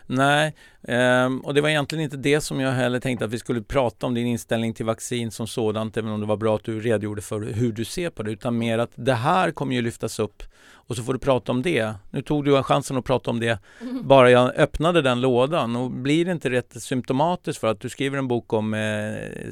Nej, 0.05 0.55
ehm, 0.87 1.39
och 1.39 1.53
det 1.53 1.61
var 1.61 1.69
egentligen 1.69 2.03
inte 2.03 2.17
det 2.17 2.41
som 2.41 2.59
jag 2.59 2.71
heller 2.71 2.99
tänkte 2.99 3.25
att 3.25 3.31
vi 3.31 3.39
skulle 3.39 3.61
prata 3.61 4.05
om 4.05 4.13
din 4.13 4.27
inställning 4.27 4.73
till 4.73 4.85
vaccin 4.85 5.31
som 5.31 5.47
sådant, 5.47 5.97
även 5.97 6.11
om 6.11 6.19
det 6.19 6.25
var 6.25 6.37
bra 6.37 6.55
att 6.55 6.63
du 6.63 6.79
redogjorde 6.79 7.21
för 7.21 7.41
hur 7.41 7.71
du 7.71 7.85
ser 7.85 8.09
på 8.09 8.23
det, 8.23 8.31
utan 8.31 8.57
mer 8.57 8.77
att 8.77 8.91
det 8.95 9.13
här 9.13 9.51
kommer 9.51 9.75
ju 9.75 9.81
lyftas 9.81 10.19
upp 10.19 10.43
och 10.87 10.95
så 10.95 11.03
får 11.03 11.13
du 11.13 11.19
prata 11.19 11.51
om 11.51 11.61
det. 11.61 11.93
Nu 12.11 12.21
tog 12.21 12.45
du 12.45 12.63
chansen 12.63 12.97
att 12.97 13.05
prata 13.05 13.31
om 13.31 13.39
det 13.39 13.59
bara 14.03 14.31
jag 14.31 14.55
öppnade 14.55 15.01
den 15.01 15.21
lådan 15.21 15.75
och 15.75 15.91
blir 15.91 16.25
det 16.25 16.31
inte 16.31 16.49
rätt 16.49 16.83
symptomatiskt 16.83 17.59
för 17.59 17.67
att 17.67 17.79
du 17.79 17.89
skriver 17.89 18.17
en 18.17 18.27
bok 18.27 18.53
om 18.53 18.73
eh, 18.73 18.79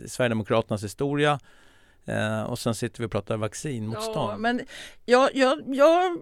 Sverigedemokraternas 0.07 0.83
historia 0.83 1.39
eh, 2.05 2.41
och 2.41 2.59
sen 2.59 2.75
sitter 2.75 2.99
vi 2.99 3.05
och 3.05 3.11
pratar 3.11 3.37
vaccinmotstånd. 3.37 4.31
Ja, 4.31 4.37
men 4.37 4.61
jag, 5.05 5.35
jag, 5.35 5.63
jag, 5.65 6.17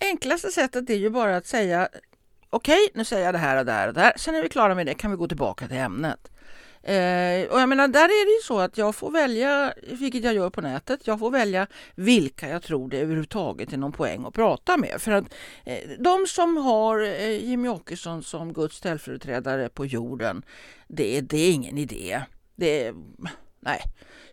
enklaste 0.00 0.50
sättet 0.50 0.90
är 0.90 0.94
ju 0.94 1.10
bara 1.10 1.36
att 1.36 1.46
säga 1.46 1.88
okej, 2.50 2.84
okay, 2.84 2.88
nu 2.94 3.04
säger 3.04 3.24
jag 3.24 3.34
det 3.34 3.38
här 3.38 3.58
och 3.58 3.64
det 3.64 3.72
här 3.72 3.88
och 3.88 3.94
det 3.94 4.00
här. 4.00 4.12
Sen 4.16 4.34
är 4.34 4.42
vi 4.42 4.48
klara 4.48 4.74
med 4.74 4.86
det, 4.86 4.94
kan 4.94 5.10
vi 5.10 5.16
gå 5.16 5.28
tillbaka 5.28 5.68
till 5.68 5.76
ämnet. 5.76 6.30
Eh, 6.82 7.48
och 7.50 7.60
jag 7.60 7.68
menar, 7.68 7.88
där 7.88 8.04
är 8.04 8.26
det 8.26 8.32
ju 8.32 8.42
så 8.42 8.58
att 8.58 8.78
jag 8.78 8.94
får 8.94 9.10
välja, 9.10 9.74
vilket 9.92 10.24
jag 10.24 10.34
gör 10.34 10.50
på 10.50 10.60
nätet, 10.60 11.06
jag 11.06 11.18
får 11.18 11.30
välja 11.30 11.66
vilka 11.94 12.48
jag 12.48 12.62
tror 12.62 12.88
det 12.88 12.98
överhuvudtaget 12.98 13.72
är 13.72 13.76
någon 13.76 13.92
poäng 13.92 14.24
att 14.24 14.34
prata 14.34 14.76
med. 14.76 14.94
För 14.98 15.12
att 15.12 15.24
eh, 15.64 15.90
de 15.98 16.26
som 16.26 16.56
har 16.56 17.02
eh, 17.02 17.44
Jimmy 17.44 17.68
Åkesson 17.68 18.22
som 18.22 18.52
Guds 18.52 18.76
ställföreträdare 18.76 19.68
på 19.68 19.86
jorden, 19.86 20.42
det, 20.86 21.20
det 21.20 21.38
är 21.38 21.52
ingen 21.52 21.78
idé. 21.78 22.22
Det, 22.56 22.92
nej. 23.68 23.82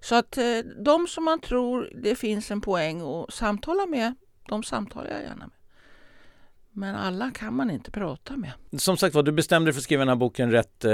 Så 0.02 0.16
att 0.16 0.38
eh, 0.38 0.58
de 0.86 1.08
som 1.08 1.24
man 1.24 1.40
tror 1.40 1.90
det 2.04 2.16
finns 2.16 2.52
en 2.52 2.62
poäng 2.62 3.02
att 3.02 3.34
samtala 3.34 3.86
med, 3.86 4.14
de 4.50 4.64
samtalar 4.64 5.12
jag 5.12 5.22
gärna 5.22 5.36
med. 5.36 5.50
Men 6.78 6.96
alla 6.96 7.32
kan 7.32 7.56
man 7.56 7.72
inte 7.72 7.92
prata 7.92 8.38
med. 8.38 8.52
Som 8.78 8.98
sagt 8.98 9.16
var, 9.16 9.24
du 9.24 9.32
bestämde 9.32 9.68
dig 9.68 9.74
för 9.74 9.80
att 9.80 9.84
skriva 9.84 10.00
den 10.02 10.10
här 10.10 10.16
boken 10.16 10.52
rätt 10.52 10.86
eh, 10.86 10.94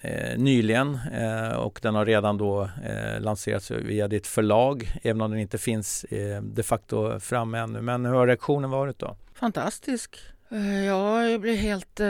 eh, 0.00 0.38
nyligen 0.38 0.98
eh, 1.12 1.52
och 1.52 1.78
den 1.82 1.94
har 1.94 2.06
redan 2.06 2.38
då 2.38 2.62
eh, 2.62 3.20
lanserats 3.20 3.70
via 3.70 4.08
ditt 4.08 4.26
förlag, 4.26 4.92
även 5.02 5.20
om 5.20 5.30
den 5.30 5.40
inte 5.40 5.58
finns 5.58 6.04
eh, 6.04 6.42
de 6.42 6.62
facto 6.62 7.20
framme 7.20 7.58
ännu. 7.58 7.80
Men 7.80 8.06
hur 8.06 8.12
har 8.14 8.26
reaktionen 8.26 8.70
varit 8.70 8.98
då? 8.98 9.16
Fantastisk. 9.34 10.16
Jag 10.86 11.40
blev 11.40 11.56
helt 11.56 12.00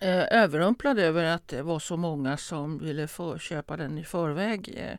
Eh, 0.00 0.42
överrumplad 0.42 0.98
över 0.98 1.24
att 1.24 1.48
det 1.48 1.62
var 1.62 1.78
så 1.78 1.96
många 1.96 2.36
som 2.36 2.78
ville 2.78 3.08
köpa 3.38 3.76
den 3.76 3.98
i 3.98 4.04
förväg. 4.04 4.74
Eh. 4.76 4.98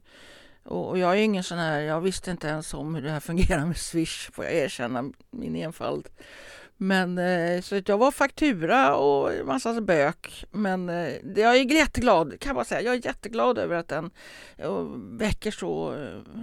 Och 0.74 0.98
jag 0.98 1.12
är 1.12 1.22
ingen 1.22 1.44
sån 1.44 1.58
här, 1.58 1.80
jag 1.80 2.02
visste 2.02 2.32
inte 2.32 2.48
ens 2.48 2.74
om 2.74 2.96
hur 2.96 3.02
det 3.02 3.12
här 3.12 3.20
fungerar 3.30 3.66
med 3.66 3.78
Swish, 3.78 4.32
får 4.32 4.46
jag 4.46 4.54
erkänna 4.54 5.12
min 5.32 5.56
enfald. 5.56 6.08
Men 6.78 7.18
eh, 7.18 7.62
så 7.62 7.82
jag 7.86 7.98
var 7.98 8.12
faktura 8.12 8.96
och 8.96 9.32
massa 9.46 9.82
bök. 9.82 10.46
Men 10.52 10.88
jag 11.36 11.56
är 11.56 11.72
jätteglad, 11.72 12.40
kan 12.40 12.58
jag 12.58 12.68
säga. 12.68 12.82
Jag 12.82 12.94
är 12.94 13.06
jätteglad 13.06 13.58
över 13.58 13.76
att 13.76 13.88
den 13.88 14.12
väcker 15.18 15.52
så 15.52 15.96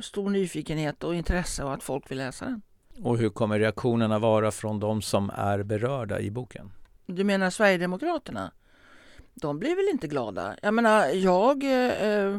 stor 0.02 0.30
nyfikenhet 0.30 1.04
och 1.04 1.14
intresse 1.14 1.64
och 1.64 1.74
att 1.74 1.82
folk 1.82 2.10
vill 2.10 2.18
läsa 2.18 2.44
den. 2.44 2.62
Och 3.02 3.18
hur 3.18 3.28
kommer 3.28 3.58
reaktionerna 3.58 4.18
vara 4.18 4.50
från 4.50 4.80
de 4.80 5.02
som 5.02 5.30
är 5.30 5.62
berörda 5.62 6.20
i 6.20 6.30
boken? 6.30 6.70
Du 7.06 7.24
menar 7.24 7.50
Sverigedemokraterna? 7.50 8.52
De 9.34 9.58
blir 9.58 9.76
väl 9.76 9.88
inte 9.92 10.08
glada? 10.08 10.56
Jag 10.62 10.74
menar, 10.74 11.06
jag... 11.06 11.64
Eh, 11.64 12.02
eh, 12.02 12.34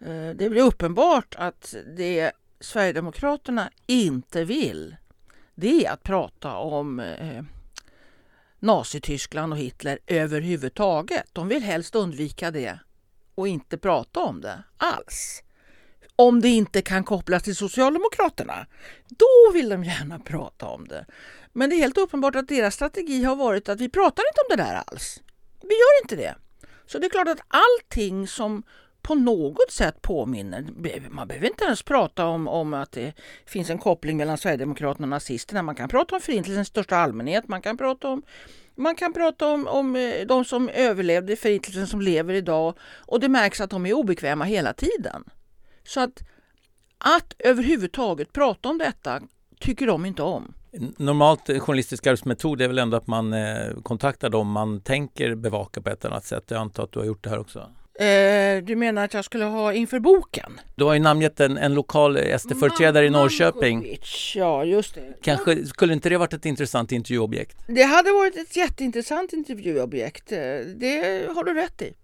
eh, 0.00 0.34
det 0.34 0.50
blir 0.50 0.62
uppenbart 0.62 1.34
att 1.38 1.74
det 1.96 2.32
Sverigedemokraterna 2.60 3.70
inte 3.86 4.44
vill 4.44 4.96
det 5.60 5.86
är 5.86 5.92
att 5.92 6.02
prata 6.02 6.56
om 6.56 7.00
eh, 7.00 7.42
Nazityskland 8.58 9.52
och 9.52 9.58
Hitler 9.58 9.98
överhuvudtaget. 10.06 11.26
De 11.32 11.48
vill 11.48 11.62
helst 11.62 11.94
undvika 11.94 12.50
det 12.50 12.78
och 13.34 13.48
inte 13.48 13.78
prata 13.78 14.20
om 14.20 14.40
det 14.40 14.62
alls. 14.76 15.42
Om 16.20 16.40
det 16.40 16.48
inte 16.48 16.82
kan 16.82 17.04
kopplas 17.04 17.42
till 17.42 17.56
Socialdemokraterna, 17.56 18.66
då 19.08 19.52
vill 19.52 19.68
de 19.68 19.84
gärna 19.84 20.18
prata 20.18 20.66
om 20.66 20.88
det. 20.88 21.06
Men 21.52 21.70
det 21.70 21.76
är 21.76 21.78
helt 21.78 21.98
uppenbart 21.98 22.34
att 22.36 22.48
deras 22.48 22.74
strategi 22.74 23.24
har 23.24 23.36
varit 23.36 23.68
att 23.68 23.80
vi 23.80 23.88
pratar 23.88 24.22
inte 24.30 24.40
om 24.40 24.56
det 24.56 24.62
där 24.62 24.82
alls. 24.86 25.20
Vi 25.62 25.74
gör 25.74 26.02
inte 26.02 26.16
det. 26.16 26.34
Så 26.86 26.98
det 26.98 27.06
är 27.06 27.10
klart 27.10 27.28
att 27.28 27.40
allting 27.48 28.26
som 28.26 28.62
på 29.02 29.14
något 29.14 29.72
sätt 29.72 30.02
påminner. 30.02 30.66
Man 31.10 31.28
behöver 31.28 31.46
inte 31.46 31.64
ens 31.64 31.82
prata 31.82 32.26
om, 32.26 32.48
om 32.48 32.74
att 32.74 32.92
det 32.92 33.12
finns 33.46 33.70
en 33.70 33.78
koppling 33.78 34.16
mellan 34.16 34.38
Sverigedemokraterna 34.38 35.04
och 35.04 35.08
nazisterna. 35.08 35.62
Man 35.62 35.74
kan 35.74 35.88
prata 35.88 36.14
om 36.14 36.20
Förintelsen 36.20 36.62
i 36.62 36.64
största 36.64 36.96
allmänhet. 36.96 37.48
Man 37.48 37.62
kan 37.62 37.76
prata 37.76 38.08
om 38.08 38.22
man 38.74 38.94
kan 38.94 39.12
prata 39.12 39.48
om, 39.48 39.66
om 39.66 39.96
eh, 39.96 40.26
de 40.26 40.44
som 40.44 40.68
överlevde 40.68 41.36
Förintelsen 41.36 41.86
som 41.86 42.00
lever 42.00 42.34
idag 42.34 42.78
och 42.96 43.20
det 43.20 43.28
märks 43.28 43.60
att 43.60 43.70
de 43.70 43.86
är 43.86 43.92
obekväma 43.92 44.44
hela 44.44 44.72
tiden. 44.72 45.24
Så 45.88 46.00
att, 46.00 46.22
att 46.98 47.34
överhuvudtaget 47.38 48.32
prata 48.32 48.68
om 48.68 48.78
detta 48.78 49.20
tycker 49.60 49.86
de 49.86 50.06
inte 50.06 50.22
om. 50.22 50.54
Normalt 50.96 51.48
eh, 51.48 51.58
journalistisk 51.58 52.06
arbetsmetod 52.06 52.60
är 52.62 52.68
väl 52.68 52.78
ändå 52.78 52.96
att 52.96 53.06
man 53.06 53.32
eh, 53.32 53.74
kontaktar 53.82 54.30
dem 54.30 54.50
man 54.50 54.80
tänker 54.80 55.34
bevaka 55.34 55.80
på 55.80 55.90
ett 55.90 56.04
annat 56.04 56.24
sätt. 56.24 56.44
Jag 56.48 56.60
antar 56.60 56.84
att 56.84 56.92
du 56.92 56.98
har 56.98 57.06
gjort 57.06 57.24
det 57.24 57.30
här 57.30 57.38
också? 57.38 57.70
Eh, 57.98 58.64
du 58.64 58.76
menar 58.76 59.04
att 59.04 59.14
jag 59.14 59.24
skulle 59.24 59.44
ha 59.44 59.72
inför 59.72 60.00
boken? 60.00 60.60
Du 60.74 60.84
har 60.84 60.94
ju 60.94 61.00
namngett 61.00 61.40
en, 61.40 61.58
en 61.58 61.74
lokal 61.74 62.18
SD-företrädare 62.38 63.06
i 63.06 63.10
Norrköping. 63.10 63.98
Ja, 64.34 64.64
just 64.64 64.94
det. 64.94 65.14
Kanske 65.22 65.66
skulle 65.66 65.92
inte 65.92 66.08
det 66.08 66.16
varit 66.16 66.32
ett 66.32 66.46
intressant 66.46 66.92
intervjuobjekt? 66.92 67.56
Det 67.66 67.82
hade 67.82 68.12
varit 68.12 68.36
ett 68.36 68.56
jätteintressant 68.56 69.32
intervjuobjekt. 69.32 70.32
Eh, 70.32 70.38
det 70.76 71.28
har 71.34 71.44
du 71.44 71.54
rätt 71.54 71.82
i. 71.82 71.94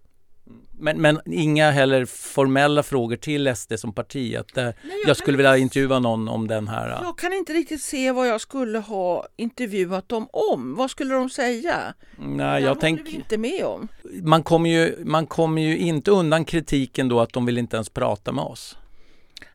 Men, 0.79 1.01
men 1.01 1.19
inga 1.25 1.71
heller 1.71 2.05
formella 2.05 2.83
frågor 2.83 3.15
till 3.15 3.55
SD 3.55 3.73
som 3.77 3.93
parti? 3.93 4.35
Att 4.35 4.53
det, 4.53 4.63
Nej, 4.63 4.75
jag, 4.83 5.09
jag 5.09 5.17
skulle 5.17 5.37
vilja 5.37 5.57
intervjua 5.57 5.99
någon 5.99 6.27
om 6.27 6.47
den 6.47 6.67
här... 6.67 6.89
Jag 6.89 7.17
kan 7.17 7.33
inte 7.33 7.53
riktigt 7.53 7.81
se 7.81 8.11
vad 8.11 8.27
jag 8.27 8.41
skulle 8.41 8.79
ha 8.79 9.27
intervjuat 9.35 10.09
dem 10.09 10.27
om. 10.33 10.75
Vad 10.75 10.91
skulle 10.91 11.13
de 11.13 11.29
säga? 11.29 11.93
Nej, 12.17 12.63
jag 12.63 12.79
tänker... 12.79 13.15
inte 13.15 13.37
med 13.37 13.65
om. 13.65 13.87
Man 14.23 14.43
kommer, 14.43 14.69
ju, 14.69 15.05
man 15.05 15.27
kommer 15.27 15.61
ju 15.61 15.77
inte 15.77 16.11
undan 16.11 16.45
kritiken 16.45 17.09
då 17.09 17.19
att 17.19 17.33
de 17.33 17.45
vill 17.45 17.57
inte 17.57 17.77
ens 17.77 17.89
prata 17.89 18.31
med 18.31 18.43
oss. 18.43 18.77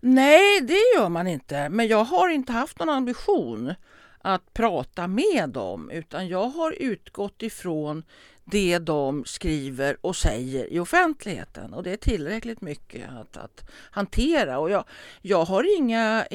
Nej, 0.00 0.60
det 0.60 0.98
gör 0.98 1.08
man 1.08 1.26
inte. 1.26 1.68
Men 1.68 1.88
jag 1.88 2.04
har 2.04 2.28
inte 2.28 2.52
haft 2.52 2.78
någon 2.78 2.90
ambition 2.90 3.74
att 4.18 4.54
prata 4.54 5.06
med 5.06 5.48
dem 5.48 5.90
utan 5.90 6.28
jag 6.28 6.48
har 6.48 6.72
utgått 6.72 7.42
ifrån 7.42 8.02
det 8.50 8.78
de 8.78 9.24
skriver 9.24 9.96
och 10.00 10.16
säger 10.16 10.72
i 10.72 10.78
offentligheten. 10.78 11.74
Och 11.74 11.82
det 11.82 11.92
är 11.92 11.96
tillräckligt 11.96 12.60
mycket 12.60 13.10
att, 13.10 13.36
att 13.36 13.70
hantera. 13.90 14.58
Och 14.58 14.70
jag, 14.70 14.84
jag 15.22 15.44
har 15.44 15.76
inga... 15.76 16.26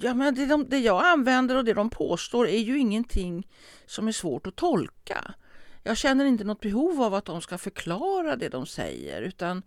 Ja, 0.00 0.14
men 0.14 0.34
det, 0.34 0.46
de, 0.46 0.68
det 0.68 0.78
jag 0.78 1.04
använder 1.04 1.56
och 1.56 1.64
det 1.64 1.74
de 1.74 1.90
påstår 1.90 2.48
är 2.48 2.58
ju 2.58 2.78
ingenting 2.78 3.46
som 3.86 4.08
är 4.08 4.12
svårt 4.12 4.46
att 4.46 4.56
tolka. 4.56 5.34
Jag 5.82 5.96
känner 5.96 6.24
inte 6.24 6.44
något 6.44 6.60
behov 6.60 7.02
av 7.02 7.14
att 7.14 7.24
de 7.24 7.40
ska 7.40 7.58
förklara 7.58 8.36
det 8.36 8.48
de 8.48 8.66
säger 8.66 9.22
utan 9.22 9.62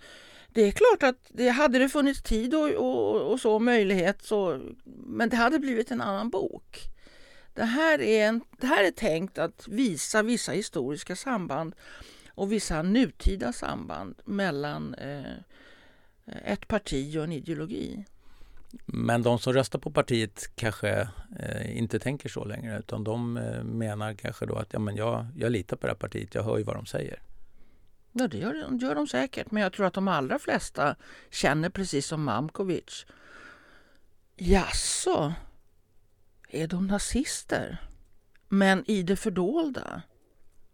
det 0.54 0.62
är 0.62 0.72
klart 0.72 1.04
att 1.04 1.28
det 1.30 1.50
hade 1.50 1.80
det 1.80 1.90
funnits 1.90 2.24
tid 2.24 2.56
och, 2.56 2.70
och, 2.70 3.32
och 3.32 3.40
så 3.40 3.60
möjlighet 3.60 4.24
så, 4.24 4.60
men 5.06 5.30
det 5.30 5.36
hade 5.36 5.60
blivit 5.60 5.92
en 5.92 6.02
annan 6.02 6.30
bok. 6.30 6.80
Det 7.54 7.64
här, 7.64 8.02
är 8.02 8.28
en, 8.28 8.42
det 8.58 8.68
här 8.68 8.84
är 8.84 8.92
tänkt 8.92 9.38
att 9.38 9.68
visa 9.68 10.24
vissa 10.24 10.52
historiska 10.52 11.16
samband 11.16 11.76
och 12.30 12.52
vissa 12.52 12.82
nutida 12.82 13.54
samband 13.54 14.16
mellan 14.26 14.94
eh, 14.94 15.34
ett 16.46 16.68
parti 16.68 17.18
och 17.18 17.24
en 17.24 17.32
ideologi. 17.32 18.06
Men 18.86 19.24
de 19.24 19.40
som 19.40 19.54
röstar 19.54 19.80
på 19.80 19.92
partiet 19.92 20.56
kanske 20.56 21.08
eh, 21.40 21.78
inte 21.78 22.00
tänker 22.00 22.30
så 22.30 22.46
längre 22.46 22.80
utan 22.80 23.04
de 23.04 23.38
eh, 23.38 23.64
menar 23.64 24.14
kanske 24.14 24.46
då 24.46 24.56
att 24.56 24.74
ja, 24.74 24.80
men 24.80 24.96
jag, 24.96 25.28
jag 25.36 25.52
litar 25.52 25.78
på 25.78 25.88
det 25.88 25.94
här 25.94 25.98
partiet, 25.98 26.36
jag 26.36 26.44
hör 26.44 26.58
ju 26.58 26.64
vad 26.64 26.76
de 26.76 26.86
säger. 26.86 27.22
Ja, 28.12 28.28
det 28.28 28.38
gör, 28.38 28.68
det 28.70 28.86
gör 28.86 28.96
de 28.96 29.08
säkert, 29.08 29.52
men 29.52 29.64
jag 29.64 29.74
tror 29.74 29.86
att 29.86 29.94
de 29.94 30.08
allra 30.08 30.40
flesta 30.40 30.96
känner 31.32 31.70
precis 31.70 32.06
som 32.06 32.24
Mamkovic. 32.24 33.06
Jaså, 34.36 35.34
är 36.56 36.68
de 36.68 36.88
nazister? 36.88 37.88
Men 38.50 38.90
i 38.90 39.04
det 39.04 39.16
fördolda? 39.16 40.02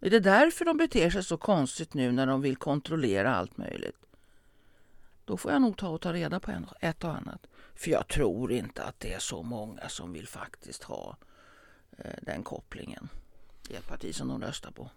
Är 0.00 0.10
det 0.10 0.20
därför 0.20 0.64
de 0.64 0.76
beter 0.76 1.10
sig 1.10 1.24
så 1.24 1.36
konstigt 1.36 1.94
nu 1.94 2.12
när 2.12 2.26
de 2.26 2.40
vill 2.40 2.56
kontrollera 2.56 3.34
allt 3.34 3.56
möjligt? 3.56 3.96
Då 5.24 5.36
får 5.36 5.52
jag 5.52 5.62
nog 5.62 5.76
ta 5.76 5.88
och 5.88 6.00
ta 6.00 6.12
reda 6.12 6.40
på 6.40 6.52
ett 6.80 7.04
och 7.04 7.16
annat. 7.16 7.46
För 7.74 7.90
jag 7.90 8.08
tror 8.08 8.52
inte 8.52 8.82
att 8.82 9.00
det 9.00 9.12
är 9.12 9.18
så 9.18 9.42
många 9.42 9.88
som 9.88 10.12
vill 10.12 10.28
faktiskt 10.28 10.82
ha 10.82 11.16
eh, 11.98 12.14
den 12.22 12.42
kopplingen 12.42 13.08
i 13.68 13.74
ett 13.74 13.88
parti 13.88 14.14
som 14.14 14.28
de 14.28 14.42
röstar 14.42 14.70
på. 14.70 14.90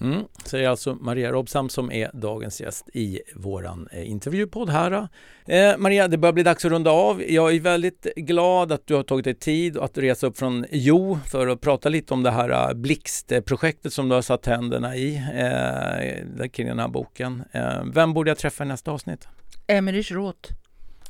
Mm, 0.00 0.24
säger 0.44 0.68
alltså 0.68 0.94
Maria 0.94 1.32
Robsam 1.32 1.68
som 1.68 1.92
är 1.92 2.10
dagens 2.14 2.60
gäst 2.60 2.88
i 2.92 3.20
våran 3.34 3.88
eh, 3.92 4.10
intervjupodd 4.10 4.70
här. 4.70 5.08
Eh, 5.46 5.76
Maria, 5.78 6.08
det 6.08 6.18
börjar 6.18 6.32
bli 6.32 6.42
dags 6.42 6.64
att 6.64 6.70
runda 6.70 6.90
av. 6.90 7.22
Jag 7.28 7.54
är 7.54 7.60
väldigt 7.60 8.06
glad 8.16 8.72
att 8.72 8.86
du 8.86 8.94
har 8.94 9.02
tagit 9.02 9.24
dig 9.24 9.34
tid 9.34 9.78
att 9.78 9.98
resa 9.98 10.26
upp 10.26 10.38
från 10.38 10.66
Jo 10.70 11.18
för 11.26 11.46
att 11.46 11.60
prata 11.60 11.88
lite 11.88 12.14
om 12.14 12.22
det 12.22 12.30
här 12.30 12.50
eh, 12.50 12.74
Blixtprojektet 12.74 13.92
som 13.92 14.08
du 14.08 14.14
har 14.14 14.22
satt 14.22 14.46
händerna 14.46 14.96
i 14.96 15.16
eh, 15.16 16.48
kring 16.48 16.66
den 16.66 16.78
här 16.78 16.88
boken. 16.88 17.44
Eh, 17.52 17.84
vem 17.84 18.14
borde 18.14 18.30
jag 18.30 18.38
träffa 18.38 18.64
i 18.64 18.66
nästa 18.66 18.90
avsnitt? 18.90 19.28
Emmerich 19.66 20.12
Roth. 20.12 20.52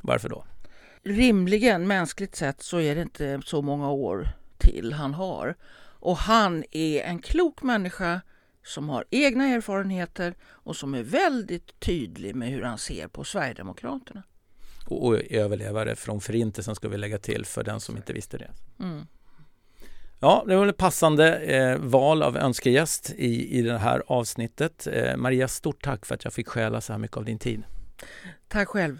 Varför 0.01 0.29
då? 0.29 0.45
Rimligen, 1.03 1.87
mänskligt 1.87 2.35
sett, 2.35 2.61
så 2.61 2.79
är 2.79 2.95
det 2.95 3.01
inte 3.01 3.41
så 3.45 3.61
många 3.61 3.91
år 3.91 4.27
till 4.57 4.93
han 4.93 5.13
har. 5.13 5.55
Och 5.99 6.17
han 6.17 6.63
är 6.71 7.01
en 7.01 7.19
klok 7.19 7.61
människa 7.61 8.21
som 8.69 8.89
har 8.89 9.05
egna 9.09 9.47
erfarenheter 9.47 10.35
och 10.43 10.75
som 10.75 10.93
är 10.93 11.03
väldigt 11.03 11.79
tydlig 11.79 12.35
med 12.35 12.49
hur 12.49 12.61
han 12.61 12.77
ser 12.77 13.07
på 13.07 13.23
Sverigedemokraterna. 13.23 14.23
Och, 14.87 15.31
överlevare 15.31 15.95
från 15.95 16.21
Förintelsen 16.21 16.75
ska 16.75 16.87
vi 16.87 16.97
lägga 16.97 17.17
till 17.17 17.45
för 17.45 17.63
den 17.63 17.79
som 17.79 17.97
inte 17.97 18.13
visste 18.13 18.37
det. 18.37 18.51
Mm. 18.79 19.07
Ja, 20.19 20.43
det 20.47 20.55
var 20.55 20.67
ett 20.67 20.77
passande 20.77 21.37
eh, 21.37 21.77
val 21.77 22.23
av 22.23 22.37
önskegäst 22.37 23.13
i, 23.17 23.59
i 23.59 23.61
det 23.61 23.77
här 23.77 24.03
avsnittet. 24.07 24.87
Eh, 24.87 25.17
Maria, 25.17 25.47
stort 25.47 25.83
tack 25.83 26.05
för 26.05 26.15
att 26.15 26.23
jag 26.23 26.33
fick 26.33 26.47
stjäla 26.47 26.81
så 26.81 26.93
här 26.93 26.99
mycket 26.99 27.17
av 27.17 27.25
din 27.25 27.39
tid. 27.39 27.63
Tack 28.47 28.67
själv. 28.67 28.99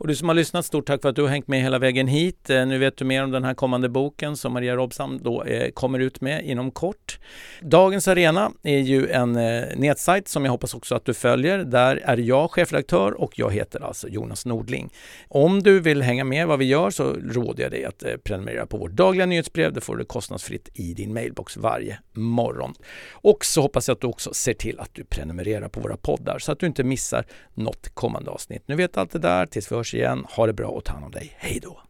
Och 0.00 0.06
du 0.06 0.16
som 0.16 0.28
har 0.28 0.34
lyssnat, 0.34 0.66
stort 0.66 0.86
tack 0.86 1.02
för 1.02 1.08
att 1.08 1.16
du 1.16 1.22
har 1.22 1.28
hängt 1.28 1.48
med 1.48 1.62
hela 1.62 1.78
vägen 1.78 2.08
hit. 2.08 2.50
Eh, 2.50 2.66
nu 2.66 2.78
vet 2.78 2.96
du 2.96 3.04
mer 3.04 3.24
om 3.24 3.30
den 3.30 3.44
här 3.44 3.54
kommande 3.54 3.88
boken 3.88 4.36
som 4.36 4.52
Maria 4.52 4.76
Robsam 4.76 5.18
då 5.22 5.44
eh, 5.44 5.70
kommer 5.70 5.98
ut 5.98 6.20
med 6.20 6.44
inom 6.44 6.70
kort. 6.70 7.18
Dagens 7.60 8.08
Arena 8.08 8.52
är 8.62 8.78
ju 8.78 9.08
en 9.08 9.36
eh, 9.36 9.64
nätsajt 9.76 10.28
som 10.28 10.44
jag 10.44 10.52
hoppas 10.52 10.74
också 10.74 10.94
att 10.94 11.04
du 11.04 11.14
följer. 11.14 11.58
Där 11.58 11.96
är 11.96 12.16
jag 12.16 12.50
chefredaktör 12.50 13.20
och 13.20 13.38
jag 13.38 13.52
heter 13.52 13.80
alltså 13.80 14.08
Jonas 14.08 14.46
Nordling. 14.46 14.92
Om 15.28 15.62
du 15.62 15.80
vill 15.80 16.02
hänga 16.02 16.24
med 16.24 16.46
vad 16.46 16.58
vi 16.58 16.64
gör 16.64 16.90
så 16.90 17.12
råder 17.12 17.62
jag 17.62 17.72
dig 17.72 17.84
att 17.84 18.04
prenumerera 18.24 18.66
på 18.66 18.76
vårt 18.76 18.92
dagliga 18.92 19.26
nyhetsbrev. 19.26 19.72
Det 19.72 19.80
får 19.80 19.96
du 19.96 20.04
kostnadsfritt 20.04 20.68
i 20.74 20.94
din 20.94 21.12
mailbox 21.12 21.56
varje 21.56 21.98
morgon. 22.12 22.74
Och 23.12 23.44
så 23.44 23.62
hoppas 23.62 23.88
jag 23.88 23.94
att 23.94 24.00
du 24.00 24.06
också 24.06 24.34
ser 24.34 24.54
till 24.54 24.80
att 24.80 24.94
du 24.94 25.04
prenumererar 25.04 25.68
på 25.68 25.80
våra 25.80 25.96
poddar 25.96 26.38
så 26.38 26.52
att 26.52 26.58
du 26.58 26.66
inte 26.66 26.84
missar 26.84 27.24
något 27.54 27.88
kommande 27.94 28.30
avsnitt. 28.30 28.62
Nu 28.66 28.74
vet 28.74 28.96
allt 28.96 29.10
det 29.10 29.18
där. 29.18 29.46
Tills 29.46 29.72
vi 29.72 29.76
hörs 29.76 29.89
igen. 29.94 30.26
Ha 30.28 30.46
det 30.46 30.52
bra 30.52 30.68
och 30.68 30.84
ta 30.84 30.92
hand 30.92 31.04
om 31.04 31.10
dig. 31.10 31.36
Hej 31.38 31.60
då! 31.62 31.80